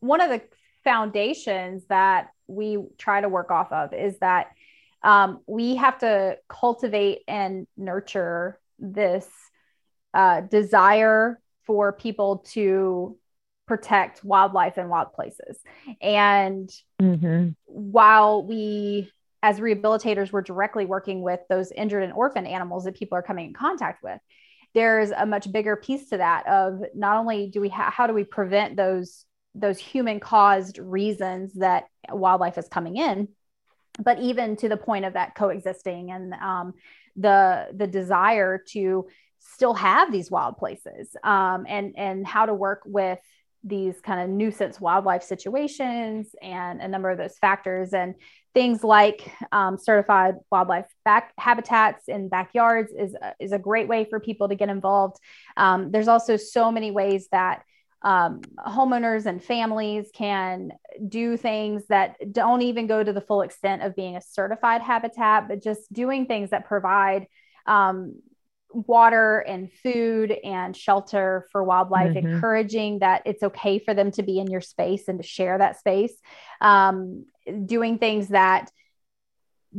one 0.00 0.20
of 0.20 0.30
the 0.30 0.42
foundations 0.82 1.84
that 1.90 2.30
we 2.48 2.78
try 2.98 3.20
to 3.20 3.28
work 3.28 3.52
off 3.52 3.70
of 3.70 3.94
is 3.94 4.18
that 4.18 4.48
um, 5.02 5.40
we 5.46 5.76
have 5.76 5.98
to 5.98 6.36
cultivate 6.48 7.22
and 7.28 7.66
nurture 7.76 8.58
this 8.78 9.28
uh, 10.14 10.40
desire 10.42 11.40
for 11.66 11.92
people 11.92 12.38
to 12.52 13.16
protect 13.66 14.24
wildlife 14.24 14.78
and 14.78 14.88
wild 14.88 15.12
places. 15.12 15.58
And 16.00 16.70
mm-hmm. 17.00 17.50
while 17.66 18.44
we, 18.44 19.10
as 19.42 19.60
rehabilitators, 19.60 20.32
we're 20.32 20.42
directly 20.42 20.86
working 20.86 21.22
with 21.22 21.40
those 21.48 21.70
injured 21.70 22.02
and 22.02 22.12
orphan 22.12 22.46
animals 22.46 22.84
that 22.84 22.96
people 22.96 23.18
are 23.18 23.22
coming 23.22 23.48
in 23.48 23.52
contact 23.52 24.02
with, 24.02 24.18
there's 24.74 25.10
a 25.10 25.26
much 25.26 25.50
bigger 25.52 25.76
piece 25.76 26.08
to 26.10 26.16
that 26.16 26.46
of 26.48 26.80
not 26.94 27.18
only 27.18 27.48
do 27.48 27.60
we 27.60 27.68
ha- 27.68 27.90
how 27.90 28.06
do 28.06 28.12
we 28.12 28.24
prevent 28.24 28.76
those 28.76 29.24
those 29.54 29.78
human 29.78 30.20
caused 30.20 30.78
reasons 30.78 31.54
that 31.54 31.84
wildlife 32.10 32.58
is 32.58 32.68
coming 32.68 32.96
in 32.96 33.28
but 33.98 34.18
even 34.20 34.56
to 34.56 34.68
the 34.68 34.76
point 34.76 35.04
of 35.04 35.14
that 35.14 35.34
coexisting 35.34 36.10
and 36.10 36.34
um, 36.34 36.74
the 37.16 37.66
the 37.74 37.86
desire 37.86 38.58
to 38.68 39.06
still 39.40 39.74
have 39.74 40.12
these 40.12 40.30
wild 40.30 40.56
places 40.56 41.16
um, 41.24 41.66
and 41.68 41.94
and 41.96 42.26
how 42.26 42.46
to 42.46 42.54
work 42.54 42.82
with 42.84 43.18
these 43.64 44.00
kind 44.00 44.20
of 44.20 44.28
nuisance 44.28 44.80
wildlife 44.80 45.22
situations 45.22 46.34
and 46.40 46.80
a 46.80 46.88
number 46.88 47.10
of 47.10 47.18
those 47.18 47.36
factors 47.38 47.92
and 47.92 48.14
things 48.54 48.84
like 48.84 49.32
um, 49.52 49.76
certified 49.76 50.36
wildlife 50.50 50.86
back 51.04 51.32
habitats 51.38 52.04
in 52.08 52.28
backyards 52.28 52.92
is, 52.96 53.16
is 53.40 53.52
a 53.52 53.58
great 53.58 53.88
way 53.88 54.06
for 54.08 54.20
people 54.20 54.48
to 54.48 54.54
get 54.54 54.68
involved. 54.68 55.16
Um, 55.56 55.90
there's 55.90 56.08
also 56.08 56.36
so 56.36 56.70
many 56.70 56.90
ways 56.90 57.28
that 57.32 57.62
um, 58.02 58.42
homeowners 58.58 59.26
and 59.26 59.42
families 59.42 60.10
can 60.14 60.72
do 61.08 61.36
things 61.36 61.84
that 61.88 62.32
don't 62.32 62.62
even 62.62 62.86
go 62.86 63.02
to 63.02 63.12
the 63.12 63.20
full 63.20 63.42
extent 63.42 63.82
of 63.82 63.96
being 63.96 64.16
a 64.16 64.20
certified 64.20 64.82
habitat 64.82 65.48
but 65.48 65.62
just 65.62 65.92
doing 65.92 66.26
things 66.26 66.50
that 66.50 66.66
provide 66.66 67.26
um, 67.66 68.14
water 68.70 69.40
and 69.40 69.72
food 69.72 70.30
and 70.30 70.76
shelter 70.76 71.46
for 71.50 71.64
wildlife, 71.64 72.14
mm-hmm. 72.14 72.28
encouraging 72.28 72.98
that 73.00 73.22
it's 73.24 73.42
okay 73.42 73.78
for 73.78 73.94
them 73.94 74.10
to 74.12 74.22
be 74.22 74.38
in 74.38 74.46
your 74.48 74.60
space 74.60 75.08
and 75.08 75.20
to 75.20 75.26
share 75.26 75.58
that 75.58 75.78
space, 75.78 76.12
um, 76.60 77.24
doing 77.64 77.98
things 77.98 78.28
that 78.28 78.70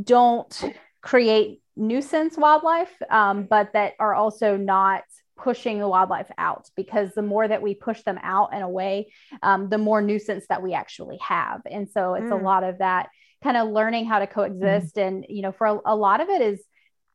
don't 0.02 0.64
create 1.02 1.62
nuisance 1.76 2.38
wildlife, 2.38 2.94
um, 3.10 3.44
but 3.44 3.74
that 3.74 3.94
are 4.00 4.14
also 4.14 4.58
not 4.58 5.04
pushing 5.42 5.80
the 5.80 5.88
wildlife 5.88 6.30
out 6.38 6.70
because 6.76 7.14
the 7.16 7.22
more 7.22 7.48
that 7.48 7.62
we 7.62 7.74
push 7.74 8.02
them 8.04 8.20
out 8.22 8.50
and 8.54 8.64
away, 8.64 9.12
um, 9.42 9.70
the 9.70 9.78
more 9.78 10.02
nuisance 10.02 10.46
that 10.50 10.62
we 10.62 10.74
actually 10.74 11.18
have. 11.18 11.62
And 11.70 11.90
so 11.90 12.14
it's 12.16 12.26
mm. 12.26 12.40
a 12.40 12.44
lot 12.44 12.64
of 12.64 12.80
that 12.80 13.10
kind 13.44 13.56
of 13.56 13.70
learning 13.70 14.06
how 14.06 14.20
to 14.20 14.28
coexist. 14.28 14.96
Mm. 14.96 15.08
And, 15.08 15.26
you 15.30 15.42
know, 15.42 15.52
for 15.52 15.68
a, 15.68 15.80
a 15.86 15.96
lot 15.96 16.20
of 16.20 16.30
it 16.30 16.42
is 16.42 16.62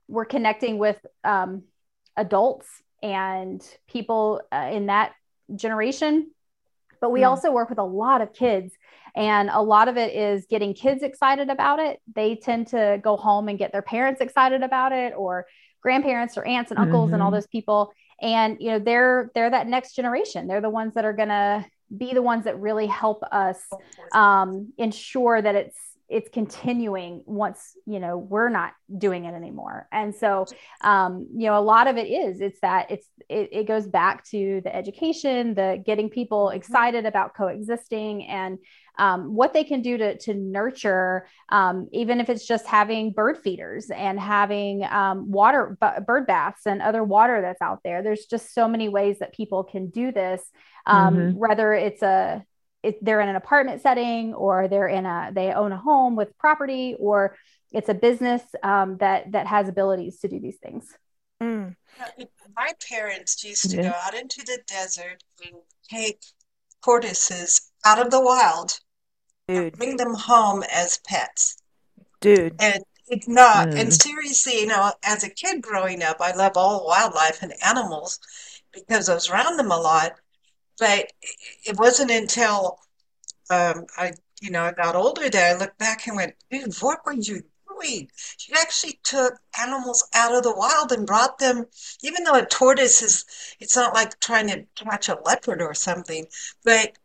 we're 0.09 0.25
connecting 0.25 0.79
with 0.79 0.99
um, 1.22 1.64
adults 2.16 2.66
and 3.03 3.62
people 3.89 4.41
uh, 4.51 4.70
in 4.72 4.87
that 4.87 5.12
generation 5.55 6.31
but 7.01 7.11
we 7.11 7.20
mm. 7.20 7.29
also 7.29 7.53
work 7.53 7.68
with 7.68 7.79
a 7.79 7.85
lot 7.85 8.22
of 8.22 8.33
kids 8.33 8.72
and 9.14 9.51
a 9.53 9.61
lot 9.61 9.89
of 9.89 9.99
it 9.99 10.14
is 10.14 10.47
getting 10.49 10.72
kids 10.72 11.03
excited 11.03 11.51
about 11.51 11.79
it 11.79 12.01
they 12.14 12.35
tend 12.35 12.68
to 12.68 12.99
go 13.03 13.16
home 13.16 13.49
and 13.49 13.59
get 13.59 13.72
their 13.72 13.83
parents 13.83 14.22
excited 14.22 14.62
about 14.62 14.93
it 14.93 15.12
or 15.14 15.47
grandparents 15.83 16.39
or 16.39 16.47
aunts 16.47 16.70
and 16.70 16.81
uncles 16.81 17.09
mm-hmm. 17.09 17.14
and 17.14 17.22
all 17.22 17.29
mm-hmm. 17.29 17.37
those 17.37 17.47
people 17.49 17.93
and 18.21 18.57
you 18.61 18.71
know 18.71 18.79
they're 18.79 19.31
they're 19.35 19.51
that 19.51 19.67
next 19.67 19.95
generation 19.95 20.47
they're 20.47 20.61
the 20.61 20.71
ones 20.71 20.95
that 20.95 21.05
are 21.05 21.12
going 21.12 21.29
to 21.29 21.65
be 21.97 22.12
the 22.12 22.23
ones 22.23 22.45
that 22.45 22.59
really 22.59 22.87
help 22.87 23.23
us 23.31 23.61
um, 24.12 24.73
ensure 24.79 25.41
that 25.41 25.55
it's 25.55 25.77
it's 26.09 26.29
continuing 26.29 27.23
once 27.27 27.77
you 27.87 27.99
know 27.99 28.19
we're 28.19 28.51
not 28.51 28.73
doing 28.99 29.25
it 29.25 29.35
anymore 29.35 29.89
and 29.91 30.15
so 30.15 30.45
um, 30.83 31.27
you 31.35 31.47
know 31.47 31.59
a 31.59 31.62
lot 31.62 31.87
of 31.87 31.97
it 31.97 32.07
is 32.07 32.41
it's 32.41 32.61
that 32.61 32.91
it's 32.91 33.09
it, 33.29 33.49
it 33.53 33.67
goes 33.67 33.87
back 33.87 34.23
to 34.25 34.61
the 34.65 34.75
education 34.75 35.55
the 35.55 35.83
getting 35.85 36.11
people 36.11 36.47
mm-hmm. 36.47 36.57
excited 36.57 37.07
about 37.07 37.35
coexisting 37.35 38.27
and 38.27 38.59
um, 38.97 39.34
what 39.34 39.53
they 39.53 39.64
can 39.64 39.82
do 39.82 39.99
to, 39.99 40.16
to 40.18 40.34
nurture, 40.34 41.26
um, 41.49 41.88
even 41.92 42.20
if 42.20 42.28
it's 42.28 42.47
just 42.47 42.66
having 42.66 43.12
bird 43.12 43.38
feeders 43.38 43.90
and 43.90 44.18
having 44.20 44.84
um, 44.84 45.30
water, 45.30 45.76
b- 45.80 46.05
bird 46.07 46.26
baths 46.26 46.66
and 46.66 46.80
other 46.80 47.03
water 47.03 47.40
that's 47.40 47.62
out 47.62 47.80
there. 47.82 48.03
There's 48.03 48.26
just 48.26 48.55
so 48.55 48.68
many 48.68 48.88
ways 48.88 49.18
that 49.18 49.34
people 49.34 49.64
can 49.64 49.88
do 49.90 50.12
this, 50.12 50.42
um, 50.86 51.16
mm-hmm. 51.16 51.38
whether 51.38 51.72
it's 51.72 52.03
a 52.03 52.45
if 52.84 53.01
they're 53.01 53.22
in 53.22 53.30
an 53.30 53.36
apartment 53.36 53.80
setting 53.80 54.34
or 54.34 54.68
they're 54.68 54.88
in 54.88 55.07
a 55.07 55.30
they 55.32 55.53
own 55.53 55.72
a 55.72 55.76
home 55.76 56.14
with 56.16 56.36
property 56.38 56.95
or 57.01 57.36
it's 57.72 57.88
a 57.88 57.95
business 57.95 58.42
um, 58.62 58.99
that 58.99 59.32
that 59.32 59.47
has 59.47 59.68
abilities 59.68 60.20
to 60.20 60.28
do 60.28 60.38
these 60.38 60.59
things 60.59 60.95
mm. 61.42 61.74
my 62.55 62.72
parents 62.88 63.42
used 63.42 63.70
to 63.70 63.76
yeah. 63.78 63.90
go 63.90 63.95
out 64.05 64.14
into 64.14 64.42
the 64.45 64.59
desert 64.66 65.24
and 65.45 65.55
take 65.88 66.20
tortoises 66.84 67.72
out 67.86 67.99
of 67.99 68.11
the 68.11 68.20
wild 68.20 68.78
Dude. 69.49 69.76
bring 69.76 69.97
them 69.97 70.14
home 70.14 70.62
as 70.72 70.99
pets 71.07 71.59
Dude. 72.20 72.55
And 72.59 72.82
it's 73.09 73.28
not. 73.28 73.68
Mm. 73.68 73.80
And 73.80 73.92
seriously, 73.92 74.61
you 74.61 74.66
know, 74.66 74.92
as 75.03 75.24
a 75.24 75.28
kid 75.28 75.61
growing 75.61 76.03
up, 76.03 76.16
I 76.20 76.32
love 76.32 76.53
all 76.57 76.86
wildlife 76.86 77.42
and 77.42 77.53
animals 77.62 78.18
because 78.72 79.11
I 79.11 79.14
was 79.14 79.28
around 79.28 79.59
them 79.59 79.70
a 79.70 79.76
lot 79.76 80.12
but 80.78 81.12
it 81.64 81.78
wasn't 81.78 82.11
until 82.11 82.78
um, 83.51 83.86
I, 83.97 84.12
you 84.40 84.51
know, 84.51 84.64
I 84.64 84.72
got 84.72 84.97
older 84.97 85.28
that 85.28 85.57
I 85.57 85.59
looked 85.59 85.78
back 85.78 86.07
and 86.07 86.16
went, 86.16 86.34
dude, 86.51 86.74
what 86.80 87.05
were 87.05 87.12
you 87.12 87.42
doing? 87.68 88.11
You 88.49 88.57
actually 88.61 88.99
took 89.05 89.34
animals 89.61 90.09
out 90.14 90.34
of 90.34 90.42
the 90.42 90.55
wild 90.55 90.92
and 90.92 91.07
brought 91.07 91.38
them, 91.38 91.66
even 92.03 92.24
though 92.24 92.34
a 92.34 92.47
tortoise 92.47 93.03
is, 93.03 93.24
it's 93.61 93.76
not 93.76 93.95
like 93.95 94.18
trying 94.20 94.49
to 94.49 94.64
catch 94.74 95.09
a 95.09 95.18
leopard 95.24 95.62
or 95.62 95.74
something, 95.74 96.26
but 96.64 96.97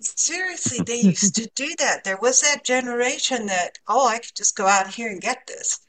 seriously, 0.00 0.78
they 0.84 1.00
used 1.00 1.34
to 1.36 1.50
do 1.54 1.74
that. 1.78 2.04
There 2.04 2.18
was 2.20 2.40
that 2.42 2.64
generation 2.64 3.46
that, 3.46 3.78
oh, 3.88 4.08
I 4.08 4.18
could 4.18 4.34
just 4.36 4.56
go 4.56 4.66
out 4.66 4.88
here 4.88 5.10
and 5.10 5.20
get 5.20 5.46
this. 5.46 5.80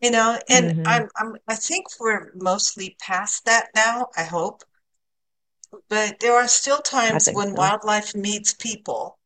You 0.00 0.10
know, 0.10 0.38
and 0.48 0.78
mm-hmm. 0.78 0.86
I'm, 0.86 1.08
I'm, 1.16 1.36
I 1.46 1.54
think 1.54 1.86
we're 2.00 2.32
mostly 2.34 2.96
past 3.00 3.44
that 3.44 3.68
now, 3.74 4.08
I 4.16 4.24
hope 4.24 4.64
but 5.88 6.20
there 6.20 6.34
are 6.34 6.48
still 6.48 6.78
times 6.78 7.28
when 7.32 7.48
so. 7.48 7.54
wildlife 7.54 8.14
meets 8.14 8.52
people, 8.52 9.18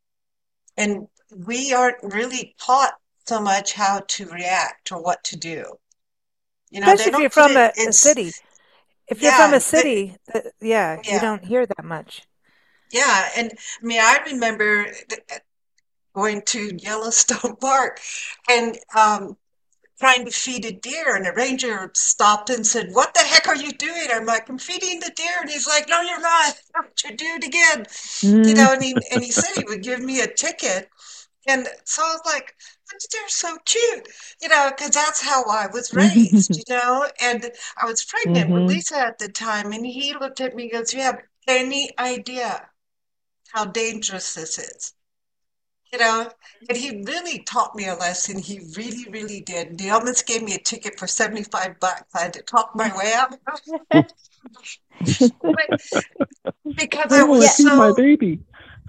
and 0.77 1.07
we 1.45 1.73
aren't 1.73 2.01
really 2.01 2.55
taught 2.59 2.93
so 3.25 3.41
much 3.41 3.73
how 3.73 4.01
to 4.07 4.25
react 4.27 4.91
or 4.91 5.01
what 5.01 5.23
to 5.25 5.37
do. 5.37 5.65
You 6.69 6.81
know, 6.81 6.93
especially 6.93 7.13
if 7.13 7.19
you're 7.19 7.29
from 7.29 7.57
a, 7.57 7.71
a, 7.77 7.93
city. 7.93 8.31
If 9.07 9.21
you're 9.21 9.31
from 9.33 9.53
a 9.53 9.59
city, 9.59 10.15
the, 10.27 10.51
yeah, 10.61 10.99
yeah, 11.03 11.13
you 11.13 11.19
don't 11.19 11.43
hear 11.45 11.65
that 11.65 11.83
much. 11.83 12.26
Yeah, 12.91 13.29
and 13.37 13.51
I 13.51 13.85
mean, 13.85 13.99
I 14.01 14.19
remember 14.27 14.87
going 16.13 16.41
to 16.47 16.75
Yellowstone 16.77 17.55
Park, 17.61 17.99
and 18.49 18.77
um, 18.95 19.37
trying 19.99 20.25
to 20.25 20.31
feed 20.31 20.65
a 20.65 20.71
deer 20.71 21.15
and 21.15 21.25
the 21.25 21.33
ranger 21.33 21.91
stopped 21.95 22.49
and 22.49 22.65
said 22.65 22.89
what 22.91 23.13
the 23.13 23.19
heck 23.19 23.47
are 23.47 23.55
you 23.55 23.71
doing? 23.71 24.07
I'm 24.11 24.25
like 24.25 24.49
i'm 24.49 24.57
feeding 24.57 24.99
the 24.99 25.11
deer 25.15 25.37
and 25.41 25.49
he's 25.49 25.67
like 25.67 25.87
no 25.89 26.01
you're 26.01 26.21
not. 26.21 26.55
You 27.03 27.15
do 27.15 27.25
it 27.25 27.43
again. 27.43 27.85
Mm. 27.85 28.47
you 28.47 28.53
know 28.53 28.73
and 28.73 28.83
he, 28.83 28.95
and 29.11 29.23
he 29.23 29.31
said 29.31 29.55
he 29.55 29.63
would 29.67 29.83
give 29.83 30.01
me 30.01 30.21
a 30.21 30.27
ticket. 30.27 30.89
And 31.47 31.67
so 31.85 32.01
i 32.03 32.13
was 32.13 32.21
like 32.25 32.53
they're 33.11 33.27
so 33.27 33.57
cute 33.65 34.07
you 34.41 34.47
know 34.47 34.71
because 34.75 34.91
that's 34.91 35.21
how 35.21 35.43
i 35.49 35.67
was 35.67 35.93
raised 35.93 36.55
you 36.55 36.63
know? 36.69 37.07
And 37.21 37.51
i 37.81 37.85
was 37.85 38.05
pregnant 38.05 38.49
mm-hmm. 38.49 38.53
with 38.53 38.69
lisa 38.69 38.97
at 38.99 39.17
the 39.17 39.27
time 39.27 39.71
and 39.71 39.85
he 39.85 40.13
looked 40.13 40.41
at 40.41 40.55
me 40.55 40.63
and 40.63 40.71
goes 40.71 40.93
you 40.93 41.01
have 41.01 41.21
any 41.47 41.89
idea 41.99 42.65
how 43.53 43.65
dangerous 43.65 44.33
this 44.33 44.57
is 44.57 44.93
you 45.91 45.99
know, 45.99 46.29
and 46.67 46.77
he 46.77 47.01
really 47.03 47.39
taught 47.43 47.75
me 47.75 47.87
a 47.87 47.95
lesson. 47.95 48.37
He 48.39 48.59
really, 48.75 49.09
really 49.09 49.41
did. 49.41 49.79
He 49.79 49.89
almost 49.89 50.27
gave 50.27 50.43
me 50.43 50.53
a 50.55 50.59
ticket 50.59 50.99
for 50.99 51.07
75 51.07 51.79
bucks. 51.79 52.03
I 52.13 52.23
had 52.23 52.33
to 52.33 52.41
talk 52.41 52.71
my 52.75 52.95
way 52.97 53.13
out. 53.13 53.37
because 56.75 57.13
I 57.13 57.23
was 57.23 57.55
so 57.55 57.75
my 57.75 57.93
baby. 57.95 58.39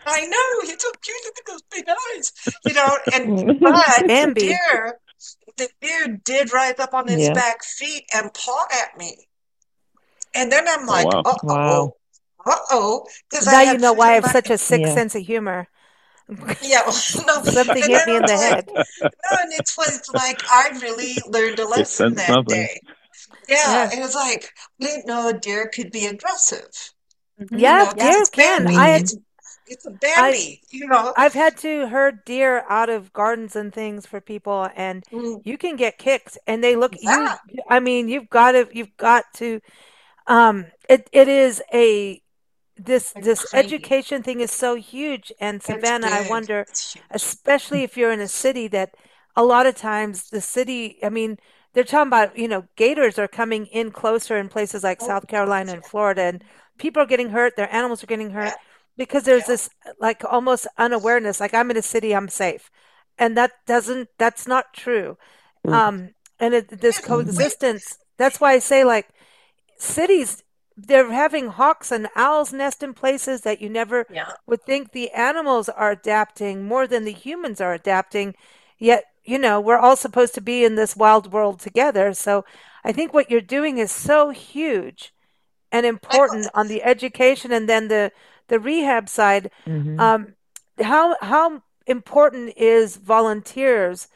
I 0.06 0.26
know 0.26 0.60
he's 0.62 0.80
so 0.82 0.90
cute. 1.00 1.16
Look 1.24 1.38
at 1.38 1.46
those 1.46 1.62
big 1.70 1.84
eyes, 1.88 2.32
you 2.66 2.74
know. 2.74 2.98
And 3.12 3.60
but 3.60 3.76
the 4.00 4.32
deer, 4.34 4.98
the 5.56 5.68
deer 5.80 6.20
did 6.24 6.52
rise 6.52 6.78
up 6.78 6.94
on 6.94 7.08
its 7.08 7.22
yeah. 7.22 7.34
back 7.34 7.62
feet 7.62 8.04
and 8.14 8.32
paw 8.32 8.66
at 8.82 8.96
me, 8.98 9.28
and 10.34 10.50
then 10.50 10.66
I'm 10.68 10.88
oh, 10.88 10.92
like, 10.92 11.06
oh, 11.12 11.34
wow. 11.42 11.94
Uh 12.46 12.56
oh, 12.70 13.06
because 13.30 13.46
now 13.46 13.62
you 13.62 13.78
know 13.78 13.92
why 13.92 14.10
I 14.10 14.14
have 14.14 14.26
such 14.26 14.50
a 14.50 14.58
sick 14.58 14.80
yeah. 14.80 14.94
sense 14.94 15.14
of 15.14 15.22
humor. 15.22 15.68
Yeah, 16.62 16.80
no, 16.86 16.90
something 16.90 17.82
hit 17.82 18.06
me 18.06 18.16
in 18.16 18.22
the 18.22 18.28
like, 18.28 18.40
head. 18.40 18.68
No, 18.74 19.36
and 19.40 19.52
it 19.52 19.70
was 19.76 20.10
like 20.12 20.42
I 20.50 20.78
really 20.82 21.16
learned 21.26 21.58
a 21.58 21.66
lesson 21.66 22.14
that 22.14 22.26
something. 22.26 22.56
day. 22.56 22.80
Yeah, 23.48 23.56
yeah, 23.56 23.98
it 23.98 24.00
was 24.00 24.14
like 24.14 24.52
I 24.80 24.84
didn't 24.84 25.06
know 25.06 25.28
a 25.28 25.32
deer 25.32 25.70
could 25.72 25.90
be 25.90 26.06
aggressive. 26.06 26.68
Mm-hmm. 27.40 27.58
Yeah, 27.58 27.90
you 27.90 27.96
know, 27.96 28.10
deer 28.10 28.24
can. 28.30 28.66
I 28.66 28.88
had, 28.88 29.02
it's, 29.02 29.16
it's 29.66 29.86
a 29.86 29.90
Bambi, 29.90 30.60
you 30.70 30.86
know. 30.86 31.14
I've 31.16 31.32
had 31.32 31.56
to 31.58 31.88
herd 31.88 32.24
deer 32.24 32.64
out 32.68 32.90
of 32.90 33.12
gardens 33.12 33.56
and 33.56 33.72
things 33.72 34.06
for 34.06 34.20
people, 34.20 34.68
and 34.76 35.04
mm. 35.10 35.40
you 35.44 35.56
can 35.56 35.76
get 35.76 35.98
kicks, 35.98 36.36
and 36.46 36.62
they 36.62 36.76
look. 36.76 36.94
Yeah. 37.00 37.36
You, 37.48 37.62
I 37.68 37.80
mean, 37.80 38.08
you've 38.08 38.28
got 38.28 38.52
to. 38.52 38.68
You've 38.72 38.96
got 38.96 39.24
to. 39.34 39.60
Um, 40.26 40.66
it 40.90 41.08
it 41.12 41.28
is 41.28 41.62
a 41.72 42.20
this 42.78 43.12
this 43.22 43.44
crazy. 43.44 43.66
education 43.66 44.22
thing 44.22 44.40
is 44.40 44.50
so 44.50 44.74
huge. 44.74 45.32
And 45.40 45.62
savannah 45.62 46.08
i 46.08 46.28
wonder 46.28 46.66
especially 47.10 47.82
if 47.82 47.96
you're 47.96 48.12
in 48.12 48.20
a 48.20 48.28
city 48.28 48.68
that 48.68 48.94
a 49.36 49.44
lot 49.44 49.66
of 49.66 49.76
times 49.76 50.30
the 50.30 50.40
city 50.40 50.98
i 51.02 51.08
mean 51.08 51.38
they're 51.72 51.84
talking 51.84 52.08
about 52.08 52.36
you 52.38 52.48
know 52.48 52.64
gators 52.76 53.18
are 53.18 53.28
coming 53.28 53.66
in 53.66 53.90
closer 53.90 54.36
in 54.36 54.48
places 54.48 54.82
like 54.82 54.98
oh, 55.02 55.06
south 55.06 55.28
carolina 55.28 55.72
and 55.72 55.84
florida 55.84 56.22
and 56.22 56.44
people 56.78 57.02
are 57.02 57.06
getting 57.06 57.30
hurt 57.30 57.56
their 57.56 57.72
animals 57.72 58.02
are 58.02 58.06
getting 58.06 58.30
hurt 58.30 58.54
because 58.98 59.22
there's 59.22 59.42
yeah. 59.42 59.54
this 59.54 59.70
like 59.98 60.22
almost 60.24 60.66
unawareness 60.76 61.40
like 61.40 61.54
i'm 61.54 61.70
in 61.70 61.76
a 61.78 61.82
city 61.82 62.14
i'm 62.14 62.28
safe. 62.28 62.70
And 63.20 63.36
that 63.36 63.52
doesn't 63.66 64.10
that's 64.18 64.46
not 64.46 64.74
true. 64.74 65.16
Mm. 65.66 65.72
um 65.72 66.10
and 66.38 66.54
it, 66.54 66.80
this 66.80 67.00
coexistence 67.00 67.98
that's 68.16 68.40
why 68.40 68.52
i 68.52 68.58
say 68.58 68.84
like 68.84 69.08
cities 69.78 70.42
they're 70.86 71.10
having 71.10 71.48
hawks 71.48 71.90
and 71.90 72.08
owls 72.14 72.52
nest 72.52 72.82
in 72.82 72.94
places 72.94 73.40
that 73.40 73.60
you 73.60 73.68
never 73.68 74.06
yeah. 74.12 74.32
would 74.46 74.62
think 74.62 74.92
the 74.92 75.10
animals 75.10 75.68
are 75.68 75.90
adapting 75.90 76.64
more 76.64 76.86
than 76.86 77.04
the 77.04 77.12
humans 77.12 77.60
are 77.60 77.74
adapting 77.74 78.34
yet 78.78 79.04
you 79.24 79.38
know 79.38 79.60
we're 79.60 79.78
all 79.78 79.96
supposed 79.96 80.34
to 80.34 80.40
be 80.40 80.64
in 80.64 80.76
this 80.76 80.96
wild 80.96 81.32
world 81.32 81.58
together 81.58 82.14
so 82.14 82.44
i 82.84 82.92
think 82.92 83.12
what 83.12 83.30
you're 83.30 83.40
doing 83.40 83.78
is 83.78 83.90
so 83.90 84.30
huge 84.30 85.12
and 85.72 85.84
important 85.84 86.46
on 86.54 86.68
the 86.68 86.82
education 86.84 87.50
and 87.50 87.68
then 87.68 87.88
the 87.88 88.12
the 88.46 88.60
rehab 88.60 89.08
side 89.08 89.50
mm-hmm. 89.66 89.98
um, 89.98 90.34
how 90.80 91.16
how 91.20 91.60
important 91.86 92.56
is 92.56 92.96
volunteers 92.96 94.08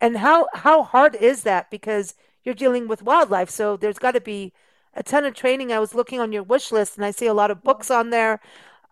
and 0.00 0.18
how 0.18 0.46
how 0.54 0.82
hard 0.82 1.14
is 1.14 1.44
that 1.44 1.70
because 1.70 2.14
you're 2.44 2.54
dealing 2.54 2.86
with 2.86 3.02
wildlife 3.02 3.48
so 3.48 3.76
there's 3.76 3.98
got 3.98 4.12
to 4.12 4.20
be 4.20 4.52
a 5.00 5.02
ton 5.02 5.24
of 5.24 5.34
training 5.34 5.72
i 5.72 5.80
was 5.80 5.94
looking 5.94 6.20
on 6.20 6.30
your 6.30 6.42
wish 6.42 6.70
list 6.70 6.96
and 6.96 7.04
i 7.04 7.10
see 7.10 7.26
a 7.26 7.34
lot 7.34 7.50
of 7.50 7.64
books 7.64 7.90
on 7.90 8.10
there 8.10 8.38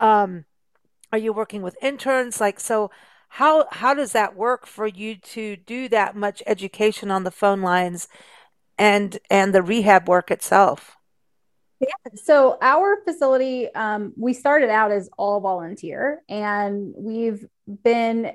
um, 0.00 0.44
are 1.12 1.18
you 1.18 1.32
working 1.32 1.60
with 1.60 1.76
interns 1.82 2.40
like 2.40 2.58
so 2.58 2.90
how 3.28 3.66
how 3.70 3.92
does 3.92 4.12
that 4.12 4.34
work 4.34 4.66
for 4.66 4.86
you 4.86 5.14
to 5.16 5.54
do 5.56 5.88
that 5.88 6.16
much 6.16 6.42
education 6.46 7.10
on 7.10 7.24
the 7.24 7.30
phone 7.30 7.60
lines 7.60 8.08
and 8.78 9.18
and 9.28 9.54
the 9.54 9.62
rehab 9.62 10.08
work 10.08 10.30
itself 10.30 10.96
yeah. 11.80 11.94
So 12.16 12.58
our 12.60 13.04
facility, 13.04 13.72
um, 13.72 14.12
we 14.16 14.32
started 14.32 14.68
out 14.68 14.90
as 14.90 15.08
all 15.16 15.38
volunteer, 15.40 16.22
and 16.28 16.92
we've 16.96 17.46
been. 17.84 18.32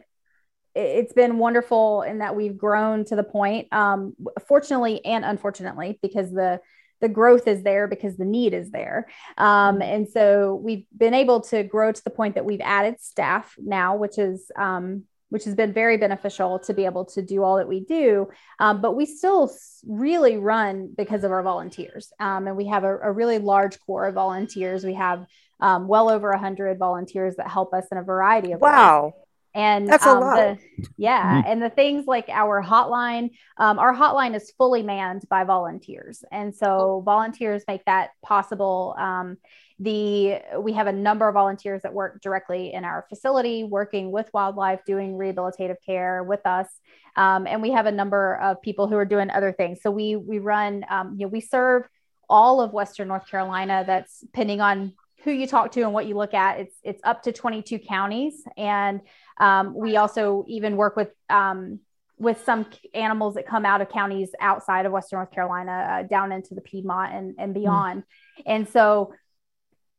It's 0.76 1.14
been 1.14 1.38
wonderful 1.38 2.02
in 2.02 2.20
that 2.20 2.36
we've 2.36 2.58
grown 2.58 3.06
to 3.06 3.16
the 3.16 3.24
point, 3.24 3.72
um, 3.72 4.16
fortunately 4.48 5.06
and 5.06 5.24
unfortunately, 5.24 6.00
because 6.02 6.32
the 6.32 6.62
the 7.04 7.10
growth 7.10 7.50
is 7.50 7.64
there 7.64 7.86
because 7.86 8.16
the 8.16 8.24
need 8.24 8.54
is 8.54 8.72
there. 8.72 9.08
Um, 9.38 9.82
and 9.82 10.08
so 10.08 10.56
we've 10.56 10.86
been 10.98 11.14
able 11.14 11.42
to 11.42 11.62
grow 11.62 11.92
to 11.92 12.04
the 12.04 12.10
point 12.10 12.36
that 12.36 12.46
we've 12.46 12.62
added 12.62 13.02
staff 13.02 13.54
now, 13.58 13.98
which 13.98 14.18
is 14.18 14.50
um, 14.58 15.04
which 15.28 15.44
has 15.44 15.56
been 15.56 15.74
very 15.74 15.98
beneficial 15.98 16.60
to 16.60 16.74
be 16.74 16.86
able 16.86 17.06
to 17.06 17.22
do 17.22 17.44
all 17.44 17.58
that 17.58 17.68
we 17.68 17.82
do. 17.82 18.30
Um, 18.60 18.82
but 18.82 18.96
we 18.96 19.06
still 19.06 19.52
really 19.86 20.38
run 20.38 20.94
because 20.96 21.24
of 21.24 21.32
our 21.32 21.42
volunteers. 21.42 22.14
Um, 22.20 22.48
and 22.48 22.56
we 22.56 22.68
have 22.68 22.84
a, 22.84 23.00
a, 23.00 23.12
really 23.12 23.40
large 23.40 23.80
core 23.80 24.06
of 24.06 24.14
volunteers. 24.14 24.86
We 24.86 24.94
have 24.94 25.26
um, 25.60 25.88
well 25.88 26.12
over 26.12 26.30
100 26.30 26.78
volunteers 26.78 27.38
that 27.38 27.50
help 27.50 27.74
us 27.74 27.86
in 27.92 27.98
a 27.98 28.04
variety 28.04 28.52
of 28.52 28.62
wow. 28.62 29.06
ways. 29.06 29.14
And 29.56 29.88
that's 29.88 30.06
a 30.06 30.10
um, 30.10 30.20
lot. 30.20 30.36
The, 30.36 30.88
yeah. 30.98 31.42
Mm-hmm. 31.42 31.52
And 31.52 31.62
the 31.62 31.70
things 31.70 32.06
like 32.08 32.28
our 32.30 32.64
hotline, 32.64 33.32
um, 33.58 33.78
our 33.80 33.96
hotline 33.96 34.36
is 34.36 34.52
fully 34.58 34.84
manned 34.84 35.24
by 35.30 35.44
volunteers. 35.44 36.24
And 36.32 36.56
so 36.56 37.02
volunteers 37.06 37.64
make 37.68 37.86
that 37.86 38.12
possible. 38.24 38.96
Um, 38.98 39.38
the 39.80 40.40
we 40.60 40.74
have 40.74 40.88
a 40.88 40.92
number 40.92 41.28
of 41.28 41.34
volunteers 41.34 41.82
that 41.82 41.94
work 41.94 42.22
directly 42.22 42.74
in 42.74 42.86
our 42.86 43.06
facility 43.10 43.64
working 43.64 44.12
with 44.12 44.30
wildlife 44.34 44.80
doing 44.86 45.14
rehabilitative 45.14 45.78
care 45.86 46.24
with 46.24 46.46
us 46.46 46.68
um, 47.16 47.48
and 47.48 47.62
we 47.62 47.72
have 47.72 47.86
a 47.86 47.92
number 47.92 48.36
of 48.38 48.62
people 48.62 48.88
who 48.88 48.96
are 48.96 49.06
doing 49.06 49.32
other 49.32 49.52
things 49.52 49.80
so 49.82 49.90
we 49.90 50.16
we 50.16 50.38
run 50.38 50.86
um, 50.90 51.16
you 51.18 51.26
know 51.26 51.30
we 51.30 51.42
serve 51.42 51.84
all 52.30 52.62
of 52.62 52.72
western 52.72 53.08
north 53.08 53.28
carolina 53.28 53.84
that's 53.86 54.20
depending 54.20 54.62
on 54.62 54.94
who 55.24 55.32
you 55.32 55.48
talk 55.48 55.72
to 55.72 55.82
and 55.82 55.94
what 55.94 56.06
you 56.06 56.16
look 56.16 56.34
at 56.34 56.60
it's 56.60 56.76
it's 56.84 57.02
up 57.04 57.24
to 57.24 57.32
22 57.32 57.80
counties. 57.80 58.44
And 58.58 59.02
um, 59.40 59.74
we 59.74 59.98
also 59.98 60.46
even 60.48 60.76
work 60.76 60.96
with 60.96 61.10
um, 61.30 61.80
with 62.18 62.44
some 62.46 62.66
animals 62.94 63.36
that 63.36 63.48
come 63.48 63.66
out 63.66 63.82
of 63.82 63.90
counties 63.90 64.30
outside 64.40 64.86
of 64.86 64.92
western 64.92 65.18
north 65.18 65.32
carolina 65.32 65.72
uh, 65.72 66.04
down 66.04 66.32
into 66.32 66.54
the 66.54 66.62
piedmont 66.62 67.14
and, 67.14 67.36
and 67.38 67.54
beyond. 67.54 68.02
Mm. 68.02 68.44
and 68.46 68.70
so 68.70 69.14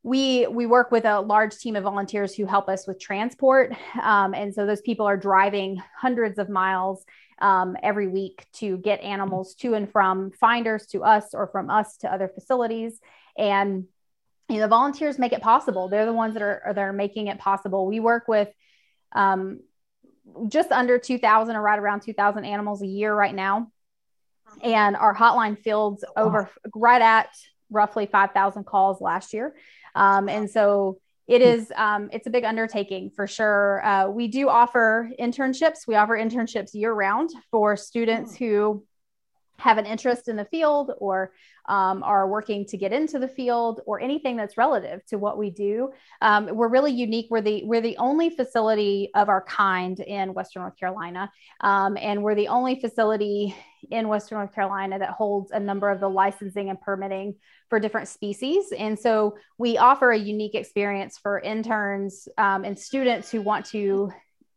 we 0.04 0.46
we 0.46 0.66
work 0.66 0.90
with 0.90 1.06
a 1.06 1.20
large 1.20 1.56
team 1.56 1.76
of 1.76 1.84
volunteers 1.84 2.34
who 2.34 2.44
help 2.44 2.68
us 2.68 2.86
with 2.86 3.00
transport. 3.00 3.72
Um, 4.00 4.34
and 4.34 4.54
so 4.54 4.66
those 4.66 4.82
people 4.82 5.06
are 5.06 5.16
driving 5.16 5.80
hundreds 5.98 6.38
of 6.38 6.50
miles 6.50 7.04
um, 7.40 7.76
every 7.82 8.06
week 8.06 8.46
to 8.54 8.76
get 8.76 9.00
animals 9.00 9.54
to 9.56 9.74
and 9.74 9.90
from 9.90 10.30
finders 10.32 10.86
to 10.88 11.02
us 11.02 11.32
or 11.32 11.48
from 11.48 11.70
us 11.70 11.96
to 11.98 12.12
other 12.12 12.28
facilities. 12.28 13.00
And 13.36 13.86
you 14.48 14.56
know 14.56 14.62
the 14.62 14.68
volunteers 14.68 15.18
make 15.18 15.32
it 15.32 15.42
possible 15.42 15.88
they're 15.88 16.06
the 16.06 16.12
ones 16.12 16.34
that 16.34 16.42
are, 16.42 16.62
that 16.66 16.78
are 16.78 16.92
making 16.92 17.28
it 17.28 17.38
possible 17.38 17.86
we 17.86 18.00
work 18.00 18.28
with 18.28 18.48
um, 19.12 19.60
just 20.48 20.72
under 20.72 20.98
2000 20.98 21.56
or 21.56 21.62
right 21.62 21.78
around 21.78 22.00
2000 22.00 22.44
animals 22.44 22.82
a 22.82 22.86
year 22.86 23.14
right 23.14 23.34
now 23.34 23.68
and 24.62 24.96
our 24.96 25.14
hotline 25.14 25.58
fields 25.58 26.04
over 26.16 26.50
right 26.74 27.02
at 27.02 27.28
roughly 27.70 28.06
5000 28.06 28.64
calls 28.64 29.00
last 29.00 29.32
year 29.32 29.54
um, 29.94 30.28
and 30.28 30.50
so 30.50 30.98
it 31.26 31.42
hmm. 31.42 31.80
um, 31.80 32.10
it's 32.12 32.26
a 32.26 32.30
big 32.30 32.44
undertaking 32.44 33.10
for 33.10 33.26
sure. 33.26 33.84
Uh, 33.84 34.08
we 34.08 34.28
do 34.28 34.48
offer 34.48 35.10
internships. 35.18 35.86
We 35.86 35.94
offer 35.94 36.18
internships 36.18 36.74
year 36.74 36.92
round 36.92 37.30
for 37.50 37.76
students 37.76 38.36
hmm. 38.36 38.44
who 38.44 38.84
have 39.64 39.78
an 39.78 39.86
interest 39.86 40.28
in 40.28 40.36
the 40.36 40.44
field 40.44 40.92
or 40.98 41.32
um, 41.66 42.02
are 42.02 42.28
working 42.28 42.66
to 42.66 42.76
get 42.76 42.92
into 42.92 43.18
the 43.18 43.26
field 43.26 43.80
or 43.86 43.98
anything 43.98 44.36
that's 44.36 44.58
relative 44.58 45.02
to 45.06 45.16
what 45.16 45.38
we 45.38 45.48
do. 45.48 45.90
Um, 46.20 46.54
we're 46.54 46.68
really 46.68 46.92
unique. 46.92 47.28
We're 47.30 47.40
the 47.40 47.64
we're 47.64 47.80
the 47.80 47.96
only 47.96 48.28
facility 48.28 49.10
of 49.14 49.30
our 49.30 49.42
kind 49.42 49.98
in 50.00 50.34
Western 50.34 50.62
North 50.62 50.76
Carolina, 50.78 51.32
um, 51.62 51.96
and 51.96 52.22
we're 52.22 52.34
the 52.34 52.48
only 52.48 52.78
facility 52.78 53.56
in 53.90 54.08
Western 54.08 54.36
North 54.36 54.54
Carolina 54.54 54.98
that 54.98 55.10
holds 55.10 55.50
a 55.50 55.60
number 55.60 55.88
of 55.88 55.98
the 55.98 56.10
licensing 56.10 56.68
and 56.68 56.78
permitting 56.78 57.34
for 57.70 57.80
different 57.80 58.08
species. 58.08 58.70
And 58.76 58.98
so 58.98 59.38
we 59.56 59.78
offer 59.78 60.10
a 60.10 60.18
unique 60.18 60.54
experience 60.54 61.16
for 61.16 61.40
interns 61.40 62.28
um, 62.36 62.64
and 62.64 62.78
students 62.78 63.30
who 63.30 63.40
want 63.40 63.64
to 63.66 64.12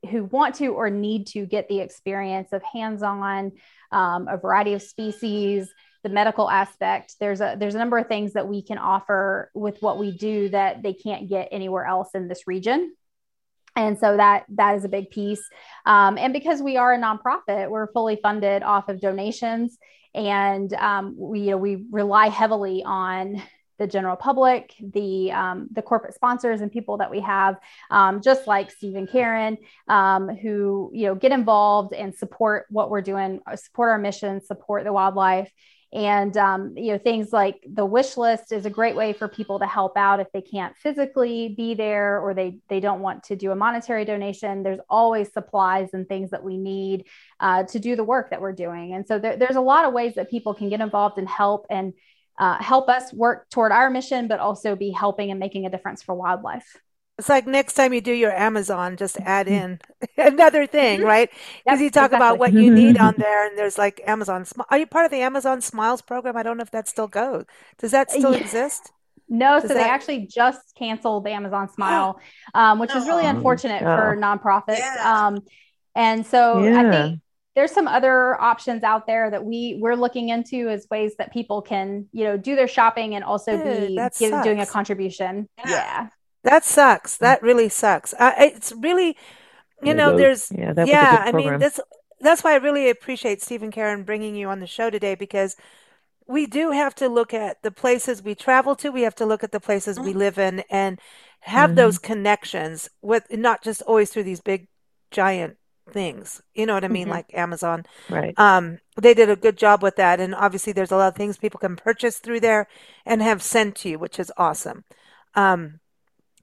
who 0.09 0.25
want 0.25 0.55
to 0.55 0.67
or 0.67 0.89
need 0.89 1.27
to 1.27 1.45
get 1.45 1.67
the 1.67 1.79
experience 1.79 2.53
of 2.53 2.61
hands-on 2.63 3.51
um, 3.91 4.27
a 4.27 4.37
variety 4.37 4.73
of 4.73 4.81
species 4.81 5.69
the 6.07 6.13
medical 6.13 6.49
aspect. 6.49 7.15
There's 7.19 7.41
a 7.41 7.55
there's 7.59 7.75
a 7.75 7.79
number 7.79 7.97
of 7.97 8.07
things 8.07 8.33
that 8.33 8.47
we 8.47 8.61
can 8.61 8.77
offer 8.77 9.51
with 9.53 9.81
what 9.81 9.99
we 9.99 10.15
do 10.15 10.49
that 10.49 10.81
they 10.81 10.93
can't 10.93 11.27
get 11.27 11.49
anywhere 11.51 11.85
else 11.85 12.09
in 12.13 12.27
this 12.27 12.47
region. 12.47 12.95
And 13.75 13.99
so 13.99 14.17
that 14.17 14.45
that 14.49 14.77
is 14.77 14.85
a 14.85 14.89
big 14.89 15.09
piece. 15.11 15.43
Um, 15.85 16.17
and 16.17 16.33
because 16.33 16.61
we 16.61 16.77
are 16.77 16.93
a 16.93 16.97
nonprofit 16.97 17.69
we're 17.69 17.91
fully 17.91 18.17
funded 18.21 18.63
off 18.63 18.89
of 18.89 19.01
donations. 19.01 19.77
And 20.13 20.71
um, 20.73 21.15
we 21.17 21.41
you 21.41 21.51
know 21.51 21.57
we 21.57 21.85
rely 21.91 22.29
heavily 22.29 22.83
on 22.85 23.41
the 23.77 23.87
general 23.87 24.15
public, 24.15 24.73
the 24.79 25.31
um, 25.31 25.67
the 25.71 25.81
corporate 25.81 26.13
sponsors 26.13 26.61
and 26.61 26.71
people 26.71 26.97
that 26.97 27.11
we 27.11 27.19
have, 27.21 27.57
um, 27.91 28.21
just 28.21 28.47
like 28.47 28.71
Steve 28.71 28.95
and 28.95 29.09
Karen, 29.09 29.57
um, 29.87 30.29
who 30.29 30.91
you 30.93 31.07
know 31.07 31.15
get 31.15 31.31
involved 31.31 31.93
and 31.93 32.13
support 32.13 32.65
what 32.69 32.89
we're 32.89 33.01
doing, 33.01 33.41
support 33.55 33.89
our 33.89 33.97
mission, 33.97 34.41
support 34.41 34.83
the 34.83 34.93
wildlife, 34.93 35.51
and 35.93 36.35
um, 36.37 36.73
you 36.75 36.91
know 36.91 36.97
things 36.97 37.31
like 37.31 37.65
the 37.71 37.85
wish 37.85 38.17
list 38.17 38.51
is 38.51 38.65
a 38.65 38.69
great 38.69 38.95
way 38.95 39.13
for 39.13 39.27
people 39.27 39.59
to 39.59 39.65
help 39.65 39.95
out 39.95 40.19
if 40.19 40.31
they 40.33 40.41
can't 40.41 40.75
physically 40.75 41.53
be 41.55 41.75
there 41.75 42.19
or 42.19 42.33
they 42.33 42.59
they 42.67 42.79
don't 42.79 43.01
want 43.01 43.23
to 43.23 43.35
do 43.35 43.51
a 43.51 43.55
monetary 43.55 44.03
donation. 44.03 44.63
There's 44.63 44.81
always 44.89 45.31
supplies 45.31 45.89
and 45.93 46.07
things 46.07 46.31
that 46.31 46.43
we 46.43 46.57
need 46.57 47.05
uh, 47.39 47.63
to 47.63 47.79
do 47.79 47.95
the 47.95 48.03
work 48.03 48.31
that 48.31 48.41
we're 48.41 48.53
doing, 48.53 48.93
and 48.93 49.07
so 49.07 49.17
there, 49.17 49.37
there's 49.37 49.55
a 49.55 49.61
lot 49.61 49.85
of 49.85 49.93
ways 49.93 50.15
that 50.15 50.29
people 50.29 50.53
can 50.53 50.69
get 50.69 50.81
involved 50.81 51.17
and 51.17 51.29
help 51.29 51.65
and 51.69 51.93
uh, 52.37 52.61
help 52.61 52.89
us 52.89 53.13
work 53.13 53.49
toward 53.49 53.71
our 53.71 53.89
mission, 53.89 54.27
but 54.27 54.39
also 54.39 54.75
be 54.75 54.91
helping 54.91 55.31
and 55.31 55.39
making 55.39 55.65
a 55.65 55.69
difference 55.69 56.03
for 56.03 56.15
wildlife. 56.15 56.77
It's 57.17 57.29
like 57.29 57.47
next 57.47 57.73
time 57.73 57.93
you 57.93 58.01
do 58.01 58.11
your 58.11 58.31
Amazon, 58.31 58.95
just 58.95 59.17
add 59.21 59.47
in 59.47 59.79
another 60.17 60.67
thing, 60.67 60.99
mm-hmm. 60.99 61.07
right? 61.07 61.29
Because 61.65 61.79
yep, 61.79 61.85
you 61.85 61.89
talk 61.89 62.11
exactly. 62.11 62.15
about 62.17 62.37
what 62.37 62.53
you 62.53 62.71
need 62.71 62.97
on 62.99 63.15
there, 63.17 63.47
and 63.47 63.57
there's 63.57 63.77
like 63.77 64.01
Amazon. 64.05 64.45
Are 64.69 64.77
you 64.77 64.85
part 64.85 65.05
of 65.05 65.11
the 65.11 65.21
Amazon 65.21 65.61
Smiles 65.61 66.03
program? 66.03 66.37
I 66.37 66.43
don't 66.43 66.57
know 66.57 66.63
if 66.63 66.71
that 66.71 66.87
still 66.87 67.07
goes. 67.07 67.45
Does 67.79 67.91
that 67.91 68.11
still 68.11 68.33
yeah. 68.33 68.39
exist? 68.39 68.91
No, 69.29 69.59
Does 69.59 69.63
so 69.63 69.67
that... 69.69 69.73
they 69.75 69.89
actually 69.89 70.27
just 70.27 70.61
canceled 70.77 71.25
the 71.25 71.31
Amazon 71.31 71.69
Smile, 71.73 72.19
um, 72.53 72.77
which 72.77 72.93
is 72.95 73.07
really 73.07 73.25
oh. 73.25 73.29
unfortunate 73.29 73.81
oh. 73.81 73.97
for 73.97 74.15
nonprofits. 74.15 74.77
Yeah. 74.77 75.27
Um, 75.27 75.43
and 75.95 76.23
so 76.23 76.63
yeah. 76.63 76.79
I 76.79 76.91
think 76.91 77.21
there's 77.57 77.71
some 77.71 77.87
other 77.87 78.39
options 78.39 78.83
out 78.83 79.07
there 79.07 79.31
that 79.31 79.43
we 79.43 79.79
we're 79.81 79.95
looking 79.95 80.29
into 80.29 80.69
as 80.69 80.85
ways 80.91 81.15
that 81.17 81.33
people 81.33 81.63
can 81.63 82.07
you 82.11 82.23
know 82.23 82.37
do 82.37 82.55
their 82.55 82.67
shopping 82.67 83.15
and 83.15 83.23
also 83.23 83.57
be 83.57 83.99
give, 84.19 84.43
doing 84.43 84.59
a 84.61 84.65
contribution 84.65 85.49
yeah. 85.65 85.69
yeah. 85.71 86.09
that 86.43 86.63
sucks 86.63 87.17
that 87.17 87.41
really 87.41 87.67
sucks 87.67 88.13
uh, 88.19 88.33
it's 88.37 88.71
really 88.73 89.17
you 89.81 89.93
know 89.93 90.15
there's 90.15 90.51
yeah, 90.51 90.73
yeah 90.85 91.23
i 91.25 91.31
mean 91.31 91.57
that's 91.57 91.79
that's 92.19 92.43
why 92.43 92.53
i 92.53 92.57
really 92.57 92.91
appreciate 92.91 93.41
steve 93.41 93.63
and 93.63 93.73
karen 93.73 94.03
bringing 94.03 94.35
you 94.35 94.47
on 94.49 94.59
the 94.59 94.67
show 94.67 94.91
today 94.91 95.15
because 95.15 95.55
we 96.27 96.45
do 96.45 96.71
have 96.71 96.93
to 96.93 97.09
look 97.09 97.33
at 97.33 97.63
the 97.63 97.71
places 97.71 98.21
we 98.21 98.35
travel 98.35 98.75
to 98.75 98.91
we 98.91 99.01
have 99.01 99.15
to 99.15 99.25
look 99.25 99.43
at 99.43 99.51
the 99.51 99.59
places 99.59 99.97
mm-hmm. 99.97 100.05
we 100.09 100.13
live 100.13 100.37
in 100.37 100.63
and 100.69 100.99
have 101.39 101.71
mm-hmm. 101.71 101.77
those 101.77 101.97
connections 101.97 102.87
with 103.01 103.23
not 103.31 103.63
just 103.63 103.81
always 103.83 104.11
through 104.11 104.23
these 104.23 104.41
big 104.41 104.67
giant 105.09 105.57
things. 105.91 106.41
You 106.53 106.65
know 106.65 106.73
what 106.73 106.83
I 106.83 106.89
mean? 106.89 107.03
Mm-hmm. 107.03 107.11
Like 107.11 107.33
Amazon. 107.33 107.85
Right. 108.09 108.37
Um, 108.37 108.79
they 109.01 109.13
did 109.13 109.29
a 109.29 109.35
good 109.35 109.57
job 109.57 109.83
with 109.83 109.95
that. 109.97 110.19
And 110.19 110.35
obviously, 110.35 110.73
there's 110.73 110.91
a 110.91 110.97
lot 110.97 111.09
of 111.09 111.15
things 111.15 111.37
people 111.37 111.59
can 111.59 111.75
purchase 111.75 112.17
through 112.17 112.41
there 112.41 112.67
and 113.05 113.21
have 113.21 113.41
sent 113.41 113.75
to 113.77 113.89
you, 113.89 113.99
which 113.99 114.19
is 114.19 114.31
awesome. 114.37 114.83
Um, 115.35 115.79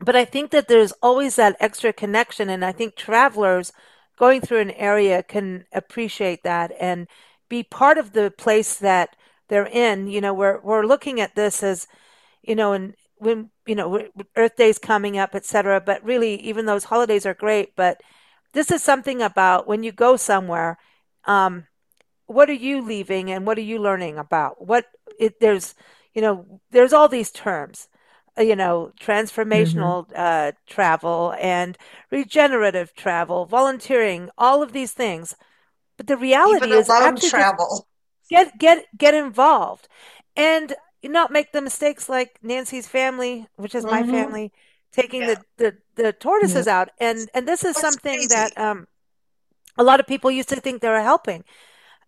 but 0.00 0.16
I 0.16 0.24
think 0.24 0.50
that 0.50 0.68
there's 0.68 0.92
always 1.02 1.36
that 1.36 1.56
extra 1.60 1.92
connection. 1.92 2.48
And 2.48 2.64
I 2.64 2.72
think 2.72 2.96
travelers 2.96 3.72
going 4.18 4.40
through 4.40 4.60
an 4.60 4.70
area 4.72 5.22
can 5.22 5.66
appreciate 5.72 6.42
that 6.44 6.72
and 6.80 7.08
be 7.48 7.62
part 7.62 7.98
of 7.98 8.12
the 8.12 8.30
place 8.30 8.76
that 8.76 9.16
they're 9.48 9.66
in. 9.66 10.08
You 10.08 10.20
know, 10.20 10.34
we're, 10.34 10.60
we're 10.60 10.86
looking 10.86 11.20
at 11.20 11.34
this 11.34 11.62
as, 11.62 11.86
you 12.42 12.54
know, 12.54 12.72
and 12.72 12.94
when, 13.16 13.50
you 13.66 13.74
know, 13.74 14.06
Earth 14.36 14.56
Day's 14.56 14.78
coming 14.78 15.18
up, 15.18 15.34
etc. 15.34 15.80
But 15.80 16.04
really, 16.04 16.34
even 16.42 16.66
those 16.66 16.84
holidays 16.84 17.26
are 17.26 17.34
great. 17.34 17.74
But 17.76 18.00
this 18.54 18.70
is 18.70 18.82
something 18.82 19.20
about 19.20 19.66
when 19.66 19.82
you 19.82 19.92
go 19.92 20.16
somewhere, 20.16 20.78
um, 21.26 21.66
what 22.26 22.48
are 22.48 22.54
you 22.54 22.80
leaving 22.80 23.30
and 23.30 23.46
what 23.46 23.58
are 23.58 23.62
you 23.62 23.78
learning 23.78 24.18
about? 24.18 24.66
What 24.66 24.86
it, 25.18 25.40
there's, 25.40 25.74
you 26.14 26.22
know, 26.22 26.60
there's 26.70 26.92
all 26.92 27.08
these 27.08 27.30
terms 27.30 27.88
uh, 28.36 28.42
you 28.42 28.56
know, 28.56 28.92
transformational 29.00 30.08
mm-hmm. 30.08 30.14
uh, 30.16 30.52
travel 30.66 31.34
and 31.38 31.78
regenerative 32.10 32.94
travel, 32.94 33.46
volunteering, 33.46 34.28
all 34.36 34.62
of 34.62 34.72
these 34.72 34.92
things. 34.92 35.36
But 35.96 36.08
the 36.08 36.16
reality 36.16 36.72
is 36.72 36.90
actually 36.90 37.30
travel. 37.30 37.86
Get 38.28 38.58
get 38.58 38.86
get 38.96 39.14
involved, 39.14 39.86
and 40.34 40.74
not 41.04 41.30
make 41.30 41.52
the 41.52 41.62
mistakes 41.62 42.08
like 42.08 42.38
Nancy's 42.42 42.88
family, 42.88 43.46
which 43.54 43.74
is 43.74 43.84
mm-hmm. 43.84 43.94
my 43.94 44.12
family, 44.12 44.52
taking 44.94 45.22
yeah. 45.22 45.34
the, 45.34 45.76
the 45.96 46.02
the 46.02 46.12
tortoises 46.12 46.66
yeah. 46.66 46.80
out. 46.80 46.90
And 47.00 47.28
and 47.34 47.46
this 47.46 47.64
is 47.64 47.74
That's 47.74 47.80
something 47.80 48.14
crazy. 48.14 48.28
that 48.28 48.56
um, 48.56 48.86
a 49.76 49.82
lot 49.82 50.00
of 50.00 50.06
people 50.06 50.30
used 50.30 50.48
to 50.50 50.56
think 50.56 50.80
they 50.80 50.88
were 50.88 51.02
helping. 51.02 51.44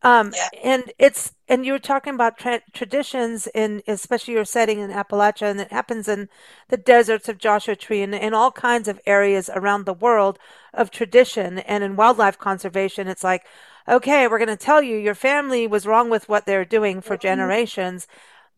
Um, 0.03 0.33
yeah. 0.37 0.49
and 0.63 0.93
it's 0.99 1.33
and 1.49 1.65
you 1.65 1.73
were 1.73 1.79
talking 1.79 2.15
about 2.15 2.37
tra- 2.37 2.61
traditions 2.75 3.49
in 3.55 3.83
especially 3.89 4.35
your 4.35 4.45
setting 4.45 4.79
in 4.79 4.91
Appalachia, 4.91 5.51
and 5.51 5.61
it 5.61 5.73
happens 5.73 6.07
in 6.07 6.29
the 6.69 6.77
deserts 6.77 7.29
of 7.29 7.39
Joshua 7.39 7.77
Tree 7.77 8.03
and 8.03 8.15
in 8.15 8.35
all 8.35 8.53
kinds 8.53 8.89
of 8.89 9.01
areas 9.07 9.51
around 9.53 9.85
the 9.85 9.95
world 9.95 10.39
of 10.75 10.91
tradition. 10.91 11.59
And 11.59 11.83
in 11.83 11.97
wildlife 11.97 12.39
conservation, 12.39 13.09
it's 13.09 13.25
like, 13.25 13.47
okay, 13.89 14.29
we're 14.29 14.39
going 14.39 14.49
to 14.49 14.57
tell 14.57 14.83
you 14.83 14.97
your 14.97 15.15
family 15.15 15.67
was 15.67 15.87
wrong 15.87 16.11
with 16.11 16.29
what 16.29 16.45
they're 16.45 16.65
doing 16.65 17.01
for 17.01 17.15
mm-hmm. 17.15 17.23
generations, 17.23 18.07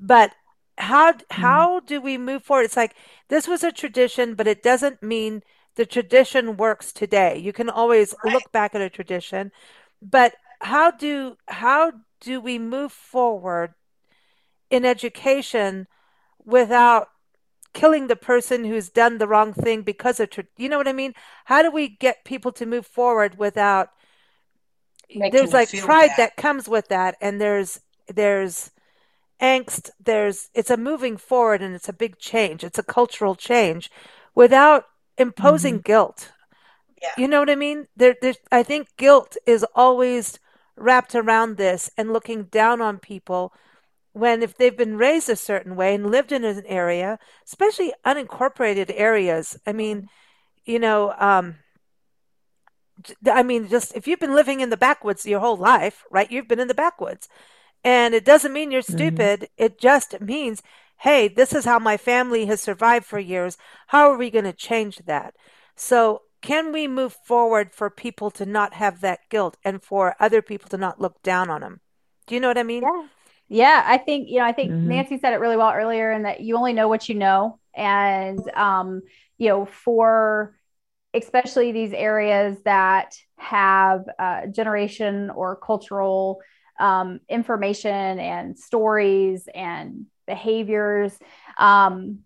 but 0.01 0.33
how 0.79 1.13
mm-hmm. 1.13 1.43
how 1.43 1.81
do 1.81 2.01
we 2.01 2.17
move 2.17 2.43
forward? 2.45 2.65
It's 2.65 2.77
like 2.77 2.95
this 3.29 3.47
was 3.47 3.63
a 3.63 3.73
tradition, 3.73 4.35
but 4.35 4.47
it 4.47 4.63
doesn't 4.63 5.03
mean 5.03 5.43
the 5.75 5.87
tradition 5.87 6.57
works 6.57 6.93
today. 6.93 7.39
You 7.39 7.53
can 7.53 7.69
always 7.69 8.15
right. 8.25 8.33
look 8.33 8.51
back 8.53 8.75
at 8.75 8.81
a 8.81 8.91
tradition, 8.91 9.53
but 10.01 10.35
how 10.61 10.91
do 10.91 11.37
how 11.47 11.93
do 12.21 12.41
we 12.41 12.59
move 12.59 12.93
forward 12.93 13.75
in 14.71 14.85
education 14.85 15.87
without 16.45 17.09
killing 17.75 18.07
the 18.07 18.17
person 18.17 18.65
who's 18.65 18.89
done 18.89 19.19
the 19.19 19.29
wrong 19.29 19.53
thing 19.53 19.83
because 19.83 20.21
of 20.21 20.31
you 20.57 20.69
know 20.69 20.79
what 20.79 20.89
I 20.89 20.93
mean? 20.93 21.15
How 21.45 21.63
do 21.63 21.71
we 21.71 21.89
get 21.89 22.25
people 22.25 22.53
to 22.53 22.67
move 22.67 22.87
forward 22.87 23.39
without 23.39 23.91
Making 25.11 25.33
there's 25.33 25.53
like 25.53 25.71
pride 25.81 26.11
bad. 26.11 26.19
that 26.19 26.37
comes 26.37 26.69
with 26.69 26.89
that 26.89 27.17
and 27.21 27.41
there's 27.41 27.81
there's 28.09 28.71
angst 29.41 29.91
there's 30.05 30.49
it's 30.55 30.71
a 30.71 30.77
moving 30.77 31.17
forward 31.17 31.63
and 31.63 31.75
it's 31.75 31.89
a 31.89 31.93
big 31.93 32.19
change 32.19 32.65
it's 32.65 32.79
a 32.79 32.83
cultural 32.83 33.35
change 33.35 33.91
without 34.35 34.85
imposing 35.17 35.75
mm-hmm. 35.75 35.83
guilt 35.83 36.33
yeah. 37.01 37.09
you 37.17 37.29
know 37.29 37.41
what 37.41 37.51
i 37.51 37.55
mean 37.55 37.87
there 37.97 38.17
there's 38.21 38.39
i 38.51 38.63
think 38.63 38.89
guilt 38.97 39.37
is 39.47 39.65
always 39.75 40.39
wrapped 40.77 41.15
around 41.15 41.57
this 41.57 41.91
and 41.97 42.13
looking 42.13 42.45
down 42.45 42.81
on 42.81 42.99
people 42.99 43.53
when 44.13 44.43
if 44.43 44.57
they've 44.57 44.77
been 44.77 44.97
raised 44.97 45.29
a 45.29 45.37
certain 45.37 45.77
way 45.77 45.95
and 45.95 46.11
lived 46.11 46.33
in 46.33 46.45
an 46.45 46.65
area, 46.67 47.19
especially 47.47 47.93
unincorporated 48.05 48.93
areas. 48.95 49.57
I 49.67 49.73
mean, 49.73 50.09
you 50.65 50.79
know, 50.79 51.15
um, 51.19 51.57
I 53.31 53.43
mean, 53.45 53.69
just 53.69 53.95
if 53.95 54.09
you've 54.09 54.19
been 54.19 54.35
living 54.35 54.61
in 54.61 54.71
the 54.71 54.77
backwoods 54.77 55.25
your 55.25 55.41
whole 55.41 55.57
life, 55.57 56.05
right? 56.11 56.31
You've 56.31 56.49
been 56.49 56.61
in 56.61 56.69
the 56.69 56.75
backwoods. 56.75 57.29
And 57.85 58.15
it 58.15 58.25
doesn't 58.25 58.53
mean 58.53 58.71
you're 58.71 58.83
mm-hmm. 58.83 58.97
stupid. 58.97 59.41
Mm-hmm. 59.41 59.65
It 59.65 59.79
just 59.79 60.21
means, 60.21 60.63
hey, 60.99 61.29
this 61.29 61.53
is 61.53 61.65
how 61.65 61.79
my 61.79 61.97
family 61.97 62.47
has 62.47 62.61
survived 62.61 63.07
for 63.07 63.19
years. 63.19 63.57
How 63.89 64.11
are 64.11 64.17
we 64.19 64.31
going 64.31 64.45
to 64.45 64.53
change 64.53 64.99
that? 65.07 65.35
So 65.77 66.23
can 66.43 66.73
we 66.73 66.89
move 66.89 67.17
forward 67.25 67.73
for 67.73 67.91
people 67.91 68.31
to 68.33 68.47
not 68.47 68.75
have 68.75 69.01
that 69.01 69.21
guilt 69.29 69.57
and 69.65 69.83
for 69.83 70.17
other 70.21 70.43
people 70.43 70.69
to 70.71 70.77
not 70.77 71.01
look 71.01 71.23
down 71.23 71.51
on 71.51 71.61
them? 71.61 71.81
Do 72.27 72.35
you 72.35 72.41
know 72.41 72.49
what 72.49 72.59
I 72.59 72.63
mean? 72.63 72.83
Yeah. 72.83 73.07
Yeah, 73.51 73.83
I 73.87 73.97
think, 73.97 74.29
you 74.29 74.41
know, 74.41 74.45
I 74.45 74.53
think 74.53 74.71
mm-hmm. 74.71 74.89
Nancy 74.89 75.19
said 75.19 75.33
it 75.33 75.41
really 75.41 75.57
well 75.57 75.73
earlier 75.73 76.11
and 76.11 76.27
that 76.27 76.41
you 76.41 76.57
only 76.57 76.75
know 76.75 76.87
what 76.87 77.09
you 77.09 77.15
know. 77.15 77.59
And, 77.75 78.39
um, 78.55 79.01
you 79.39 79.49
know, 79.49 79.65
for 79.65 80.55
especially 81.15 81.73
these 81.73 81.95
areas 81.95 82.59
that 82.65 83.15
have 83.39 84.05
uh, 84.19 84.49
generation 84.49 85.31
or 85.31 85.57
cultural 85.57 86.41
um, 86.79 87.21
information 87.29 88.19
and 88.19 88.59
stories 88.59 89.49
and 89.55 90.07
behaviors, 90.27 91.17
um, 91.59 92.21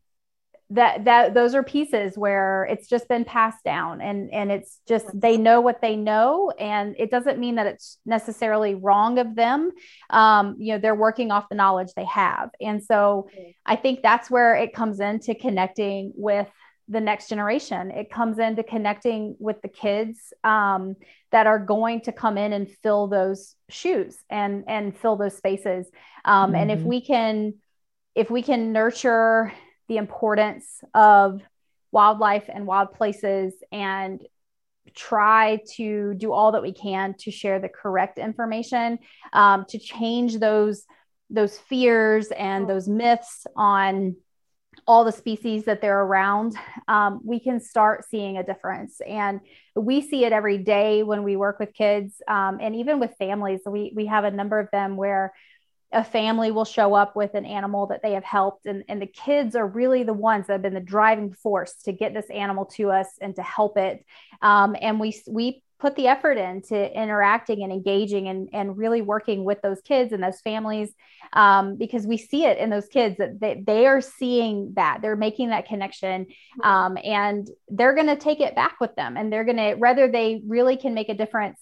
that 0.72 1.04
that 1.04 1.34
those 1.34 1.54
are 1.54 1.62
pieces 1.62 2.16
where 2.16 2.64
it's 2.70 2.88
just 2.88 3.06
been 3.06 3.24
passed 3.26 3.62
down 3.62 4.00
and 4.00 4.32
and 4.32 4.50
it's 4.50 4.80
just 4.88 5.06
they 5.12 5.36
know 5.36 5.60
what 5.60 5.82
they 5.82 5.96
know 5.96 6.50
and 6.58 6.96
it 6.98 7.10
doesn't 7.10 7.38
mean 7.38 7.56
that 7.56 7.66
it's 7.66 7.98
necessarily 8.06 8.74
wrong 8.74 9.18
of 9.18 9.34
them. 9.34 9.70
Um, 10.08 10.56
you 10.58 10.72
know 10.72 10.78
they're 10.78 10.94
working 10.94 11.30
off 11.30 11.48
the 11.50 11.56
knowledge 11.56 11.92
they 11.94 12.06
have. 12.06 12.50
And 12.60 12.82
so 12.82 13.28
i 13.66 13.76
think 13.76 14.02
that's 14.02 14.30
where 14.30 14.54
it 14.56 14.72
comes 14.72 14.98
into 15.00 15.34
connecting 15.34 16.12
with 16.14 16.48
the 16.88 17.00
next 17.00 17.28
generation 17.28 17.90
it 17.90 18.10
comes 18.10 18.38
into 18.38 18.62
connecting 18.62 19.36
with 19.38 19.60
the 19.62 19.68
kids 19.68 20.32
um, 20.44 20.96
that 21.30 21.46
are 21.46 21.58
going 21.58 22.00
to 22.00 22.12
come 22.12 22.36
in 22.36 22.52
and 22.52 22.70
fill 22.82 23.06
those 23.06 23.54
shoes 23.68 24.16
and 24.28 24.64
and 24.68 24.96
fill 24.96 25.16
those 25.16 25.36
spaces 25.36 25.86
um, 26.24 26.48
mm-hmm. 26.48 26.56
and 26.56 26.70
if 26.70 26.78
mm-hmm. 26.80 26.88
we 26.88 27.00
can 27.00 27.54
if 28.14 28.30
we 28.30 28.42
can 28.42 28.72
nurture 28.72 29.52
the 29.88 29.96
importance 29.96 30.66
of 30.94 31.40
wildlife 31.92 32.48
and 32.52 32.66
wild 32.66 32.92
places 32.92 33.54
and 33.70 34.22
try 34.94 35.60
to 35.76 36.14
do 36.14 36.32
all 36.32 36.52
that 36.52 36.62
we 36.62 36.72
can 36.72 37.14
to 37.18 37.30
share 37.30 37.60
the 37.60 37.68
correct 37.68 38.18
information 38.18 38.98
um, 39.32 39.64
to 39.68 39.78
change 39.78 40.38
those 40.38 40.84
those 41.30 41.58
fears 41.58 42.28
and 42.30 42.68
those 42.68 42.88
myths 42.88 43.46
on 43.56 44.16
all 44.86 45.04
the 45.04 45.12
species 45.12 45.64
that 45.64 45.80
they're 45.80 46.02
around 46.02 46.56
um, 46.88 47.20
we 47.24 47.38
can 47.38 47.60
start 47.60 48.04
seeing 48.08 48.36
a 48.36 48.42
difference. 48.42 49.00
And 49.06 49.40
we 49.74 50.00
see 50.00 50.24
it 50.24 50.32
every 50.32 50.58
day 50.58 51.02
when 51.02 51.22
we 51.22 51.36
work 51.36 51.58
with 51.58 51.72
kids 51.72 52.20
um, 52.28 52.58
and 52.60 52.74
even 52.76 52.98
with 52.98 53.14
families. 53.18 53.60
We, 53.66 53.92
we 53.94 54.06
have 54.06 54.24
a 54.24 54.30
number 54.30 54.58
of 54.58 54.68
them 54.72 54.96
where 54.96 55.32
a 55.92 56.02
family 56.02 56.50
will 56.50 56.64
show 56.64 56.94
up 56.94 57.14
with 57.14 57.34
an 57.34 57.44
animal 57.44 57.86
that 57.88 58.02
they 58.02 58.12
have 58.12 58.24
helped 58.24 58.64
and, 58.64 58.82
and 58.88 59.00
the 59.00 59.06
kids 59.06 59.54
are 59.54 59.66
really 59.66 60.04
the 60.04 60.14
ones 60.14 60.46
that 60.46 60.54
have 60.54 60.62
been 60.62 60.74
the 60.74 60.80
driving 60.80 61.32
force 61.32 61.74
to 61.84 61.92
get 61.92 62.14
this 62.14 62.30
animal 62.30 62.64
to 62.64 62.90
us 62.90 63.08
and 63.20 63.36
to 63.36 63.42
help 63.42 63.76
it. 63.76 64.04
Um, 64.40 64.74
and 64.80 64.98
we 64.98 65.20
we 65.28 65.62
put 65.82 65.96
the 65.96 66.06
effort 66.06 66.38
into 66.38 66.96
interacting 66.96 67.64
and 67.64 67.72
engaging 67.72 68.28
and, 68.28 68.48
and 68.52 68.78
really 68.78 69.02
working 69.02 69.42
with 69.42 69.60
those 69.62 69.80
kids 69.80 70.12
and 70.12 70.22
those 70.22 70.40
families 70.40 70.94
um, 71.32 71.76
because 71.76 72.06
we 72.06 72.16
see 72.16 72.44
it 72.44 72.56
in 72.56 72.70
those 72.70 72.86
kids 72.86 73.16
that 73.18 73.40
they, 73.40 73.60
they 73.66 73.84
are 73.84 74.00
seeing 74.00 74.72
that 74.76 75.00
they're 75.02 75.16
making 75.16 75.50
that 75.50 75.66
connection 75.66 76.24
um, 76.62 76.96
and 77.02 77.50
they're 77.68 77.96
going 77.96 78.06
to 78.06 78.16
take 78.16 78.38
it 78.38 78.54
back 78.54 78.76
with 78.80 78.94
them 78.94 79.16
and 79.16 79.32
they're 79.32 79.44
going 79.44 79.56
to 79.56 79.74
whether 79.74 80.06
they 80.06 80.40
really 80.46 80.76
can 80.76 80.94
make 80.94 81.08
a 81.08 81.14
difference 81.14 81.58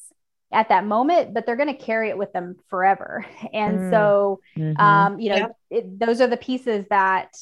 at 0.52 0.68
that 0.68 0.84
moment, 0.84 1.32
but 1.32 1.46
they're 1.46 1.56
going 1.56 1.74
to 1.74 1.82
carry 1.82 2.10
it 2.10 2.18
with 2.18 2.32
them 2.32 2.56
forever. 2.68 3.24
And 3.54 3.78
mm. 3.78 3.90
so, 3.90 4.40
mm-hmm. 4.54 4.78
um, 4.78 5.18
you 5.18 5.30
know, 5.30 5.36
yep. 5.36 5.56
it, 5.70 5.98
those 5.98 6.20
are 6.20 6.26
the 6.26 6.36
pieces 6.36 6.84
that 6.90 7.32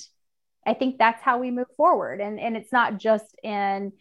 I 0.64 0.74
think 0.74 0.96
that's 0.96 1.22
how 1.22 1.38
we 1.38 1.50
move 1.50 1.66
forward. 1.76 2.20
And, 2.20 2.38
and 2.38 2.56
it's 2.56 2.70
not 2.70 2.98
just 2.98 3.34
in 3.42 3.92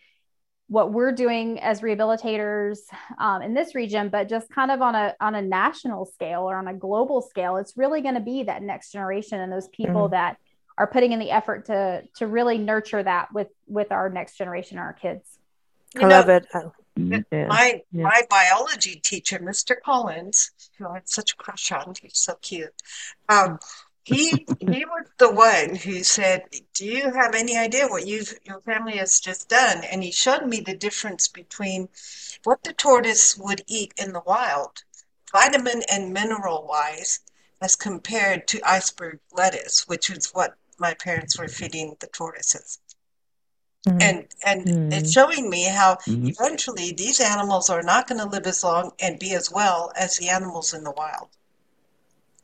what 0.68 0.92
we're 0.92 1.14
doing 1.14 1.60
as 1.60 1.82
rehabilitators 1.82 2.80
um, 3.20 3.42
in 3.42 3.54
this 3.54 3.74
region, 3.74 4.10
but 4.10 4.28
just 4.28 4.50
kind 4.50 4.70
of 4.70 4.82
on 4.82 4.96
a, 4.96 5.16
on 5.22 5.36
a 5.36 5.42
national 5.42 6.06
scale 6.06 6.42
or 6.42 6.58
on 6.58 6.68
a 6.68 6.74
global 6.74 7.22
scale, 7.22 7.58
it's 7.58 7.78
really 7.78 8.02
going 8.02 8.16
to 8.16 8.22
be 8.22 8.44
that 8.44 8.62
next 8.62 8.92
generation 8.92 9.40
and 9.40 9.52
those 9.52 9.70
people 9.70 10.08
mm. 10.08 10.12
that 10.12 10.38
are 10.78 10.88
putting 10.88 11.14
in 11.14 11.20
the 11.20 11.32
effort 11.32 11.66
to, 11.66 12.04
to 12.18 12.28
really 12.28 12.58
nurture 12.58 13.02
that 13.02 13.34
with, 13.34 13.48
with 13.66 13.92
our 13.92 14.10
next 14.10 14.38
generation, 14.38 14.78
our 14.78 14.94
kids. 14.94 15.40
You 15.96 16.02
I 16.02 16.04
know, 16.04 16.10
love 16.10 16.30
it. 16.30 16.48
Yeah. 16.98 17.48
My 17.48 17.82
yeah. 17.92 18.04
my 18.04 18.22
biology 18.30 19.00
teacher, 19.04 19.38
Mr. 19.38 19.76
Collins, 19.80 20.52
who 20.78 20.88
I 20.88 20.96
had 20.96 21.10
such 21.10 21.34
a 21.34 21.36
crush 21.36 21.72
on, 21.72 21.94
he's 22.02 22.18
so 22.18 22.36
cute. 22.42 22.74
Um, 23.30 23.60
he 24.08 24.46
he 24.60 24.86
was 24.86 25.06
the 25.18 25.30
one 25.30 25.76
who 25.76 26.02
said, 26.02 26.46
"Do 26.74 26.86
you 26.86 27.12
have 27.12 27.36
any 27.36 27.58
idea 27.58 27.88
what 27.88 28.08
you 28.08 28.24
your 28.46 28.62
family 28.62 28.96
has 28.98 29.20
just 29.20 29.50
done?" 29.50 29.84
And 29.84 30.02
he 30.02 30.12
showed 30.12 30.46
me 30.48 30.62
the 30.62 30.78
difference 30.78 31.28
between 31.28 31.90
what 32.46 32.64
the 32.64 32.72
tortoise 32.72 33.38
would 33.38 33.64
eat 33.68 33.94
in 33.98 34.14
the 34.14 34.22
wild, 34.26 34.84
vitamin 35.34 35.84
and 35.92 36.14
mineral 36.14 36.66
wise, 36.66 37.20
as 37.60 37.76
compared 37.76 38.48
to 38.48 38.62
iceberg 38.64 39.20
lettuce, 39.34 39.90
which 39.90 40.10
is 40.10 40.34
what 40.34 40.56
my 40.78 40.94
parents 40.94 41.38
were 41.38 41.50
feeding 41.50 41.98
the 42.00 42.08
tortoises. 42.08 42.80
Mm-hmm. 43.86 44.02
And 44.02 44.28
and 44.46 44.66
mm-hmm. 44.66 44.92
it's 44.94 45.12
showing 45.12 45.50
me 45.50 45.66
how 45.66 45.96
mm-hmm. 45.96 46.28
eventually 46.28 46.94
these 46.94 47.20
animals 47.20 47.70
are 47.70 47.84
not 47.84 48.08
going 48.08 48.22
to 48.22 48.30
live 48.30 48.48
as 48.48 48.64
long 48.64 48.94
and 49.02 49.20
be 49.20 49.34
as 49.34 49.52
well 49.52 49.92
as 49.98 50.16
the 50.16 50.30
animals 50.30 50.74
in 50.74 50.86
the 50.86 50.92
wild. 50.92 51.28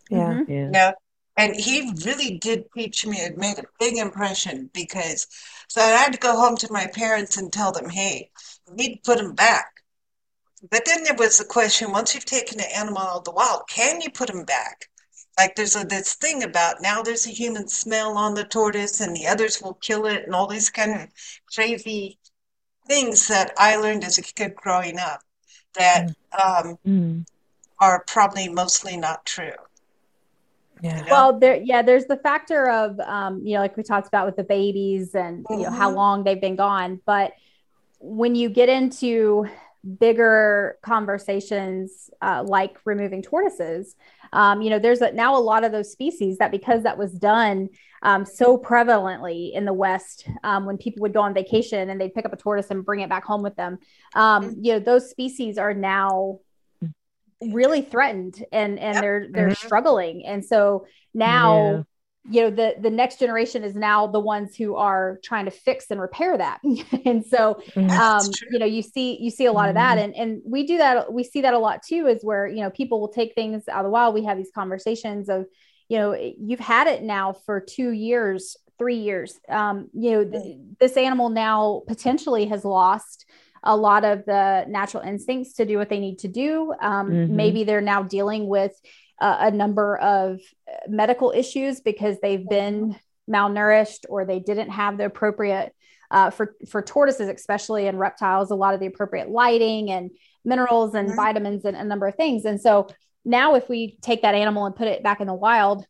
Yeah. 0.10 0.34
Mm-hmm. 0.34 0.52
yeah. 0.52 0.70
Now, 0.70 0.94
and 1.38 1.56
he 1.56 1.92
really 2.06 2.38
did 2.38 2.66
teach 2.74 3.06
me. 3.06 3.18
It 3.18 3.38
made 3.38 3.60
a 3.60 3.64
big 3.80 3.98
impression 3.98 4.70
because 4.74 5.28
so 5.68 5.82
I 5.82 5.88
had 5.90 6.14
to 6.14 6.20
go 6.20 6.36
home 6.36 6.58
to 6.58 6.72
my 6.72 6.88
parents 6.88 7.38
and 7.38 7.52
tell 7.52 7.72
them, 7.72 7.90
"Hey, 7.90 8.32
we 8.68 8.76
need 8.76 8.96
to 8.96 9.02
put 9.04 9.18
them 9.18 9.34
back." 9.34 9.84
But 10.70 10.86
then 10.86 11.04
there 11.04 11.16
was 11.16 11.38
the 11.38 11.46
question: 11.46 11.92
once 11.92 12.14
you've 12.14 12.26
taken 12.26 12.60
an 12.60 12.68
animal 12.76 13.02
out 13.02 13.18
of 13.18 13.24
the 13.26 13.32
wild, 13.32 13.68
can 13.68 14.02
you 14.02 14.12
put 14.12 14.28
them 14.28 14.46
back? 14.46 14.90
Like 15.38 15.56
there's 15.56 15.76
a, 15.76 15.84
this 15.84 16.14
thing 16.14 16.44
about 16.44 16.82
now 16.82 17.02
there's 17.02 17.26
a 17.26 17.32
human 17.32 17.68
smell 17.68 18.18
on 18.18 18.36
the 18.36 18.44
tortoise 18.44 19.02
and 19.02 19.16
the 19.16 19.28
others 19.28 19.62
will 19.62 19.74
kill 19.76 20.06
it 20.06 20.24
and 20.26 20.36
all 20.36 20.48
these 20.48 20.70
kind 20.70 20.94
of 21.02 21.10
crazy 21.54 22.20
things 22.88 23.28
that 23.30 23.52
I 23.58 23.78
learned 23.78 24.04
as 24.04 24.18
a 24.18 24.22
kid 24.22 24.56
growing 24.56 25.00
up 25.00 25.22
that 25.76 26.10
mm. 26.34 26.68
um, 26.68 26.78
mm. 26.86 27.26
are 27.80 28.04
probably 28.06 28.48
mostly 28.48 28.96
not 28.96 29.26
true. 29.26 29.54
Yeah. 30.84 30.98
You 30.98 31.06
know? 31.06 31.12
Well, 31.12 31.40
there, 31.40 31.62
yeah, 31.64 31.82
there's 31.82 32.06
the 32.06 32.18
factor 32.18 32.70
of, 32.70 33.00
um, 33.00 33.42
you 33.46 33.56
know, 33.56 33.62
like 33.62 33.78
we 33.78 33.84
talked 33.84 34.08
about 34.08 34.26
with 34.26 34.36
the 34.36 34.44
babies 34.44 35.16
and 35.16 35.46
mm-hmm. 35.46 35.62
you 35.62 35.66
know 35.66 35.72
how 35.72 35.88
mm-hmm. 35.88 35.98
long 35.98 36.24
they've 36.26 36.42
been 36.42 36.58
gone. 36.58 37.00
But 37.06 37.32
when 38.00 38.36
you 38.36 38.50
get 38.50 38.68
into 38.68 39.48
bigger 40.00 40.78
conversations 40.82 42.10
uh, 42.22 42.44
like 42.46 42.78
removing 42.84 43.22
tortoises, 43.22 43.96
um, 44.34 44.62
you 44.62 44.70
know, 44.70 44.80
there's 44.80 45.00
a, 45.00 45.14
now 45.14 45.38
a 45.38 45.40
lot 45.40 45.64
of 45.64 45.72
those 45.72 45.90
species 45.90 46.38
that 46.40 46.52
because 46.52 46.84
that 46.84 46.98
was 46.98 47.14
done 47.14 47.70
um, 48.02 48.26
so 48.26 48.58
prevalently 48.58 49.54
in 49.54 49.64
the 49.64 49.72
West, 49.72 50.28
um, 50.44 50.66
when 50.66 50.78
people 50.78 51.02
would 51.04 51.14
go 51.14 51.22
on 51.22 51.34
vacation 51.34 51.90
and 51.90 52.02
they'd 52.02 52.14
pick 52.14 52.26
up 52.26 52.34
a 52.34 52.38
tortoise 52.38 52.70
and 52.70 52.84
bring 52.84 53.00
it 53.00 53.10
back 53.10 53.24
home 53.24 53.42
with 53.42 53.56
them, 53.56 53.80
um, 54.16 54.44
mm-hmm. 54.44 54.66
you 54.66 54.74
know, 54.74 54.80
those 54.80 55.10
species 55.10 55.58
are 55.58 55.74
now 55.74 56.40
really 57.52 57.82
threatened 57.82 58.44
and 58.52 58.80
and 58.80 58.96
yep. 58.96 59.02
they're 59.02 59.28
they're 59.32 59.48
mm-hmm. 59.50 59.66
struggling, 59.66 60.26
and 60.26 60.44
so 60.44 60.86
now. 61.14 61.72
Yeah 61.72 61.84
you 62.30 62.42
know 62.42 62.50
the 62.50 62.76
the 62.80 62.90
next 62.90 63.20
generation 63.20 63.64
is 63.64 63.76
now 63.76 64.08
the 64.08 64.20
ones 64.20 64.56
who 64.56 64.76
are 64.76 65.20
trying 65.24 65.46
to 65.46 65.52
fix 65.52 65.88
and 65.90 66.00
repair 66.00 66.38
that 66.38 66.60
and 67.06 67.26
so 67.26 67.62
mm-hmm. 67.72 67.90
um 67.90 68.26
you 68.52 68.60
know 68.60 68.66
you 68.66 68.82
see 68.82 69.18
you 69.20 69.30
see 69.30 69.46
a 69.46 69.52
lot 69.52 69.64
mm-hmm. 69.64 69.70
of 69.70 69.76
that 69.76 69.98
mm-hmm. 69.98 70.22
and 70.22 70.32
and 70.32 70.42
we 70.46 70.66
do 70.66 70.78
that 70.78 71.12
we 71.12 71.24
see 71.24 71.42
that 71.42 71.54
a 71.54 71.60
lot 71.60 71.82
too 71.84 72.08
is 72.08 72.24
where 72.24 72.48
you 72.48 72.62
know 72.62 72.70
people 72.70 73.02
will 73.02 73.10
take 73.12 73.34
things 73.36 73.68
out 73.68 73.80
of 73.80 73.84
the 73.86 73.90
wild 73.90 74.14
we 74.14 74.24
have 74.24 74.38
these 74.38 74.52
conversations 74.56 75.28
of 75.28 75.46
you 75.90 75.98
know 75.98 76.14
you've 76.14 76.60
had 76.60 76.88
it 76.88 77.04
now 77.04 77.34
for 77.34 77.60
two 77.60 77.92
years 77.92 78.56
three 78.78 78.98
years 78.98 79.40
um 79.50 79.90
you 79.94 80.12
know 80.12 80.24
th- 80.24 80.58
this 80.80 80.96
animal 80.96 81.30
now 81.30 81.82
potentially 81.88 82.46
has 82.46 82.64
lost 82.64 83.26
a 83.64 83.76
lot 83.76 84.04
of 84.04 84.26
the 84.26 84.66
natural 84.68 85.04
instincts 85.04 85.54
to 85.54 85.66
do 85.66 85.78
what 85.78 85.90
they 85.90 86.00
need 86.00 86.20
to 86.20 86.28
do 86.28 86.74
um, 86.82 87.10
mm-hmm. 87.10 87.36
maybe 87.36 87.64
they're 87.64 87.82
now 87.82 88.04
dealing 88.04 88.48
with 88.48 88.74
uh, 89.20 89.38
a 89.40 89.52
number 89.52 89.98
of 89.98 90.40
medical 90.88 91.32
issues 91.32 91.80
because 91.80 92.18
they've 92.22 92.48
been 92.50 92.96
malnourished 93.30 94.06
or 94.10 94.26
they 94.26 94.40
didn't 94.40 94.70
have 94.70 94.98
the 94.98 95.06
appropriate 95.06 95.74
uh, 96.12 96.30
for 96.30 96.56
for 96.70 96.82
tortoises 96.82 97.30
especially 97.30 97.88
and 97.88 98.00
reptiles 98.00 98.52
a 98.52 98.56
lot 98.56 98.74
of 98.74 98.80
the 98.80 98.86
appropriate 98.86 99.30
lighting 99.30 99.90
and 99.92 100.12
minerals 100.44 100.94
and 100.94 101.08
mm-hmm. 101.08 101.16
vitamins 101.16 101.66
and 101.66 101.78
a 101.78 101.84
number 101.84 102.08
of 102.08 102.16
things 102.16 102.46
and 102.46 102.60
so 102.60 102.88
now 103.26 103.56
if 103.56 103.70
we 103.70 103.98
take 104.02 104.22
that 104.24 104.36
animal 104.36 104.66
and 104.66 104.76
put 104.76 104.88
it 104.88 105.02
back 105.02 105.22
in 105.22 105.28
the 105.28 105.34
wild 105.34 105.86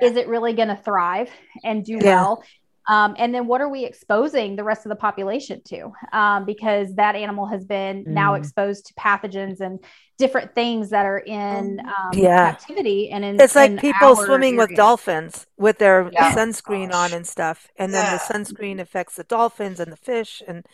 yeah. 0.00 0.08
is 0.08 0.16
it 0.16 0.28
really 0.28 0.52
going 0.52 0.68
to 0.68 0.76
thrive 0.76 1.30
and 1.64 1.84
do 1.84 1.94
yeah. 1.94 2.04
well 2.04 2.44
um, 2.88 3.14
and 3.18 3.34
then 3.34 3.46
what 3.46 3.60
are 3.60 3.68
we 3.68 3.84
exposing 3.84 4.56
the 4.56 4.64
rest 4.64 4.86
of 4.86 4.90
the 4.90 4.96
population 4.96 5.60
to? 5.64 5.92
Um, 6.12 6.44
because 6.44 6.94
that 6.94 7.16
animal 7.16 7.46
has 7.46 7.64
been 7.64 8.04
mm. 8.04 8.08
now 8.08 8.34
exposed 8.34 8.86
to 8.86 8.94
pathogens 8.94 9.60
and 9.60 9.80
different 10.18 10.54
things 10.54 10.90
that 10.90 11.04
are 11.04 11.18
in 11.18 11.80
um, 11.80 12.10
yeah. 12.12 12.52
captivity. 12.52 13.10
And 13.10 13.24
in, 13.24 13.40
it's 13.40 13.54
like 13.54 13.72
in 13.72 13.78
people 13.78 14.16
swimming 14.16 14.54
area. 14.54 14.68
with 14.68 14.76
dolphins 14.76 15.46
with 15.56 15.78
their 15.78 16.10
yeah. 16.12 16.34
sunscreen 16.34 16.90
Gosh. 16.90 17.12
on 17.12 17.16
and 17.16 17.26
stuff. 17.26 17.68
And 17.76 17.92
then 17.92 18.04
yeah. 18.04 18.18
the 18.18 18.34
sunscreen 18.34 18.80
affects 18.80 19.16
the 19.16 19.24
dolphins 19.24 19.80
and 19.80 19.90
the 19.90 19.96
fish. 19.96 20.42
And 20.46 20.64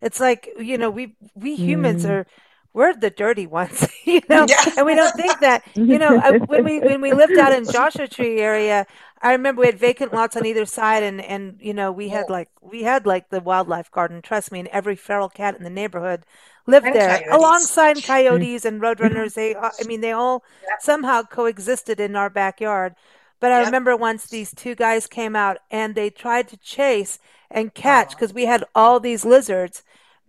it's 0.00 0.20
like, 0.20 0.48
you 0.58 0.78
know, 0.78 0.90
we, 0.90 1.16
we 1.34 1.56
humans 1.56 2.04
mm. 2.04 2.10
are, 2.10 2.26
we're 2.74 2.94
the 2.94 3.10
dirty 3.10 3.46
ones, 3.46 3.86
you 4.04 4.20
know, 4.28 4.46
yeah. 4.48 4.64
and 4.76 4.86
we 4.86 4.94
don't 4.94 5.14
think 5.14 5.40
that, 5.40 5.62
you 5.74 5.98
know, 5.98 6.18
when 6.46 6.64
we 6.64 6.80
when 6.80 7.00
we 7.00 7.12
lived 7.12 7.36
out 7.36 7.52
in 7.52 7.70
Joshua 7.70 8.08
Tree 8.08 8.40
area, 8.40 8.86
I 9.22 9.32
remember 9.32 9.60
we 9.60 9.66
had 9.66 9.78
vacant 9.78 10.12
lots 10.12 10.36
on 10.36 10.44
either 10.44 10.66
side, 10.66 11.02
and 11.02 11.20
and 11.20 11.56
you 11.60 11.72
know 11.72 11.92
we 11.92 12.08
had 12.08 12.28
like 12.28 12.48
we 12.60 12.82
had 12.82 13.06
like 13.06 13.30
the 13.30 13.40
wildlife 13.40 13.90
garden. 13.90 14.20
Trust 14.20 14.50
me, 14.50 14.60
and 14.60 14.68
every 14.68 14.96
feral 14.96 15.28
cat 15.28 15.56
in 15.56 15.62
the 15.62 15.70
neighborhood 15.70 16.24
lived 16.66 16.86
and 16.86 16.94
there 16.94 17.18
coyotes. 17.18 17.32
alongside 17.32 18.02
coyotes 18.02 18.64
and 18.64 18.80
roadrunners. 18.82 19.34
They, 19.34 19.54
uh, 19.54 19.70
I 19.80 19.86
mean, 19.86 20.00
they 20.00 20.12
all 20.12 20.42
somehow 20.80 21.22
coexisted 21.22 22.00
in 22.00 22.16
our 22.16 22.30
backyard. 22.30 22.94
But 23.38 23.52
I 23.52 23.58
yep. 23.58 23.66
remember 23.66 23.96
once 23.96 24.26
these 24.26 24.54
two 24.54 24.74
guys 24.74 25.06
came 25.06 25.34
out 25.34 25.58
and 25.70 25.94
they 25.94 26.10
tried 26.10 26.48
to 26.48 26.56
chase 26.56 27.18
and 27.50 27.74
catch 27.74 28.10
because 28.10 28.32
we 28.32 28.46
had 28.46 28.64
all 28.74 29.00
these 29.00 29.24
lizards, 29.24 29.82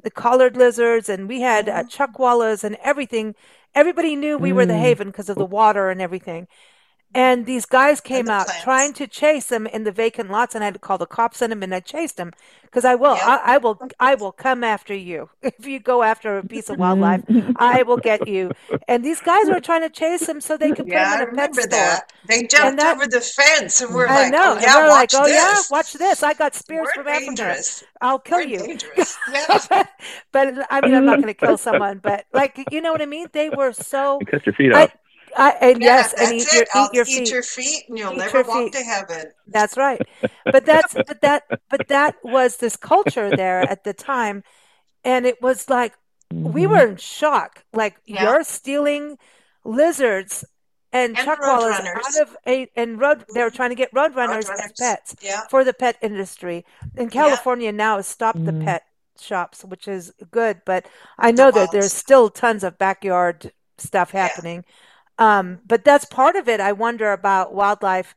the 0.04 0.12
collared 0.12 0.56
lizards, 0.56 1.10
and 1.10 1.28
we 1.28 1.42
had 1.42 1.68
uh, 1.68 1.84
mm-hmm. 1.84 1.88
chuckwallas 1.88 2.64
and 2.64 2.78
everything. 2.84 3.36
Everybody 3.74 4.16
knew 4.16 4.38
we 4.38 4.54
were 4.54 4.66
the 4.68 4.74
mm. 4.74 4.80
haven 4.80 5.08
because 5.08 5.30
of 5.30 5.38
the 5.38 5.46
water 5.46 5.90
and 5.90 6.00
everything. 6.02 6.48
And 7.16 7.46
these 7.46 7.66
guys 7.66 8.02
came 8.02 8.30
out 8.30 8.48
plants. 8.48 8.64
trying 8.64 8.94
to 8.94 9.08
chase 9.08 9.48
them 9.48 9.68
in 9.68 9.84
the 9.84 9.92
vacant 9.92 10.32
lots, 10.32 10.56
and 10.56 10.64
I 10.64 10.66
had 10.66 10.74
to 10.74 10.80
call 10.80 10.98
the 10.98 11.06
cops 11.06 11.42
on 11.42 11.50
them, 11.52 11.62
and 11.62 11.74
I 11.74 11.80
chased 11.80 12.18
them 12.18 12.32
because 12.64 12.86
I 12.86 12.96
will, 12.96 13.16
yep. 13.16 13.24
I, 13.24 13.42
I, 13.46 13.58
will, 13.60 13.80
I 14.00 14.16
will 14.16 14.32
come 14.32 14.64
after 14.64 14.96
you 14.96 15.30
if 15.44 15.68
you 15.68 15.80
go 15.80 16.02
after 16.02 16.40
a 16.40 16.44
piece 16.44 16.70
of 16.70 16.80
wildlife. 16.80 17.24
I 17.58 17.84
will 17.84 17.98
get 17.98 18.28
you. 18.28 18.52
And 18.88 19.06
these 19.06 19.22
guys 19.22 19.48
were 19.48 19.60
trying 19.60 19.82
to 19.82 19.90
chase 19.90 20.26
them 20.26 20.42
so 20.42 20.58
they 20.58 20.72
could 20.72 20.88
yeah, 20.88 21.18
put 21.18 21.26
them 21.26 21.30
in 21.30 21.36
a 21.36 21.38
pet 21.38 21.56
store. 21.56 21.68
That. 21.68 22.14
They 22.28 22.48
jumped 22.48 22.80
that, 22.80 22.96
over 22.96 23.06
the 23.06 23.22
fence, 23.22 23.82
and 23.82 23.94
we're 23.94 24.08
I 24.08 24.24
like, 24.24 24.32
know. 24.32 24.56
"Oh 24.58 24.62
yeah, 24.62 24.78
we're 24.78 24.90
like, 24.90 25.10
oh 25.14 25.26
this. 25.26 25.34
yeah, 25.34 25.62
watch 25.70 25.94
this! 25.94 26.24
I 26.24 26.34
got 26.34 26.56
spears 26.56 26.88
we're 26.96 27.04
from 27.04 27.14
dangerous. 27.14 27.84
Africa. 27.84 27.98
I'll 28.02 28.20
kill 28.20 28.38
we're 28.40 28.48
you." 28.48 28.60
Dangerous. 28.60 29.18
but, 29.70 29.90
but 30.32 30.68
I 30.72 30.82
mean, 30.82 30.96
I'm 30.96 31.06
not 31.06 31.18
going 31.18 31.28
to 31.28 31.34
kill 31.34 31.58
someone, 31.58 32.00
but 32.00 32.26
like, 32.34 32.64
you 32.72 32.82
know 32.82 32.92
what 32.92 33.02
I 33.02 33.06
mean? 33.06 33.28
They 33.34 33.50
were 33.50 33.74
so. 33.74 34.20
You 34.20 34.26
cut 34.26 34.46
your 34.46 34.54
feet 34.54 34.74
off. 34.74 34.92
I, 35.36 35.52
and 35.62 35.82
yeah, 35.82 35.88
yes, 35.88 36.14
and 36.14 36.34
eat 36.34 36.54
your, 36.54 36.64
eat 36.64 36.94
your, 36.94 37.06
eat 37.06 37.08
feet. 37.08 37.32
your 37.32 37.44
feet, 37.44 37.84
and 37.90 37.98
you'll 37.98 38.14
eat 38.14 38.18
never 38.18 38.44
walk 38.44 38.64
feet. 38.64 38.74
to 38.74 38.84
heaven. 38.84 39.32
That's 39.48 39.78
right. 39.78 40.02
But 40.46 40.66
that's 40.66 40.94
but 40.94 41.22
that 41.22 41.44
but 41.70 41.88
that 41.88 42.16
was 42.24 42.58
this 42.58 42.76
culture 42.76 43.36
there 43.36 43.62
at 43.62 43.84
the 43.84 43.94
time, 43.94 44.44
and 45.04 45.26
it 45.26 45.42
was 45.42 45.70
like 45.70 45.94
mm-hmm. 46.34 46.52
we 46.52 46.68
were 46.68 46.88
in 46.88 46.98
shock. 46.98 47.64
Like 47.74 47.96
yeah. 48.06 48.24
you're 48.24 48.44
stealing 48.44 49.18
lizards 49.64 50.46
and, 50.92 51.18
and 51.18 51.28
chuckwallas 51.28 51.80
out 51.80 52.22
of 52.22 52.38
a 52.46 52.70
and 52.76 53.00
road. 53.00 53.26
They 53.34 53.42
were 53.42 53.50
trying 53.50 53.70
to 53.70 53.76
get 53.76 53.94
roadrunners 53.94 54.48
road 54.48 54.60
as 54.64 54.74
pets 54.80 55.16
yeah. 55.22 55.42
for 55.50 55.64
the 55.64 55.74
pet 55.74 55.98
industry. 56.02 56.66
In 56.96 57.10
California 57.10 57.68
yeah. 57.68 57.72
now 57.72 57.96
has 57.98 58.08
stopped 58.08 58.40
mm-hmm. 58.40 58.60
the 58.60 58.66
pet 58.66 58.84
shops, 59.20 59.64
which 59.64 59.88
is 59.88 60.14
good. 60.32 60.62
But 60.66 60.86
I 61.18 61.32
know 61.32 61.52
the 61.52 61.62
that 61.62 61.72
there's 61.72 61.94
still 61.94 62.30
tons 62.30 62.64
of 62.64 62.78
backyard 62.78 63.52
stuff 63.78 64.12
happening. 64.12 64.66
Yeah 65.20 65.40
um, 65.40 65.60
but 65.66 65.84
that's 65.84 66.06
part 66.06 66.36
of 66.36 66.48
it. 66.50 66.60
I 66.60 66.72
wonder 66.72 67.12
about 67.12 67.54
wildlife, 67.54 68.16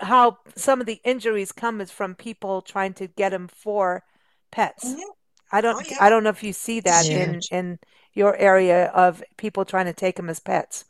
how 0.00 0.38
some 0.54 0.80
of 0.80 0.86
the 0.86 1.00
injuries 1.04 1.52
come 1.52 1.80
is 1.80 1.90
from 1.90 2.14
people 2.14 2.62
trying 2.62 2.94
to 2.94 3.06
get 3.06 3.30
them 3.30 3.48
for 3.48 4.04
pets. 4.50 4.84
Mm-hmm. 4.84 5.10
I 5.52 5.60
don't. 5.60 5.76
Oh, 5.76 5.88
yeah. 5.88 5.96
I 6.00 6.10
don't 6.10 6.24
know 6.24 6.30
if 6.30 6.42
you 6.42 6.52
see 6.52 6.80
that 6.80 7.06
yeah. 7.06 7.24
in 7.24 7.40
in 7.50 7.78
your 8.12 8.36
area 8.36 8.86
of 8.86 9.22
people 9.36 9.64
trying 9.64 9.86
to 9.86 9.92
take 9.92 10.16
them 10.16 10.30
as 10.30 10.40
pets. 10.40 10.84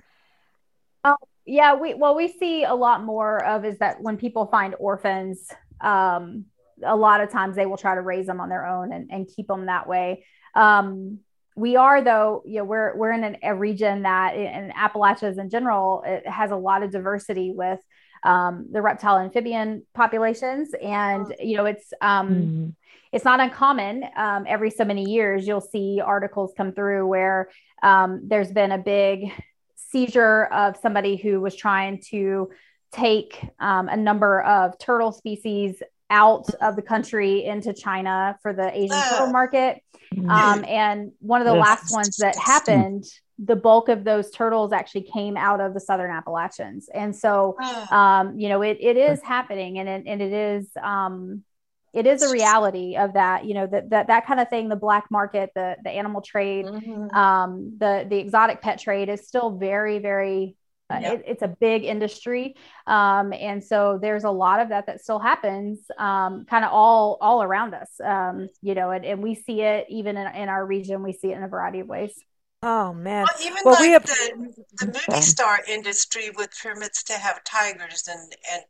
Um, 1.04 1.16
yeah, 1.46 1.74
we 1.74 1.94
well 1.94 2.14
we 2.14 2.28
see 2.28 2.64
a 2.64 2.74
lot 2.74 3.02
more 3.02 3.44
of 3.44 3.64
is 3.64 3.78
that 3.78 4.00
when 4.00 4.16
people 4.16 4.46
find 4.46 4.74
orphans, 4.78 5.48
um, 5.80 6.46
a 6.82 6.96
lot 6.96 7.20
of 7.20 7.30
times 7.30 7.56
they 7.56 7.66
will 7.66 7.76
try 7.76 7.94
to 7.94 8.00
raise 8.00 8.26
them 8.26 8.40
on 8.40 8.48
their 8.48 8.66
own 8.66 8.92
and, 8.92 9.10
and 9.10 9.28
keep 9.34 9.46
them 9.46 9.66
that 9.66 9.86
way. 9.86 10.24
Um, 10.54 11.20
we 11.56 11.76
are 11.76 12.02
though 12.02 12.42
you 12.44 12.58
know 12.58 12.64
we're 12.64 12.96
we're 12.96 13.12
in 13.12 13.24
an, 13.24 13.36
a 13.42 13.54
region 13.54 14.02
that 14.02 14.36
in 14.36 14.72
appalachias 14.72 15.38
in 15.38 15.48
general 15.48 16.02
it 16.04 16.26
has 16.26 16.50
a 16.50 16.56
lot 16.56 16.82
of 16.82 16.90
diversity 16.90 17.52
with 17.52 17.80
um, 18.24 18.66
the 18.72 18.80
reptile 18.80 19.18
amphibian 19.18 19.84
populations 19.94 20.70
and 20.82 21.34
you 21.40 21.56
know 21.56 21.66
it's 21.66 21.92
um, 22.00 22.28
mm-hmm. 22.28 22.68
it's 23.12 23.24
not 23.24 23.40
uncommon 23.40 24.04
um, 24.16 24.44
every 24.48 24.70
so 24.70 24.84
many 24.84 25.10
years 25.10 25.46
you'll 25.46 25.60
see 25.60 26.00
articles 26.04 26.52
come 26.56 26.72
through 26.72 27.06
where 27.06 27.48
um, 27.82 28.22
there's 28.24 28.50
been 28.50 28.72
a 28.72 28.78
big 28.78 29.30
seizure 29.76 30.46
of 30.46 30.76
somebody 30.76 31.16
who 31.16 31.40
was 31.40 31.54
trying 31.54 32.00
to 32.00 32.50
take 32.92 33.44
um, 33.60 33.88
a 33.88 33.96
number 33.96 34.40
of 34.42 34.78
turtle 34.78 35.12
species 35.12 35.82
out 36.14 36.46
of 36.60 36.76
the 36.76 36.82
country 36.82 37.44
into 37.44 37.72
China 37.72 38.38
for 38.42 38.52
the 38.52 38.68
Asian 38.76 39.00
turtle 39.10 39.32
market. 39.32 39.82
Mm-hmm. 40.14 40.30
Um, 40.30 40.64
and 40.64 41.12
one 41.18 41.40
of 41.40 41.46
the 41.46 41.54
yes. 41.54 41.66
last 41.66 41.92
ones 41.92 42.16
that 42.18 42.36
happened, 42.36 43.04
the 43.38 43.56
bulk 43.56 43.88
of 43.88 44.04
those 44.04 44.30
turtles 44.30 44.72
actually 44.72 45.02
came 45.02 45.36
out 45.36 45.60
of 45.60 45.74
the 45.74 45.80
Southern 45.80 46.12
Appalachians. 46.12 46.88
And 46.94 47.14
so, 47.14 47.56
um, 47.90 48.38
you 48.38 48.48
know, 48.48 48.62
it, 48.62 48.78
it 48.80 48.96
is 48.96 49.20
happening 49.22 49.78
and 49.80 49.88
it, 49.88 50.02
and 50.06 50.22
it 50.22 50.32
is, 50.32 50.68
um, 50.80 51.42
it 51.92 52.06
is 52.06 52.22
a 52.22 52.30
reality 52.30 52.96
of 52.96 53.14
that, 53.14 53.44
you 53.44 53.54
know, 53.54 53.66
that, 53.66 53.90
that, 53.90 54.06
that 54.06 54.26
kind 54.26 54.40
of 54.40 54.48
thing, 54.50 54.68
the 54.68 54.76
black 54.76 55.06
market, 55.10 55.50
the, 55.54 55.76
the 55.82 55.90
animal 55.90 56.22
trade, 56.22 56.66
mm-hmm. 56.66 57.10
um, 57.16 57.76
the, 57.78 58.06
the 58.08 58.18
exotic 58.18 58.62
pet 58.62 58.78
trade 58.78 59.08
is 59.08 59.26
still 59.26 59.50
very, 59.50 59.98
very 59.98 60.56
uh, 60.90 60.98
yep. 61.00 61.12
it, 61.14 61.24
it's 61.26 61.42
a 61.42 61.48
big 61.48 61.84
industry 61.84 62.54
um, 62.86 63.32
and 63.32 63.62
so 63.62 63.98
there's 64.00 64.24
a 64.24 64.30
lot 64.30 64.60
of 64.60 64.68
that 64.68 64.86
that 64.86 65.00
still 65.00 65.18
happens 65.18 65.80
um, 65.98 66.44
kind 66.44 66.64
of 66.64 66.72
all 66.72 67.16
all 67.20 67.42
around 67.42 67.74
us 67.74 67.88
um, 68.04 68.48
you 68.62 68.74
know 68.74 68.90
and, 68.90 69.04
and 69.04 69.22
we 69.22 69.34
see 69.34 69.62
it 69.62 69.86
even 69.88 70.16
in, 70.16 70.26
in 70.34 70.48
our 70.48 70.64
region 70.64 71.02
we 71.02 71.12
see 71.12 71.28
it 71.28 71.36
in 71.36 71.42
a 71.42 71.48
variety 71.48 71.80
of 71.80 71.86
ways 71.86 72.12
oh 72.62 72.92
man 72.92 73.24
well, 73.24 73.46
even 73.46 73.58
well, 73.64 73.74
like 73.74 73.82
we 73.82 73.90
have... 73.92 74.04
the, 74.04 74.64
the 74.78 74.86
movie 74.86 75.22
star 75.22 75.60
industry 75.68 76.30
with 76.36 76.50
permits 76.62 77.02
to 77.02 77.14
have 77.14 77.42
tigers 77.44 78.08
and 78.10 78.34
and 78.52 78.62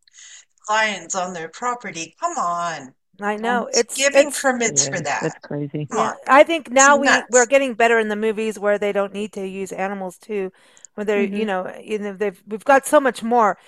lions 0.69 1.15
on 1.15 1.33
their 1.33 1.49
property 1.49 2.15
come 2.21 2.39
on 2.39 2.95
I 3.21 3.37
know 3.37 3.69
it's 3.73 3.97
giving 3.97 4.29
it's, 4.29 4.43
permits 4.43 4.87
yeah, 4.87 4.97
for 4.97 5.01
that. 5.05 5.23
That's 5.23 5.39
crazy. 5.41 5.87
Yeah. 5.93 6.15
I 6.27 6.43
think 6.43 6.73
now 6.73 6.97
we 6.97 7.09
we're 7.31 7.47
getting 7.47 7.75
better 7.75 8.01
in 8.01 8.09
the 8.09 8.17
movies 8.17 8.59
where 8.59 8.77
they 8.77 8.91
don't 8.91 9.13
need 9.13 9.33
to 9.35 9.47
use 9.47 9.71
animals 9.71 10.19
too 10.19 10.51
where 10.95 11.05
they're 11.05 11.27
mm-hmm. 11.27 11.37
you 11.37 11.45
know 11.45 11.73
you 11.83 11.99
know 11.99 12.13
they've 12.13 12.43
we've 12.47 12.65
got 12.65 12.87
so 12.87 13.01
much 13.01 13.23
more 13.23 13.59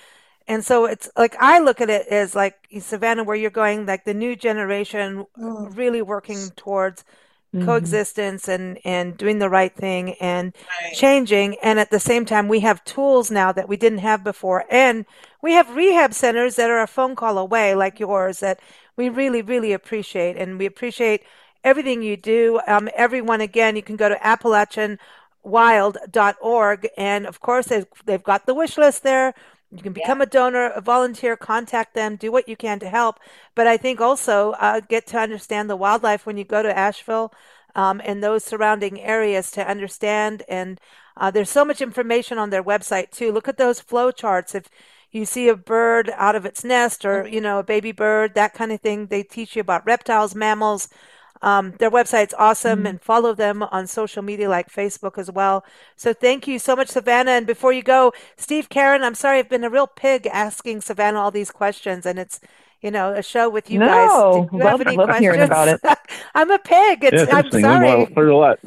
and 0.49 0.65
so 0.65 0.85
it's 0.87 1.11
like 1.17 1.37
i 1.41 1.59
look 1.59 1.81
at 1.81 1.91
it 1.91 2.07
as 2.09 2.35
like 2.35 2.55
savannah 2.81 3.25
where 3.25 3.37
you're 3.37 3.51
going 3.51 3.87
like 3.87 4.05
the 4.05 4.15
new 4.15 4.37
generation 4.37 5.27
mm. 5.39 5.77
really 5.77 6.03
working 6.03 6.51
towards 6.57 7.05
mm-hmm. 7.55 7.67
coexistence 7.67 8.49
and 8.49 8.79
and 8.85 9.17
doing 9.17 9.39
the 9.39 9.49
right 9.49 9.75
thing 9.75 10.15
and 10.15 10.55
right. 10.83 10.95
changing 10.95 11.57
and 11.63 11.79
at 11.79 11.91
the 11.91 12.01
same 12.01 12.25
time 12.25 12.49
we 12.49 12.61
have 12.61 12.85
tools 12.85 13.31
now 13.31 13.53
that 13.53 13.69
we 13.69 13.77
didn't 13.77 13.99
have 13.99 14.23
before 14.23 14.65
and 14.71 15.05
we 15.43 15.53
have 15.53 15.77
rehab 15.77 16.13
centers 16.13 16.57
that 16.57 16.71
are 16.71 16.83
a 16.83 16.87
phone 16.87 17.15
call 17.17 17.39
away 17.39 17.75
like 17.75 18.01
yours 18.01 18.41
that 18.41 18.61
we 18.97 19.09
really 19.09 19.43
really 19.43 19.73
appreciate 19.73 20.37
and 20.37 20.59
we 20.59 20.67
appreciate 20.67 21.23
everything 21.65 22.03
you 22.03 22.17
do 22.17 22.61
um, 22.67 22.89
everyone 22.95 23.41
again 23.41 23.75
you 23.75 23.83
can 23.83 23.97
go 23.97 24.09
to 24.09 24.27
appalachian 24.27 24.99
wild.org. 25.47 26.89
And 26.97 27.27
of 27.27 27.41
course, 27.41 27.67
they've, 27.67 27.87
they've 28.05 28.23
got 28.23 28.47
the 28.47 28.55
wish 28.55 28.77
list 28.77 29.03
there. 29.03 29.33
You 29.71 29.83
can 29.83 29.93
become 29.93 30.19
yeah. 30.19 30.25
a 30.25 30.27
donor, 30.27 30.67
a 30.71 30.81
volunteer, 30.81 31.37
contact 31.37 31.95
them, 31.95 32.17
do 32.17 32.31
what 32.31 32.49
you 32.49 32.57
can 32.57 32.79
to 32.81 32.89
help. 32.89 33.19
But 33.55 33.67
I 33.67 33.77
think 33.77 34.01
also 34.01 34.53
uh, 34.53 34.81
get 34.81 35.07
to 35.09 35.19
understand 35.19 35.69
the 35.71 35.77
wildlife 35.77 36.27
when 36.27 36.37
you 36.37 36.45
go 36.45 36.63
to 36.63 36.77
Asheville 36.77 37.33
um, 37.75 38.01
and 38.05 38.23
those 38.23 38.45
surrounding 38.45 39.01
areas 39.01 39.51
to 39.53 39.69
understand. 39.69 40.43
And 40.49 40.81
uh, 41.17 41.31
there's 41.31 41.51
so 41.51 41.65
much 41.65 41.81
information 41.81 42.39
on 42.39 42.51
their 42.51 42.65
website 42.65 43.11
too. 43.11 43.33
Look 43.33 43.49
at 43.49 43.59
those 43.59 43.81
flow 43.81 44.11
charts. 44.11 44.55
If 44.55 44.69
you 45.11 45.25
see 45.25 45.49
a 45.49 45.57
bird 45.57 46.11
out 46.15 46.37
of 46.37 46.45
its 46.45 46.65
nest 46.65 47.05
or, 47.05 47.25
mm-hmm. 47.25 47.35
you 47.35 47.41
know, 47.41 47.59
a 47.59 47.65
baby 47.65 47.93
bird, 47.93 48.35
that 48.35 48.55
kind 48.55 48.73
of 48.73 48.81
thing, 48.81 49.07
they 49.07 49.23
teach 49.23 49.57
you 49.57 49.61
about 49.61 49.87
reptiles, 49.87 50.35
mammals, 50.35 50.89
um, 51.43 51.73
their 51.79 51.91
website's 51.91 52.35
awesome 52.39 52.81
mm-hmm. 52.81 52.87
and 52.87 53.03
follow 53.03 53.35
them 53.35 53.63
on 53.63 53.87
social 53.87 54.23
media 54.23 54.49
like 54.49 54.71
Facebook 54.71 55.19
as 55.19 55.31
well. 55.31 55.65
So 55.97 56.13
thank 56.13 56.47
you 56.47 56.59
so 56.59 56.77
much, 56.77 56.89
Savannah. 56.89 57.33
And 57.33 57.47
before 57.47 57.73
you 57.73 57.83
go, 57.83 58.13
Steve 58.37 58.69
Karen, 58.69 59.03
I'm 59.03 59.15
sorry 59.15 59.39
I've 59.39 59.49
been 59.49 59.65
a 59.65 59.71
real 59.71 59.87
pig 59.87 60.27
asking 60.27 60.81
Savannah 60.81 61.21
all 61.21 61.31
these 61.31 61.51
questions 61.51 62.07
and 62.07 62.19
it's 62.19 62.41
you 62.83 62.91
know, 62.91 63.13
a 63.13 63.23
show 63.23 63.49
with 63.49 63.71
you 63.71 63.79
no, 63.79 63.87
guys. 63.87 64.11
Do 64.51 64.57
you 64.57 64.63
love, 64.63 64.79
have 64.79 64.87
any 64.87 64.97
love 64.97 65.07
questions? 65.09 65.25
hearing 65.25 65.41
about 65.41 65.69
it. 65.69 65.81
I'm 66.35 66.51
a 66.51 66.59
pig. 66.59 67.05
It's, 67.05 67.29
yeah, 67.29 67.37
I'm 67.37 67.51
sorry. 67.51 68.05
a 68.05 68.37
lot. 68.37 68.61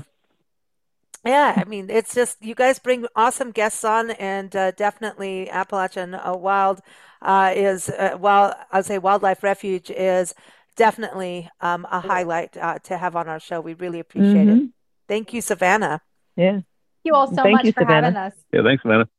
Yeah, 1.26 1.54
I 1.56 1.66
mean, 1.66 1.90
it's 1.90 2.16
just 2.16 2.44
you 2.44 2.56
guys 2.56 2.80
bring 2.80 3.06
awesome 3.16 3.52
guests 3.52 3.84
on, 3.84 4.12
and 4.12 4.56
uh, 4.56 4.72
definitely 4.72 5.50
Appalachian 5.50 6.16
uh, 6.16 6.34
Wild 6.34 6.82
uh, 7.22 7.54
is 7.56 7.90
uh, 7.90 8.18
well, 8.20 8.56
I'll 8.72 8.84
say 8.84 8.98
Wildlife 8.98 9.44
Refuge 9.44 9.92
is 9.92 10.34
definitely 10.80 11.50
um, 11.60 11.86
a 11.92 12.00
highlight 12.00 12.56
uh, 12.56 12.80
to 12.80 12.98
have 12.98 13.16
on 13.18 13.28
our 13.28 13.40
show. 13.40 13.60
We 13.60 13.74
really 13.74 14.00
appreciate 14.00 14.48
mm-hmm. 14.48 14.66
it. 14.66 14.70
Thank 15.10 15.34
you, 15.34 15.42
Savannah. 15.42 16.02
Yeah. 16.38 16.54
Thank 16.54 16.66
you 17.04 17.14
all 17.14 17.28
so 17.28 17.44
Thank 17.44 17.58
much 17.58 17.66
you, 17.66 17.74
for 17.74 17.82
Savannah. 17.82 18.08
having 18.08 18.18
us. 18.18 18.34
Yeah, 18.54 18.62
thanks, 18.64 18.82
Savannah. 18.82 19.10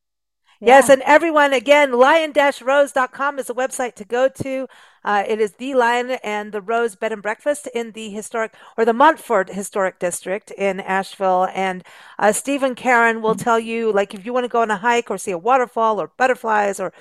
Yes, 0.63 0.91
and 0.91 1.01
everyone, 1.03 1.55
again, 1.55 1.93
lion-rose.com 1.93 3.39
is 3.39 3.49
a 3.49 3.55
website 3.55 3.95
to 3.95 4.05
go 4.05 4.29
to. 4.29 4.67
Uh, 5.03 5.25
it 5.27 5.41
is 5.41 5.53
the 5.53 5.75
Lion 5.75 6.11
and 6.23 6.53
the 6.53 6.61
Rose 6.61 6.97
Bed 6.97 7.13
and 7.13 7.23
Breakfast 7.23 7.67
in 7.75 7.93
the 7.93 8.11
historic 8.11 8.55
or 8.77 8.85
the 8.85 8.93
Montford 8.93 9.51
Historic 9.51 9.99
District 9.99 10.51
in 10.51 10.81
Asheville. 10.81 11.49
And 11.55 11.83
uh, 12.19 12.33
Steve 12.33 12.63
and 12.63 12.77
Karen 12.77 13.23
will 13.23 13.31
mm-hmm. 13.31 13.43
tell 13.43 13.59
you, 13.59 13.91
like, 13.91 14.13
if 14.13 14.27
you 14.27 14.35
want 14.35 14.45
to 14.45 14.49
go 14.49 14.61
on 14.61 14.71
a 14.71 14.77
hike 14.77 15.11
or 15.11 15.17
see 15.17 15.31
a 15.31 15.39
waterfall 15.39 15.99
or 15.99 16.13
butterflies 16.19 16.79
or 16.79 16.93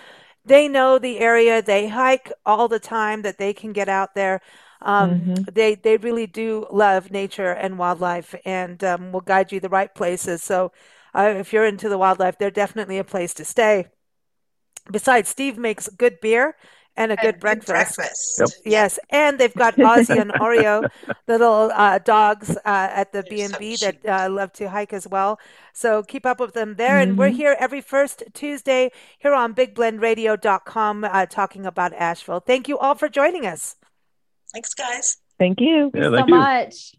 they 0.46 0.68
know 0.68 1.00
the 1.00 1.20
area. 1.20 1.62
They 1.62 1.88
hike 1.88 2.32
all 2.46 2.68
the 2.68 2.80
time 2.80 3.22
that 3.24 3.38
they 3.38 3.54
can 3.54 3.74
get 3.74 3.90
out 3.90 4.16
there. 4.16 4.42
Um, 4.82 5.22
mm-hmm. 5.22 5.44
They 5.54 5.76
they 5.76 5.98
really 5.98 6.28
do 6.28 6.66
love 6.72 7.12
nature 7.12 7.52
and 7.52 7.78
wildlife, 7.78 8.34
and 8.46 8.82
um, 8.84 9.12
will 9.12 9.22
guide 9.22 9.52
you 9.52 9.60
the 9.60 9.70
right 9.70 9.94
places. 9.94 10.42
So, 10.42 10.72
uh, 11.14 11.34
if 11.38 11.52
you're 11.52 11.66
into 11.66 11.90
the 11.90 11.98
wildlife, 11.98 12.38
they're 12.38 12.52
definitely 12.52 12.98
a 12.98 13.04
place 13.04 13.34
to 13.36 13.46
stay. 13.46 13.88
Besides, 14.92 15.30
Steve 15.30 15.58
makes 15.58 15.90
good 15.90 16.20
beer 16.22 16.56
and 17.00 17.14
a 17.14 17.16
good 17.16 17.36
and 17.36 17.40
breakfast. 17.40 17.96
breakfast. 17.98 18.40
Yep. 18.40 18.50
Yes, 18.66 19.00
and 19.10 19.40
they've 19.40 19.54
got 19.54 19.76
Ozzy 19.78 20.20
and 20.20 20.32
Oreo, 20.34 20.88
little 21.28 21.72
uh, 21.74 22.00
dogs 22.00 22.58
uh, 22.58 22.60
at 22.66 23.14
the 23.14 23.24
B 23.24 23.42
and 23.42 23.56
B 23.58 23.78
that 23.78 24.06
uh, 24.06 24.30
love 24.30 24.52
to 24.54 24.70
hike 24.70 24.92
as 24.92 25.08
well. 25.08 25.40
So 25.74 26.04
keep 26.04 26.26
up 26.26 26.40
with 26.40 26.54
them 26.54 26.76
there, 26.76 27.00
mm-hmm. 27.00 27.12
and 27.12 27.18
we're 27.18 27.30
mm-hmm. 27.30 27.38
here 27.38 27.56
every 27.58 27.82
first 27.82 28.24
Tuesday 28.34 28.92
here 29.18 29.34
on 29.34 29.56
BigBlendRadio.com 29.56 31.04
uh, 31.06 31.26
talking 31.26 31.66
about 31.66 31.94
Asheville. 31.94 32.42
Thank 32.42 32.68
you 32.68 32.78
all 32.78 32.96
for 32.96 33.08
joining 33.08 33.46
us. 33.46 33.78
Thanks, 34.54 34.74
guys. 34.74 35.18
Thank 35.38 35.62
you. 35.62 35.90
Yeah, 35.94 36.12
thank 36.12 36.28
so 36.30 36.36
you. 36.36 36.36
much. 36.36 36.94